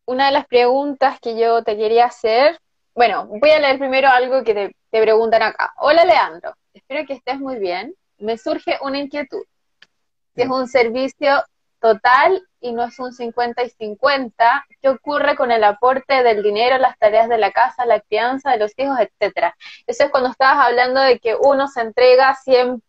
una 0.06 0.26
de 0.26 0.32
las 0.32 0.46
preguntas 0.46 1.20
que 1.20 1.38
yo 1.38 1.62
te 1.62 1.76
quería 1.76 2.06
hacer, 2.06 2.58
bueno, 2.94 3.26
voy 3.26 3.50
a 3.50 3.60
leer 3.60 3.78
primero 3.78 4.08
algo 4.08 4.42
que 4.42 4.54
te, 4.54 4.76
te 4.90 5.02
preguntan 5.02 5.42
acá. 5.42 5.72
Hola 5.78 6.04
Leandro, 6.04 6.54
espero 6.74 7.06
que 7.06 7.14
estés 7.14 7.38
muy 7.38 7.58
bien. 7.58 7.94
Me 8.18 8.36
surge 8.36 8.78
una 8.82 8.98
inquietud. 8.98 9.44
Si 10.34 10.42
es 10.42 10.48
un 10.48 10.66
servicio 10.66 11.44
total 11.80 12.42
y 12.60 12.72
no 12.72 12.84
es 12.84 12.98
un 12.98 13.12
50 13.12 13.62
y 13.62 13.70
50, 13.70 14.66
¿qué 14.82 14.88
ocurre 14.88 15.36
con 15.36 15.52
el 15.52 15.62
aporte 15.62 16.22
del 16.24 16.42
dinero, 16.42 16.78
las 16.78 16.98
tareas 16.98 17.28
de 17.28 17.38
la 17.38 17.52
casa, 17.52 17.86
la 17.86 18.00
crianza 18.00 18.50
de 18.50 18.58
los 18.58 18.72
hijos, 18.76 18.98
etcétera? 18.98 19.54
Eso 19.86 20.04
es 20.04 20.10
cuando 20.10 20.30
estabas 20.30 20.66
hablando 20.66 21.00
de 21.00 21.20
que 21.20 21.36
uno 21.36 21.68
se 21.68 21.82
entrega 21.82 22.34
100 22.34 22.82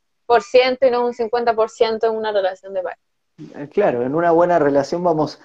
y 0.81 0.91
no 0.91 1.05
un 1.05 1.13
50% 1.13 2.07
en 2.07 2.15
una 2.15 2.31
relación 2.31 2.73
de 2.73 2.81
pareja. 2.81 3.01
Eh, 3.55 3.69
claro, 3.69 4.03
en 4.03 4.15
una 4.15 4.31
buena 4.31 4.59
relación 4.59 5.03
vamos 5.03 5.39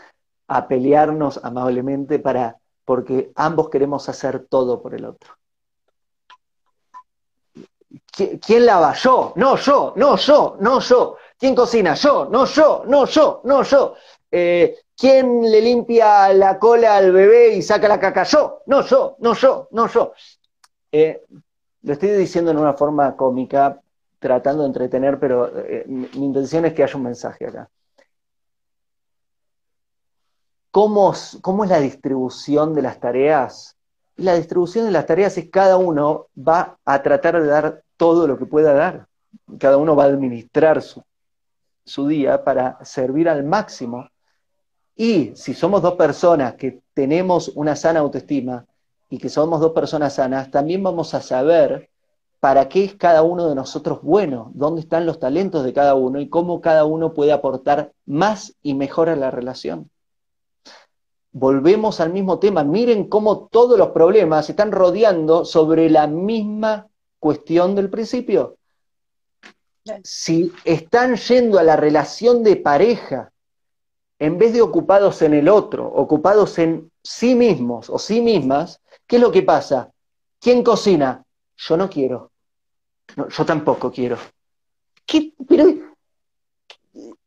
a 0.49 0.69
pelearnos 0.69 1.43
amablemente 1.43 2.19
para 2.19 2.59
porque 2.85 3.33
ambos 3.35 3.71
queremos 3.71 4.09
hacer 4.09 4.47
todo 4.47 4.83
por 4.83 4.95
el 4.95 5.07
otro. 5.07 5.35
¿Quién 8.13 8.67
lava? 8.67 8.93
Yo, 8.95 9.33
no 9.37 9.57
yo, 9.57 9.93
no 9.97 10.17
yo, 10.17 10.57
no 10.61 10.81
yo. 10.81 11.17
¿Quién 11.39 11.55
cocina? 11.55 11.95
Yo, 11.95 12.29
no 12.31 12.45
yo, 12.45 12.85
no 12.87 13.07
yo, 13.07 13.41
no 13.45 13.63
yo. 13.63 13.95
Eh, 14.31 14.77
¿Quién 14.97 15.51
le 15.51 15.61
limpia 15.61 16.33
la 16.33 16.59
cola 16.59 16.97
al 16.97 17.11
bebé 17.11 17.55
y 17.55 17.63
saca 17.63 17.89
la 17.89 17.99
caca? 17.99 18.23
Yo, 18.25 18.63
no 18.67 18.83
yo, 18.83 19.17
no 19.19 19.35
yo, 19.35 19.69
no 19.73 19.89
yo. 19.89 20.13
Eh, 20.93 21.25
lo 21.83 21.93
estoy 21.93 22.11
diciendo 22.11 22.51
en 22.51 22.59
una 22.59 22.75
forma 22.75 23.17
cómica 23.17 23.81
tratando 24.25 24.63
de 24.63 24.69
entretener, 24.69 25.21
pero 25.21 25.55
eh, 25.55 25.85
mi, 25.87 26.09
intención 26.15 26.65
es 26.65 26.73
que 26.73 26.83
haya 26.83 26.97
un 26.97 27.03
mensaje 27.03 27.47
acá. 27.47 27.69
¿Cómo, 30.71 31.13
¿Cómo, 31.43 31.65
es 31.65 31.69
la 31.69 31.79
distribución 31.79 32.75
de 32.75 32.81
las 32.81 32.99
tareas? 32.99 33.77
La 34.17 34.35
distribución 34.35 34.87
de 34.87 34.93
las 34.93 35.05
tareas 35.05 35.37
es 35.37 35.51
cada 35.51 35.77
uno 35.77 36.29
va 36.37 36.79
a 36.87 37.03
tratar 37.03 37.39
de 37.39 37.47
dar 37.47 37.83
todo 37.99 38.27
lo 38.27 38.39
que 38.39 38.47
pueda 38.47 38.73
dar. 38.73 39.09
Cada 39.59 39.77
uno 39.77 39.95
va 39.95 40.05
a 40.05 40.07
administrar 40.07 40.81
su, 40.81 41.03
su 41.85 42.09
día 42.09 42.43
para 42.43 42.83
servir 42.83 43.29
al 43.29 43.45
máximo. 43.45 44.09
Y 44.97 45.37
si 45.37 45.53
somos 45.53 45.83
dos 45.83 45.97
personas 45.97 46.55
que 46.55 46.81
tenemos 46.95 47.49
una 47.49 47.77
sana 47.77 48.01
autoestima 48.01 48.65
y 49.11 49.19
que 49.19 49.29
somos 49.29 49.61
dos 49.61 49.73
personas 49.73 50.15
sanas, 50.15 50.51
también 50.51 50.83
vamos 50.83 51.13
a 51.13 51.21
saber 51.21 51.91
para 52.45 52.69
qué 52.69 52.85
es 52.85 52.95
cada 52.95 53.23
uno 53.23 53.49
de 53.49 53.55
nosotros 53.55 54.03
bueno, 54.03 54.51
dónde 54.53 54.83
están 54.83 55.07
los 55.07 55.19
talentos 55.19 55.65
de 55.65 55.73
cada 55.73 55.95
uno 55.95 56.21
y 56.21 56.29
cómo 56.29 56.61
cada 56.61 56.85
uno 56.85 57.15
puede 57.15 57.33
aportar 57.33 57.95
más 58.05 58.55
y 58.63 58.75
mejor 58.75 59.09
a 59.09 59.17
la 59.17 59.31
relación. 59.31 59.91
Volvemos 61.33 62.01
al 62.01 62.13
mismo 62.13 62.39
tema, 62.41 62.63
miren 62.63 63.09
cómo 63.09 63.47
todos 63.47 63.79
los 63.79 63.93
problemas 63.93 64.51
están 64.51 64.73
rodeando 64.73 65.47
sobre 65.47 65.89
la 65.89 66.07
misma 66.07 66.89
cuestión 67.19 67.75
del 67.75 67.89
principio. 67.89 68.59
Si 70.03 70.53
están 70.67 71.17
yendo 71.17 71.59
a 71.59 71.63
la 71.63 71.77
relación 71.77 72.43
de 72.45 72.57
pareja, 72.57 73.33
en 74.19 74.37
vez 74.37 74.53
de 74.53 74.61
ocupados 74.61 75.23
en 75.23 75.33
el 75.33 75.49
otro, 75.49 75.91
ocupados 75.91 76.59
en 76.59 76.93
sí 77.03 77.35
mismos 77.35 77.89
o 77.89 77.99
sí 77.99 78.21
mismas, 78.21 78.83
¿qué 79.07 79.17
es 79.17 79.23
lo 79.23 79.33
que 79.33 79.43
pasa? 79.43 79.91
¿Quién 80.39 80.63
cocina? 80.63 81.25
Yo 81.57 81.79
no 81.79 81.89
quiero. 81.89 82.34
Yo 83.17 83.45
tampoco 83.45 83.91
quiero. 83.91 84.19
Pero 85.49 85.67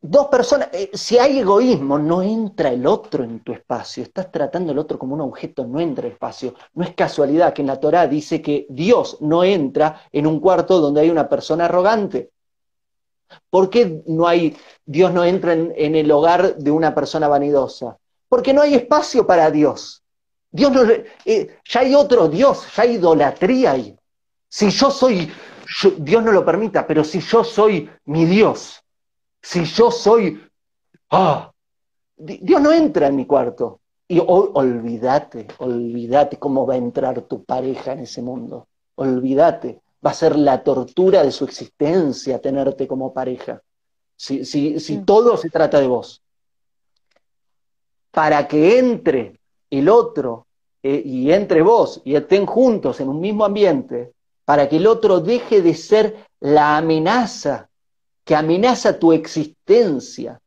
dos 0.01 0.28
personas, 0.28 0.69
eh, 0.71 0.89
si 0.93 1.17
hay 1.17 1.39
egoísmo, 1.39 1.99
no 1.99 2.21
entra 2.21 2.69
el 2.69 2.86
otro 2.88 3.23
en 3.23 3.41
tu 3.41 3.53
espacio. 3.53 4.03
Estás 4.03 4.32
tratando 4.32 4.71
al 4.71 4.80
otro 4.80 4.97
como 4.97 5.15
un 5.15 5.21
objeto, 5.21 5.65
no 5.65 5.80
entra 5.80 6.07
el 6.07 6.13
espacio. 6.13 6.55
No 6.73 6.84
es 6.84 6.93
casualidad 6.93 7.53
que 7.53 7.61
en 7.61 7.67
la 7.67 7.80
Torá 7.80 8.07
dice 8.07 8.41
que 8.41 8.65
Dios 8.69 9.17
no 9.21 9.43
entra 9.43 10.01
en 10.11 10.28
un 10.28 10.39
cuarto 10.39 10.80
donde 10.80 11.01
hay 11.01 11.09
una 11.09 11.28
persona 11.28 11.65
arrogante. 11.65 12.32
¿Por 13.49 13.69
qué 13.69 14.03
no 14.07 14.28
hay, 14.28 14.55
Dios 14.86 15.13
no 15.13 15.25
entra 15.25 15.53
en, 15.53 15.95
el 15.95 16.09
hogar 16.11 16.55
de 16.55 16.71
una 16.71 16.95
persona 16.95 17.28
vanidosa? 17.28 17.97
Porque 18.30 18.53
no 18.53 18.61
hay 18.61 18.75
espacio 18.75 19.28
para 19.28 19.51
Dios. 19.51 20.01
Dios 20.49 20.71
no, 20.71 20.84
eh, 21.25 21.57
ya 21.65 21.82
hay 21.82 21.93
otro 21.93 22.30
Dios, 22.30 22.65
ya 22.73 22.84
hay 22.84 22.93
idolatría 22.93 23.71
ahí. 23.71 23.97
Si 24.47 24.69
yo 24.69 24.89
soy, 24.89 25.30
Dios 25.97 26.23
no 26.23 26.32
lo 26.32 26.45
permita, 26.45 26.88
pero 26.88 27.03
si 27.03 27.19
yo 27.19 27.43
soy 27.43 27.89
mi 28.05 28.25
Dios, 28.25 28.84
si 29.41 29.63
yo 29.65 29.91
soy, 29.91 30.41
ah, 31.11 31.51
Dios 32.15 32.61
no 32.61 32.71
entra 32.71 33.07
en 33.07 33.15
mi 33.15 33.25
cuarto. 33.25 33.82
Y 34.09 34.21
olvídate, 34.25 35.47
olvídate 35.57 36.38
cómo 36.38 36.65
va 36.65 36.75
a 36.75 36.78
entrar 36.78 37.21
tu 37.23 37.43
pareja 37.43 37.91
en 37.91 37.99
ese 37.99 38.21
mundo. 38.21 38.67
Olvídate 38.95 39.82
va 40.05 40.11
a 40.11 40.13
ser 40.13 40.36
la 40.36 40.63
tortura 40.63 41.23
de 41.23 41.32
su 41.32 41.43
existencia 41.43 42.39
tenerte 42.39 42.88
como 42.88 43.13
pareja. 43.13 43.61
Si, 44.15 44.45
si, 44.45 44.97
todo 44.99 45.38
se 45.38 45.49
trata 45.49 45.80
de 45.80 45.88
vos. 45.88 46.21
Para 48.11 48.47
que 48.47 48.80
entre 48.80 49.39
el 49.69 49.89
otro 49.89 50.47
eh, 50.82 51.01
y 51.05 51.32
entre 51.32 51.61
vos 51.61 52.01
y 52.03 52.15
estén 52.15 52.45
juntos 52.45 52.99
en 52.99 53.09
un 53.09 53.19
mismo 53.19 53.45
ambiente, 53.45 54.13
para 54.48 54.70
que 54.70 54.78
el 54.78 54.88
otro 54.88 55.20
deje 55.20 55.62
de 55.62 55.74
ser 55.74 56.26
la 56.39 56.78
amenaza 56.78 57.68
que 58.24 58.34
amenaza 58.34 58.98
tu 58.98 59.12
existencia, 59.12 60.39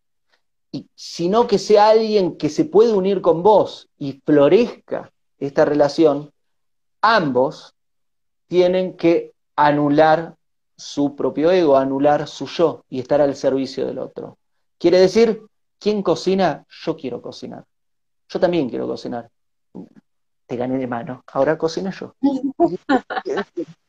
y, 0.73 0.87
sino 0.95 1.47
que 1.47 1.59
sea 1.59 1.91
alguien 1.91 2.39
que 2.39 2.49
se 2.49 2.65
puede 2.65 2.95
unir 2.95 3.21
con 3.21 3.43
vos 3.43 3.91
y 3.99 4.23
florezca 4.25 5.13
esta 5.39 5.67
relación, 5.67 6.33
ambos 7.03 7.75
tienen 8.49 8.97
que 8.97 9.35
anular 9.55 10.35
su 10.79 11.15
propio 11.15 11.51
ego, 11.51 11.77
anular 11.77 12.27
su 12.27 12.47
yo 12.47 12.87
y 12.89 13.01
estar 13.01 13.21
al 13.21 13.37
servicio 13.37 13.87
del 13.87 13.99
otro. 13.99 14.39
Quiere 14.79 14.99
decir, 14.99 15.43
¿quién 15.79 16.03
cocina? 16.03 16.65
Yo 16.71 16.97
quiero 16.97 17.21
cocinar. 17.21 17.67
Yo 18.31 18.41
también 18.41 18.71
quiero 18.71 18.87
cocinar. 18.87 19.29
Te 20.47 20.57
gané 20.57 20.79
de 20.79 20.87
mano, 20.87 21.23
ahora 21.27 21.59
cocina 21.59 21.91
yo. 21.91 22.15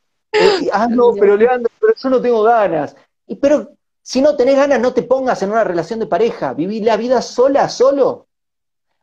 ah, 0.71 0.87
no, 0.89 1.13
pero 1.19 1.35
Leandro, 1.35 1.71
pero 1.79 1.93
yo 1.95 2.09
no 2.09 2.21
tengo 2.21 2.43
ganas. 2.43 2.95
Y 3.27 3.35
pero 3.35 3.75
si 4.01 4.21
no 4.21 4.35
tenés 4.35 4.55
ganas, 4.55 4.79
no 4.79 4.93
te 4.93 5.03
pongas 5.03 5.41
en 5.43 5.51
una 5.51 5.63
relación 5.63 5.99
de 5.99 6.07
pareja. 6.07 6.53
Viví 6.53 6.81
la 6.81 6.97
vida 6.97 7.21
sola, 7.21 7.69
solo. 7.69 8.27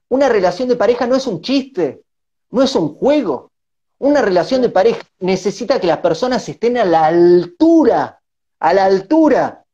Una 0.09 0.29
relación 0.29 0.69
de 0.69 0.77
pareja 0.77 1.07
no 1.07 1.17
es 1.17 1.27
un 1.27 1.41
chiste, 1.41 2.03
no 2.51 2.63
es 2.63 2.75
un 2.75 2.95
juego. 2.95 3.51
Una 3.99 4.23
relación 4.23 4.63
de 4.63 4.71
pareja 4.71 5.03
necesita 5.19 5.81
que 5.81 5.87
las 5.87 5.99
personas 5.99 6.49
estén 6.49 6.79
a 6.79 6.85
la 6.85 7.07
altura, 7.07 8.21
a 8.59 8.75
la 8.75 8.85
altura 8.85 9.65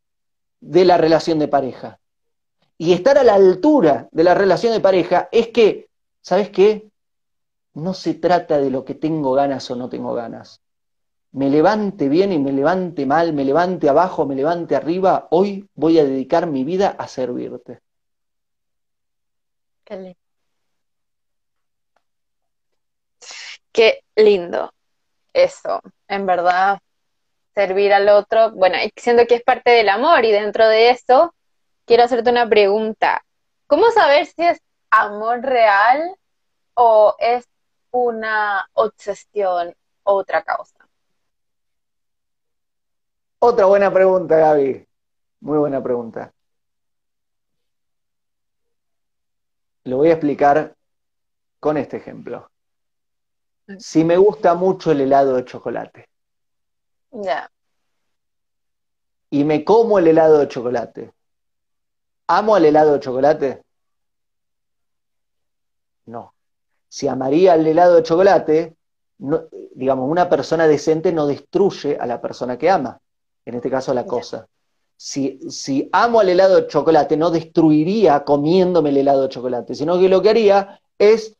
de 0.60 0.84
la 0.84 0.96
relación 0.96 1.38
de 1.38 1.48
pareja. 1.48 2.00
Y 2.76 2.92
estar 2.92 3.18
a 3.18 3.24
la 3.24 3.34
altura 3.34 4.08
de 4.10 4.24
la 4.24 4.34
relación 4.34 4.72
de 4.72 4.80
pareja 4.80 5.28
es 5.30 5.48
que, 5.48 5.88
¿sabes 6.20 6.50
qué? 6.50 6.88
No 7.74 7.94
se 7.94 8.14
trata 8.14 8.58
de 8.58 8.70
lo 8.70 8.84
que 8.84 8.94
tengo 8.94 9.32
ganas 9.32 9.70
o 9.70 9.76
no 9.76 9.88
tengo 9.88 10.14
ganas. 10.14 10.63
Me 11.34 11.50
levante 11.50 12.08
bien 12.08 12.32
y 12.32 12.38
me 12.38 12.52
levante 12.52 13.06
mal, 13.06 13.32
me 13.32 13.44
levante 13.44 13.88
abajo, 13.88 14.24
me 14.24 14.36
levante 14.36 14.76
arriba, 14.76 15.26
hoy 15.32 15.68
voy 15.74 15.98
a 15.98 16.04
dedicar 16.04 16.46
mi 16.46 16.62
vida 16.62 16.94
a 16.96 17.08
servirte. 17.08 17.80
Qué 19.84 20.16
Qué 23.72 24.04
lindo 24.14 24.72
eso, 25.32 25.80
en 26.06 26.24
verdad, 26.24 26.78
servir 27.52 27.92
al 27.92 28.08
otro. 28.10 28.52
Bueno, 28.52 28.78
siendo 28.94 29.26
que 29.26 29.34
es 29.34 29.42
parte 29.42 29.72
del 29.72 29.88
amor 29.88 30.24
y 30.24 30.30
dentro 30.30 30.68
de 30.68 30.90
eso, 30.90 31.34
quiero 31.84 32.04
hacerte 32.04 32.30
una 32.30 32.48
pregunta. 32.48 33.24
¿Cómo 33.66 33.90
saber 33.90 34.26
si 34.26 34.44
es 34.44 34.60
amor 34.88 35.42
real 35.42 36.14
o 36.74 37.16
es 37.18 37.48
una 37.90 38.68
obsesión 38.74 39.74
o 40.04 40.14
otra 40.14 40.44
causa? 40.44 40.73
Otra 43.46 43.66
buena 43.66 43.92
pregunta, 43.92 44.38
Gaby. 44.38 44.88
Muy 45.40 45.58
buena 45.58 45.82
pregunta. 45.82 46.32
Lo 49.84 49.98
voy 49.98 50.08
a 50.08 50.12
explicar 50.12 50.74
con 51.60 51.76
este 51.76 51.98
ejemplo 51.98 52.50
si 53.78 54.02
me 54.02 54.16
gusta 54.16 54.54
mucho 54.54 54.92
el 54.92 55.02
helado 55.02 55.36
de 55.36 55.44
chocolate. 55.44 56.08
Ya. 57.10 57.50
Y 59.28 59.44
me 59.44 59.62
como 59.62 59.98
el 59.98 60.08
helado 60.08 60.38
de 60.38 60.48
chocolate. 60.48 61.12
¿Amo 62.28 62.56
el 62.56 62.64
helado 62.64 62.94
de 62.94 63.00
chocolate? 63.00 63.62
No. 66.06 66.34
Si 66.88 67.08
amaría 67.08 67.56
el 67.56 67.66
helado 67.66 67.96
de 67.96 68.04
chocolate, 68.04 68.76
digamos, 69.18 70.10
una 70.10 70.30
persona 70.30 70.66
decente 70.66 71.12
no 71.12 71.26
destruye 71.26 71.98
a 72.00 72.06
la 72.06 72.22
persona 72.22 72.56
que 72.56 72.70
ama, 72.70 73.02
en 73.44 73.54
este 73.54 73.70
caso 73.70 73.94
la 73.94 74.06
cosa. 74.06 74.48
Si, 74.96 75.40
si 75.50 75.88
amo 75.92 76.22
el 76.22 76.30
helado 76.30 76.56
de 76.56 76.66
chocolate, 76.66 77.16
no 77.16 77.30
destruiría 77.30 78.24
comiéndome 78.24 78.90
el 78.90 78.98
helado 78.98 79.22
de 79.22 79.28
chocolate, 79.28 79.74
sino 79.74 79.98
que 79.98 80.08
lo 80.08 80.22
que 80.22 80.30
haría 80.30 80.80
es 80.98 81.36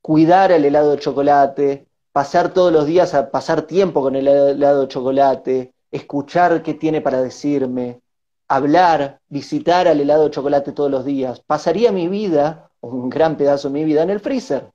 cuidar 0.00 0.52
el 0.52 0.64
helado 0.64 0.92
de 0.92 0.98
chocolate, 0.98 1.86
pasar 2.12 2.52
todos 2.52 2.72
los 2.72 2.86
días 2.86 3.14
a 3.14 3.30
pasar 3.30 3.62
tiempo 3.62 4.00
con 4.00 4.16
el 4.16 4.26
helado 4.26 4.82
de 4.82 4.88
chocolate, 4.88 5.74
escuchar 5.90 6.62
qué 6.62 6.74
tiene 6.74 7.00
para 7.00 7.22
decirme, 7.22 8.00
hablar, 8.48 9.20
visitar 9.28 9.86
al 9.86 10.00
helado 10.00 10.24
de 10.24 10.30
chocolate 10.30 10.72
todos 10.72 10.90
los 10.90 11.04
días. 11.04 11.40
Pasaría 11.40 11.92
mi 11.92 12.08
vida, 12.08 12.70
un 12.80 13.08
gran 13.10 13.36
pedazo 13.36 13.68
de 13.68 13.74
mi 13.74 13.84
vida, 13.84 14.02
en 14.02 14.10
el 14.10 14.20
freezer. 14.20 14.72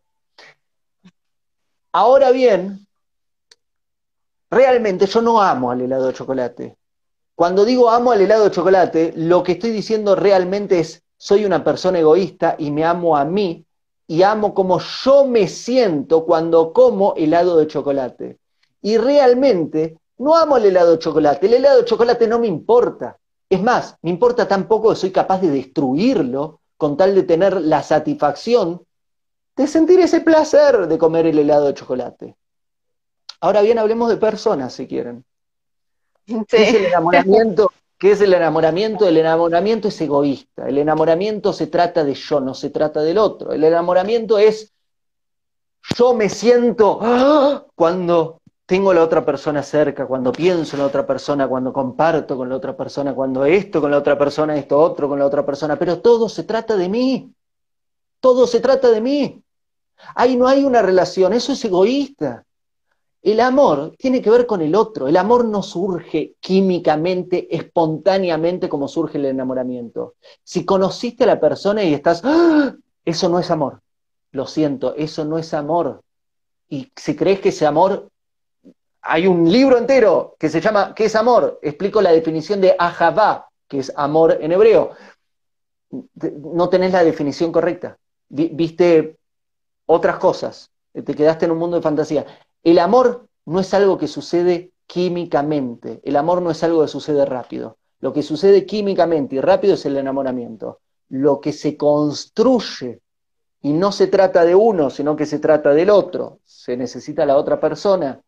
Ahora 1.91 2.32
bien, 2.32 2.88
realmente 4.54 5.06
yo 5.08 5.22
no 5.22 5.41
amo 5.41 5.72
al 5.72 5.82
helado 5.82 6.08
de 6.08 6.14
chocolate. 6.14 6.78
Cuando 7.36 7.66
digo 7.66 7.89
amo 7.89 8.12
al 8.12 8.22
helado 8.22 8.45
de 8.45 8.51
chocolate, 8.51 9.14
lo 9.16 9.43
que 9.43 9.54
estoy 9.54 9.72
diciendo 9.72 10.16
realmente 10.16 10.80
es 10.80 11.04
soy 11.18 11.45
una 11.45 11.64
persona 11.64 11.99
egoísta 11.99 12.56
y 12.60 12.70
me 12.70 12.86
amo 12.86 13.18
a 13.18 13.26
mí 13.26 13.66
y 14.08 14.24
amo 14.24 14.54
como 14.54 14.80
yo 14.80 15.26
me 15.26 15.47
siento 15.47 16.26
cuando 16.26 16.74
como 16.74 17.14
helado 17.16 17.58
de 17.58 17.68
chocolate. 17.68 18.38
Y 18.82 18.97
realmente 18.97 19.97
no 20.18 20.36
amo 20.36 20.58
el 20.58 20.66
helado 20.66 20.91
de 20.91 20.99
chocolate, 20.99 21.47
el 21.47 21.56
helado 21.56 21.80
de 21.80 21.86
chocolate 21.86 22.28
no 22.28 22.39
me 22.39 22.47
importa. 22.47 23.18
Es 23.49 23.62
más, 23.62 23.97
me 24.01 24.10
importa 24.10 24.47
tan 24.47 24.68
poco 24.68 24.89
que 24.89 24.95
soy 24.95 25.12
capaz 25.12 25.41
de 25.41 25.49
destruirlo 25.49 26.60
con 26.78 26.97
tal 26.97 27.16
de 27.16 27.24
tener 27.24 27.62
la 27.62 27.82
satisfacción 27.82 28.82
de 29.56 29.68
sentir 29.68 29.99
ese 29.99 30.22
placer 30.22 30.88
de 30.88 30.97
comer 30.97 31.28
el 31.28 31.39
helado 31.39 31.68
de 31.68 31.74
chocolate. 31.74 32.36
Ahora 33.44 33.62
bien, 33.62 33.78
hablemos 33.78 34.08
de 34.08 34.16
personas, 34.16 34.74
si 34.74 34.88
quieren. 34.88 35.26
Es 36.26 36.74
el 36.74 36.86
enamoramiento 36.86 37.70
¿Qué 38.00 38.12
es 38.12 38.22
el 38.22 38.34
enamoramiento? 38.34 39.06
El 39.06 39.18
enamoramiento 39.18 39.89
es 39.89 40.00
egoísta. 40.00 40.70
El 40.70 40.78
enamoramiento 40.78 41.52
se 41.52 41.68
trata 41.68 42.06
de 42.06 42.14
yo, 42.14 42.39
no 42.39 42.54
se 42.54 42.70
trata 42.70 43.02
del 43.02 43.18
otro. 43.18 43.52
El 43.52 43.66
enamoramiento 43.66 44.38
es 44.38 44.72
yo 45.98 46.14
me 46.14 46.30
siento 46.30 47.00
¡ah! 47.02 47.66
cuando 47.76 48.39
tengo 48.66 48.91
a 48.91 48.94
la 48.94 49.04
otra 49.04 49.26
persona 49.26 49.62
cerca, 49.62 50.06
cuando 50.06 50.32
pienso 50.32 50.78
en 50.78 50.82
la 50.82 50.88
otra 50.88 51.06
persona, 51.06 51.46
cuando 51.46 51.74
comparto 51.74 52.38
con 52.38 52.48
la 52.48 52.56
otra 52.56 52.78
persona, 52.78 53.14
cuando 53.14 53.44
esto 53.44 53.82
con 53.82 53.91
la 53.91 53.98
otra 53.98 54.18
persona, 54.18 54.56
esto 54.56 54.80
otro 54.80 55.10
con 55.10 55.20
la 55.20 55.26
otra 55.26 55.46
persona, 55.46 55.76
pero 55.76 56.00
todo 56.00 56.30
se 56.30 56.44
trata 56.44 56.78
de 56.78 56.88
mí. 56.88 57.34
Todo 58.22 58.48
se 58.48 58.62
trata 58.62 58.89
de 58.89 59.02
mí. 59.02 59.44
Ahí 60.16 60.38
no 60.38 60.48
hay 60.48 60.64
una 60.64 60.82
relación, 60.82 61.34
eso 61.34 61.52
es 61.52 61.66
egoísta. 61.66 62.46
El 63.24 63.39
amor 63.39 63.95
tiene 63.97 64.21
que 64.21 64.30
ver 64.30 64.45
con 64.45 64.61
el 64.61 64.76
otro. 64.76 65.07
El 65.07 65.15
amor 65.15 65.45
no 65.45 65.63
surge 65.63 66.36
químicamente, 66.41 67.55
espontáneamente 67.55 68.67
como 68.67 68.89
surge 68.89 69.17
el 69.17 69.26
enamoramiento. 69.26 70.15
Si 70.43 70.65
conociste 70.65 71.24
a 71.24 71.28
la 71.28 71.39
persona 71.39 71.84
y 71.84 71.93
estás, 71.93 72.21
¡Ah! 72.26 72.76
eso 73.05 73.30
no 73.30 73.39
es 73.39 73.49
amor. 73.49 73.82
Lo 74.32 74.45
siento, 74.45 74.93
eso 74.95 75.24
no 75.24 75.38
es 75.38 75.53
amor. 75.53 76.03
Y 76.67 76.91
si 76.97 77.15
crees 77.15 77.39
que 77.39 77.49
ese 77.49 77.65
amor, 77.65 78.09
hay 79.01 79.26
un 79.28 79.49
libro 79.49 79.78
entero 79.78 80.36
que 80.38 80.49
se 80.49 80.59
llama 80.59 80.93
¿Qué 80.93 81.05
es 81.05 81.15
amor? 81.15 81.59
Explico 81.61 82.01
la 82.01 82.11
definición 82.11 82.59
de 82.59 82.76
ahavá, 82.78 83.47
que 83.69 83.80
es 83.80 83.93
amor 83.95 84.38
en 84.41 84.51
hebreo. 84.51 84.91
No 86.19 86.67
tenés 86.67 86.91
la 86.91 87.05
definición 87.05 87.53
correcta. 87.53 87.97
Viste 88.28 89.15
otras 89.86 90.17
cosas. 90.17 90.71
Te 90.91 91.15
quedaste 91.15 91.45
en 91.45 91.51
un 91.51 91.57
mundo 91.57 91.78
de 91.78 91.84
fantasía. 91.84 92.26
El 92.64 92.80
amor 92.80 93.28
no 93.45 93.59
es 93.59 93.74
algo 93.74 93.97
que 93.97 94.07
sucede 94.07 94.72
químicamente, 94.88 96.01
el 96.03 96.16
amor 96.16 96.41
no 96.41 96.51
es 96.51 96.64
algo 96.64 96.82
que 96.82 96.88
sucede 96.88 97.26
rápido. 97.26 97.78
Lo 97.99 98.11
que 98.11 98.22
sucede 98.22 98.66
químicamente 98.66 99.38
y 99.38 99.41
rápido 99.41 99.76
es 99.76 99.86
el 99.86 99.97
enamoramiento. 99.97 100.80
Lo 101.09 101.39
que 101.39 101.53
se 101.53 101.78
construye, 101.78 103.01
y 103.61 103.72
no 103.72 103.93
se 103.93 104.07
trata 104.07 104.43
de 104.43 104.55
uno, 104.55 104.89
sino 104.89 105.16
que 105.16 105.26
se 105.26 105.39
trata 105.39 105.74
del 105.74 105.89
otro, 105.89 106.39
se 106.43 106.76
necesita 106.76 107.26
la 107.26 107.38
otra 107.38 107.61
persona, 107.61 108.22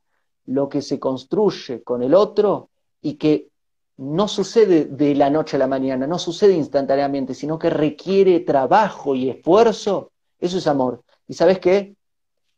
lo 0.46 0.70
que 0.70 0.82
se 0.82 0.98
construye 0.98 1.84
con 1.84 2.04
el 2.04 2.14
otro 2.14 2.70
y 3.02 3.16
que 3.16 3.50
no 3.98 4.28
sucede 4.28 4.86
de 4.86 5.14
la 5.14 5.30
noche 5.30 5.58
a 5.58 5.60
la 5.60 5.68
mañana, 5.68 6.08
no 6.08 6.20
sucede 6.20 6.54
instantáneamente, 6.54 7.34
sino 7.34 7.60
que 7.60 7.70
requiere 7.70 8.40
trabajo 8.42 9.14
y 9.14 9.30
esfuerzo, 9.30 10.12
eso 10.40 10.58
es 10.58 10.68
amor. 10.68 11.04
¿Y 11.28 11.34
sabes 11.34 11.60
qué? 11.60 11.96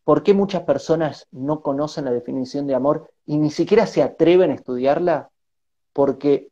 ¿Por 0.07 0.23
qué 0.23 0.33
muchas 0.33 0.63
personas 0.63 1.27
no 1.31 1.61
conocen 1.61 2.05
la 2.05 2.11
definición 2.11 2.65
de 2.65 2.73
amor 2.73 3.11
y 3.25 3.35
ni 3.35 3.51
siquiera 3.51 3.85
se 3.85 4.01
atreven 4.01 4.51
a 4.51 4.53
estudiarla? 4.53 5.31
Porque 5.91 6.49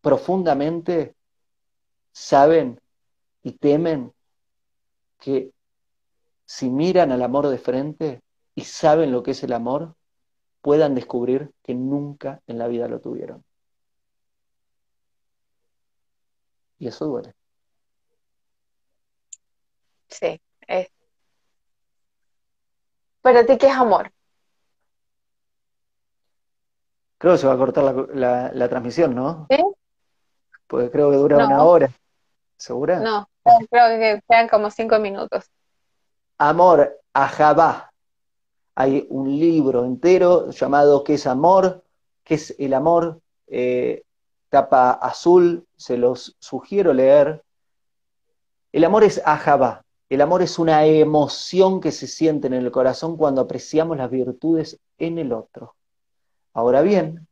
profundamente 0.00 1.14
saben 2.10 2.80
y 3.42 3.52
temen 3.52 4.14
que 5.20 5.50
si 6.46 6.70
miran 6.70 7.12
al 7.12 7.20
amor 7.20 7.48
de 7.48 7.58
frente 7.58 8.22
y 8.54 8.62
saben 8.62 9.12
lo 9.12 9.22
que 9.22 9.32
es 9.32 9.42
el 9.42 9.52
amor, 9.52 9.94
puedan 10.62 10.94
descubrir 10.94 11.52
que 11.62 11.74
nunca 11.74 12.40
en 12.46 12.56
la 12.56 12.66
vida 12.66 12.88
lo 12.88 13.02
tuvieron. 13.02 13.44
Y 16.78 16.88
eso 16.88 17.04
duele. 17.04 17.34
Sí, 20.08 20.40
¿Para 23.24 23.46
ti 23.46 23.56
qué 23.56 23.68
es 23.68 23.72
amor? 23.74 24.12
Creo 27.16 27.32
que 27.32 27.38
se 27.38 27.46
va 27.46 27.54
a 27.54 27.56
cortar 27.56 28.06
la, 28.12 28.68
transmisión, 28.68 29.14
¿no? 29.14 29.46
Sí. 29.48 29.56
Porque 30.66 30.90
creo 30.90 31.10
que 31.10 31.16
dura 31.16 31.46
una 31.46 31.64
hora. 31.64 31.90
¿Segura? 32.58 33.00
No, 33.00 33.26
creo 33.70 33.98
que 33.98 34.20
sean 34.28 34.46
como 34.46 34.70
cinco 34.70 34.98
minutos. 34.98 35.50
Amor, 36.36 37.00
Ajabá. 37.14 37.90
Hay 38.74 39.06
un 39.08 39.30
libro 39.40 39.86
entero 39.86 40.50
llamado 40.50 41.02
¿Qué 41.02 41.14
es 41.14 41.26
amor? 41.26 41.82
¿Qué 42.24 42.34
es 42.34 42.54
el 42.58 42.74
amor? 42.74 43.22
Eh, 43.46 44.02
tapa 44.50 44.90
azul, 44.90 45.66
se 45.78 45.96
los 45.96 46.36
sugiero 46.40 46.92
leer. 46.92 47.42
El 48.70 48.84
amor 48.84 49.02
es 49.02 49.22
Ajabá. 49.24 49.82
El 50.08 50.20
amor 50.20 50.42
es 50.42 50.58
una 50.58 50.84
emoción 50.84 51.80
que 51.80 51.90
se 51.90 52.06
siente 52.06 52.46
en 52.46 52.54
el 52.54 52.70
corazón 52.70 53.16
cuando 53.16 53.40
apreciamos 53.40 53.96
las 53.96 54.10
virtudes 54.10 54.78
en 54.98 55.18
el 55.18 55.32
otro. 55.32 55.74
Ahora 56.52 56.82
bien, 56.82 57.26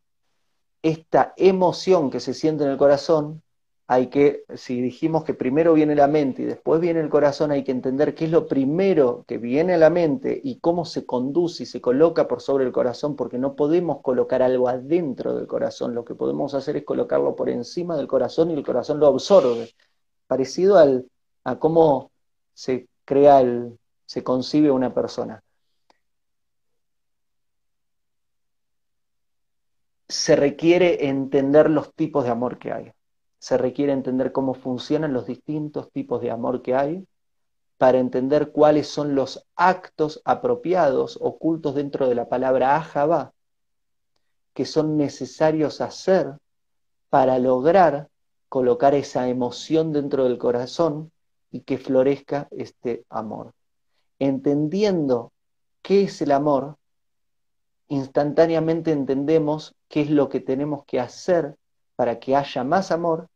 esta 0.82 1.34
emoción 1.36 2.10
que 2.10 2.20
se 2.20 2.34
siente 2.34 2.64
en 2.64 2.70
el 2.70 2.78
corazón, 2.78 3.42
hay 3.86 4.06
que, 4.06 4.44
si 4.54 4.80
dijimos 4.80 5.22
que 5.22 5.34
primero 5.34 5.74
viene 5.74 5.94
la 5.94 6.06
mente 6.06 6.42
y 6.42 6.44
después 6.46 6.80
viene 6.80 7.00
el 7.00 7.10
corazón, 7.10 7.50
hay 7.50 7.62
que 7.62 7.72
entender 7.72 8.14
qué 8.14 8.24
es 8.24 8.30
lo 8.30 8.46
primero 8.46 9.24
que 9.28 9.36
viene 9.36 9.74
a 9.74 9.78
la 9.78 9.90
mente 9.90 10.40
y 10.42 10.60
cómo 10.60 10.86
se 10.86 11.04
conduce 11.04 11.64
y 11.64 11.66
se 11.66 11.80
coloca 11.82 12.26
por 12.26 12.40
sobre 12.40 12.64
el 12.64 12.72
corazón, 12.72 13.16
porque 13.16 13.38
no 13.38 13.54
podemos 13.54 14.00
colocar 14.00 14.40
algo 14.40 14.68
adentro 14.68 15.34
del 15.34 15.46
corazón, 15.46 15.94
lo 15.94 16.04
que 16.06 16.14
podemos 16.14 16.54
hacer 16.54 16.76
es 16.78 16.84
colocarlo 16.84 17.36
por 17.36 17.50
encima 17.50 17.96
del 17.96 18.08
corazón 18.08 18.50
y 18.50 18.54
el 18.54 18.64
corazón 18.64 18.98
lo 18.98 19.08
absorbe, 19.08 19.70
parecido 20.26 20.78
al, 20.78 21.06
a 21.44 21.58
cómo 21.58 22.11
se 22.54 22.88
crea 23.04 23.40
el, 23.40 23.78
se 24.06 24.22
concibe 24.22 24.70
una 24.70 24.94
persona. 24.94 25.42
Se 30.08 30.36
requiere 30.36 31.08
entender 31.08 31.70
los 31.70 31.94
tipos 31.94 32.24
de 32.24 32.30
amor 32.30 32.58
que 32.58 32.72
hay. 32.72 32.92
Se 33.38 33.56
requiere 33.56 33.92
entender 33.92 34.32
cómo 34.32 34.54
funcionan 34.54 35.12
los 35.12 35.26
distintos 35.26 35.90
tipos 35.90 36.20
de 36.20 36.30
amor 36.30 36.62
que 36.62 36.74
hay 36.74 37.06
para 37.78 37.98
entender 37.98 38.52
cuáles 38.52 38.86
son 38.86 39.16
los 39.16 39.44
actos 39.56 40.22
apropiados 40.24 41.18
ocultos 41.20 41.74
dentro 41.74 42.08
de 42.08 42.14
la 42.14 42.28
palabra 42.28 42.76
ajaba 42.76 43.32
que 44.54 44.66
son 44.66 44.96
necesarios 44.96 45.80
hacer 45.80 46.36
para 47.08 47.38
lograr 47.38 48.08
colocar 48.48 48.94
esa 48.94 49.28
emoción 49.28 49.92
dentro 49.92 50.24
del 50.24 50.38
corazón 50.38 51.10
y 51.52 51.60
que 51.60 51.78
florezca 51.78 52.48
este 52.50 53.04
amor. 53.10 53.52
Entendiendo 54.18 55.32
qué 55.82 56.04
es 56.04 56.20
el 56.22 56.32
amor, 56.32 56.76
instantáneamente 57.88 58.90
entendemos 58.90 59.74
qué 59.88 60.00
es 60.00 60.10
lo 60.10 60.28
que 60.30 60.40
tenemos 60.40 60.84
que 60.86 60.98
hacer 60.98 61.56
para 61.94 62.18
que 62.18 62.34
haya 62.34 62.64
más 62.64 62.90
amor, 62.90 63.28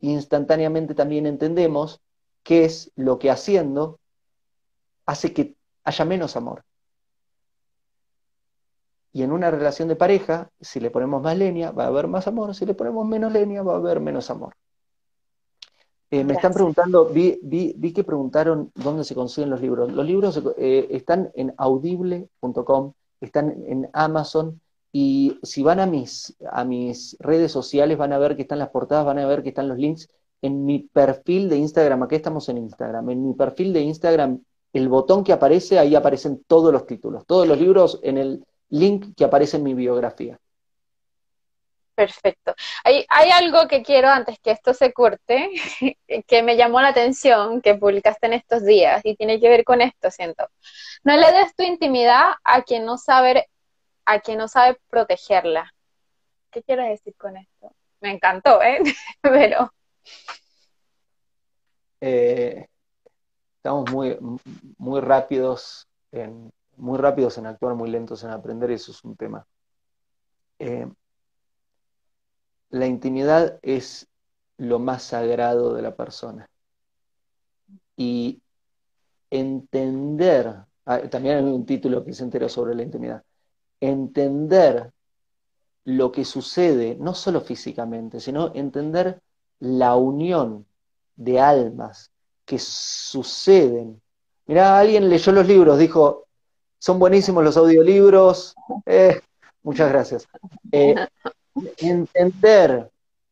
e 0.00 0.06
instantáneamente 0.06 0.94
también 0.94 1.26
entendemos 1.26 2.00
qué 2.44 2.64
es 2.64 2.92
lo 2.94 3.18
que 3.18 3.30
haciendo 3.30 3.98
hace 5.04 5.34
que 5.34 5.56
haya 5.82 6.04
menos 6.04 6.36
amor. 6.36 6.64
Y 9.12 9.22
en 9.22 9.32
una 9.32 9.50
relación 9.50 9.88
de 9.88 9.96
pareja, 9.96 10.50
si 10.60 10.80
le 10.80 10.90
ponemos 10.90 11.22
más 11.22 11.36
leña, 11.36 11.70
va 11.70 11.84
a 11.84 11.88
haber 11.88 12.06
más 12.06 12.26
amor, 12.26 12.54
si 12.54 12.66
le 12.66 12.74
ponemos 12.74 13.06
menos 13.06 13.32
leña, 13.32 13.62
va 13.62 13.74
a 13.74 13.76
haber 13.76 14.00
menos 14.00 14.30
amor. 14.30 14.54
Eh, 16.14 16.22
me 16.22 16.34
están 16.34 16.52
preguntando, 16.52 17.06
vi, 17.06 17.40
vi, 17.42 17.92
que 17.92 18.04
preguntaron 18.04 18.70
dónde 18.76 19.02
se 19.02 19.16
consiguen 19.16 19.50
los 19.50 19.60
libros. 19.60 19.92
Los 19.92 20.06
libros 20.06 20.40
eh, 20.56 20.86
están 20.90 21.32
en 21.34 21.52
audible.com, 21.56 22.92
están 23.20 23.64
en 23.66 23.90
Amazon 23.92 24.60
y 24.92 25.40
si 25.42 25.64
van 25.64 25.80
a 25.80 25.86
mis, 25.86 26.36
a 26.52 26.64
mis 26.64 27.16
redes 27.18 27.50
sociales 27.50 27.98
van 27.98 28.12
a 28.12 28.18
ver 28.18 28.36
que 28.36 28.42
están 28.42 28.60
las 28.60 28.68
portadas, 28.68 29.04
van 29.04 29.18
a 29.18 29.26
ver 29.26 29.42
que 29.42 29.48
están 29.48 29.66
los 29.66 29.76
links. 29.76 30.08
En 30.40 30.64
mi 30.64 30.78
perfil 30.78 31.48
de 31.48 31.56
Instagram, 31.56 32.04
aquí 32.04 32.14
estamos 32.14 32.48
en 32.48 32.58
Instagram, 32.58 33.10
en 33.10 33.26
mi 33.26 33.34
perfil 33.34 33.72
de 33.72 33.80
Instagram, 33.80 34.40
el 34.72 34.88
botón 34.88 35.24
que 35.24 35.32
aparece, 35.32 35.80
ahí 35.80 35.96
aparecen 35.96 36.44
todos 36.46 36.72
los 36.72 36.86
títulos, 36.86 37.26
todos 37.26 37.48
los 37.48 37.58
libros 37.58 37.98
en 38.04 38.18
el 38.18 38.44
link 38.68 39.16
que 39.16 39.24
aparece 39.24 39.56
en 39.56 39.64
mi 39.64 39.74
biografía. 39.74 40.38
Perfecto. 41.94 42.54
Hay, 42.82 43.06
hay 43.08 43.30
algo 43.30 43.68
que 43.68 43.82
quiero 43.82 44.08
antes 44.08 44.38
que 44.40 44.50
esto 44.50 44.74
se 44.74 44.92
corte, 44.92 45.50
que 46.26 46.42
me 46.42 46.56
llamó 46.56 46.80
la 46.80 46.88
atención, 46.88 47.62
que 47.62 47.76
publicaste 47.76 48.26
en 48.26 48.32
estos 48.32 48.64
días 48.64 49.00
y 49.04 49.14
tiene 49.14 49.40
que 49.40 49.48
ver 49.48 49.64
con 49.64 49.80
esto, 49.80 50.10
siento. 50.10 50.48
No 51.04 51.16
le 51.16 51.30
des 51.30 51.54
tu 51.54 51.62
intimidad 51.62 52.34
a 52.42 52.62
quien 52.62 52.84
no 52.84 52.98
sabe, 52.98 53.48
a 54.04 54.20
quien 54.20 54.38
no 54.38 54.48
sabe 54.48 54.76
protegerla. 54.88 55.72
¿Qué 56.50 56.62
quieres 56.62 56.88
decir 56.88 57.14
con 57.16 57.36
esto? 57.36 57.72
Me 58.00 58.10
encantó, 58.10 58.60
¿eh? 58.62 58.80
Pero... 59.20 59.72
Eh, 62.00 62.66
estamos 63.56 63.90
muy, 63.90 64.18
muy 64.76 65.00
rápidos 65.00 65.88
en, 66.12 66.52
muy 66.76 66.98
rápidos 66.98 67.38
en 67.38 67.46
actuar, 67.46 67.74
muy 67.74 67.88
lentos 67.88 68.24
en 68.24 68.30
aprender, 68.30 68.70
y 68.70 68.74
eso 68.74 68.92
es 68.92 69.02
un 69.04 69.16
tema. 69.16 69.46
Eh, 70.58 70.86
la 72.74 72.86
intimidad 72.86 73.60
es 73.62 74.08
lo 74.58 74.80
más 74.80 75.04
sagrado 75.04 75.74
de 75.74 75.82
la 75.82 75.94
persona. 75.94 76.50
Y 77.96 78.42
entender, 79.30 80.56
ah, 80.84 80.98
también 81.08 81.36
hay 81.36 81.44
un 81.44 81.64
título 81.64 82.04
que 82.04 82.12
se 82.12 82.24
enteró 82.24 82.48
sobre 82.48 82.74
la 82.74 82.82
intimidad, 82.82 83.22
entender 83.78 84.90
lo 85.84 86.10
que 86.10 86.24
sucede, 86.24 86.96
no 86.98 87.14
solo 87.14 87.42
físicamente, 87.42 88.18
sino 88.18 88.52
entender 88.54 89.20
la 89.60 89.94
unión 89.94 90.66
de 91.14 91.38
almas 91.38 92.10
que 92.44 92.58
suceden. 92.58 94.02
Mirá, 94.46 94.80
alguien 94.80 95.08
leyó 95.08 95.30
los 95.30 95.46
libros, 95.46 95.78
dijo, 95.78 96.26
son 96.80 96.98
buenísimos 96.98 97.44
los 97.44 97.56
audiolibros, 97.56 98.56
eh, 98.84 99.20
muchas 99.62 99.90
gracias. 99.90 100.26
Eh, 100.72 100.96
entender 101.78 102.90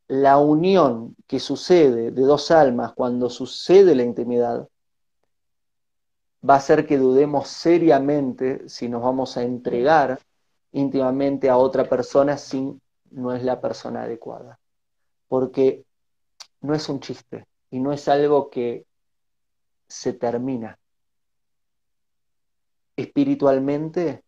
la 0.08 0.38
unión 0.38 1.16
que 1.26 1.40
sucede 1.40 2.10
de 2.10 2.22
dos 2.22 2.50
almas 2.50 2.92
cuando 2.92 3.30
sucede 3.30 3.94
la 3.94 4.02
intimidad 4.02 4.68
va 6.48 6.54
a 6.54 6.58
hacer 6.58 6.86
que 6.86 6.98
dudemos 6.98 7.48
seriamente 7.48 8.68
si 8.68 8.88
nos 8.88 9.02
vamos 9.02 9.36
a 9.36 9.42
entregar 9.42 10.20
íntimamente 10.72 11.48
a 11.48 11.56
otra 11.56 11.88
persona 11.88 12.36
si 12.36 12.78
no 13.10 13.32
es 13.34 13.42
la 13.42 13.60
persona 13.60 14.02
adecuada. 14.02 14.58
Porque 15.28 15.84
no 16.60 16.74
es 16.74 16.88
un 16.88 17.00
chiste 17.00 17.46
y 17.70 17.80
no 17.80 17.92
es 17.92 18.08
algo 18.08 18.50
que 18.50 18.84
se 19.86 20.12
termina. 20.12 20.78
Espiritualmente, 22.96 24.24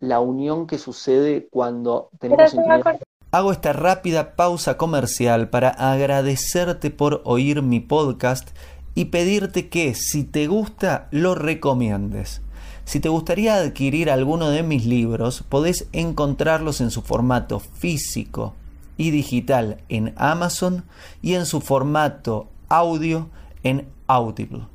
la 0.00 0.20
unión 0.20 0.66
que 0.66 0.78
sucede 0.78 1.48
cuando 1.50 2.10
tenemos 2.18 2.54
intimidad. 2.54 3.00
Hago 3.30 3.50
esta 3.50 3.72
rápida 3.72 4.36
pausa 4.36 4.76
comercial 4.76 5.50
para 5.50 5.70
agradecerte 5.70 6.90
por 6.90 7.20
oír 7.24 7.62
mi 7.62 7.80
podcast 7.80 8.50
y 8.94 9.06
pedirte 9.06 9.68
que 9.68 9.94
si 9.94 10.22
te 10.22 10.46
gusta 10.46 11.08
lo 11.10 11.34
recomiendes. 11.34 12.42
Si 12.84 13.00
te 13.00 13.08
gustaría 13.08 13.56
adquirir 13.56 14.10
alguno 14.10 14.50
de 14.50 14.62
mis 14.62 14.84
libros, 14.84 15.42
podés 15.48 15.88
encontrarlos 15.92 16.80
en 16.80 16.90
su 16.90 17.02
formato 17.02 17.58
físico 17.58 18.54
y 18.96 19.10
digital 19.10 19.78
en 19.88 20.12
Amazon 20.16 20.84
y 21.22 21.34
en 21.34 21.46
su 21.46 21.60
formato 21.60 22.46
audio 22.68 23.30
en 23.62 23.88
Audible. 24.06 24.66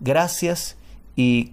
Gracias 0.00 0.76
y 1.14 1.52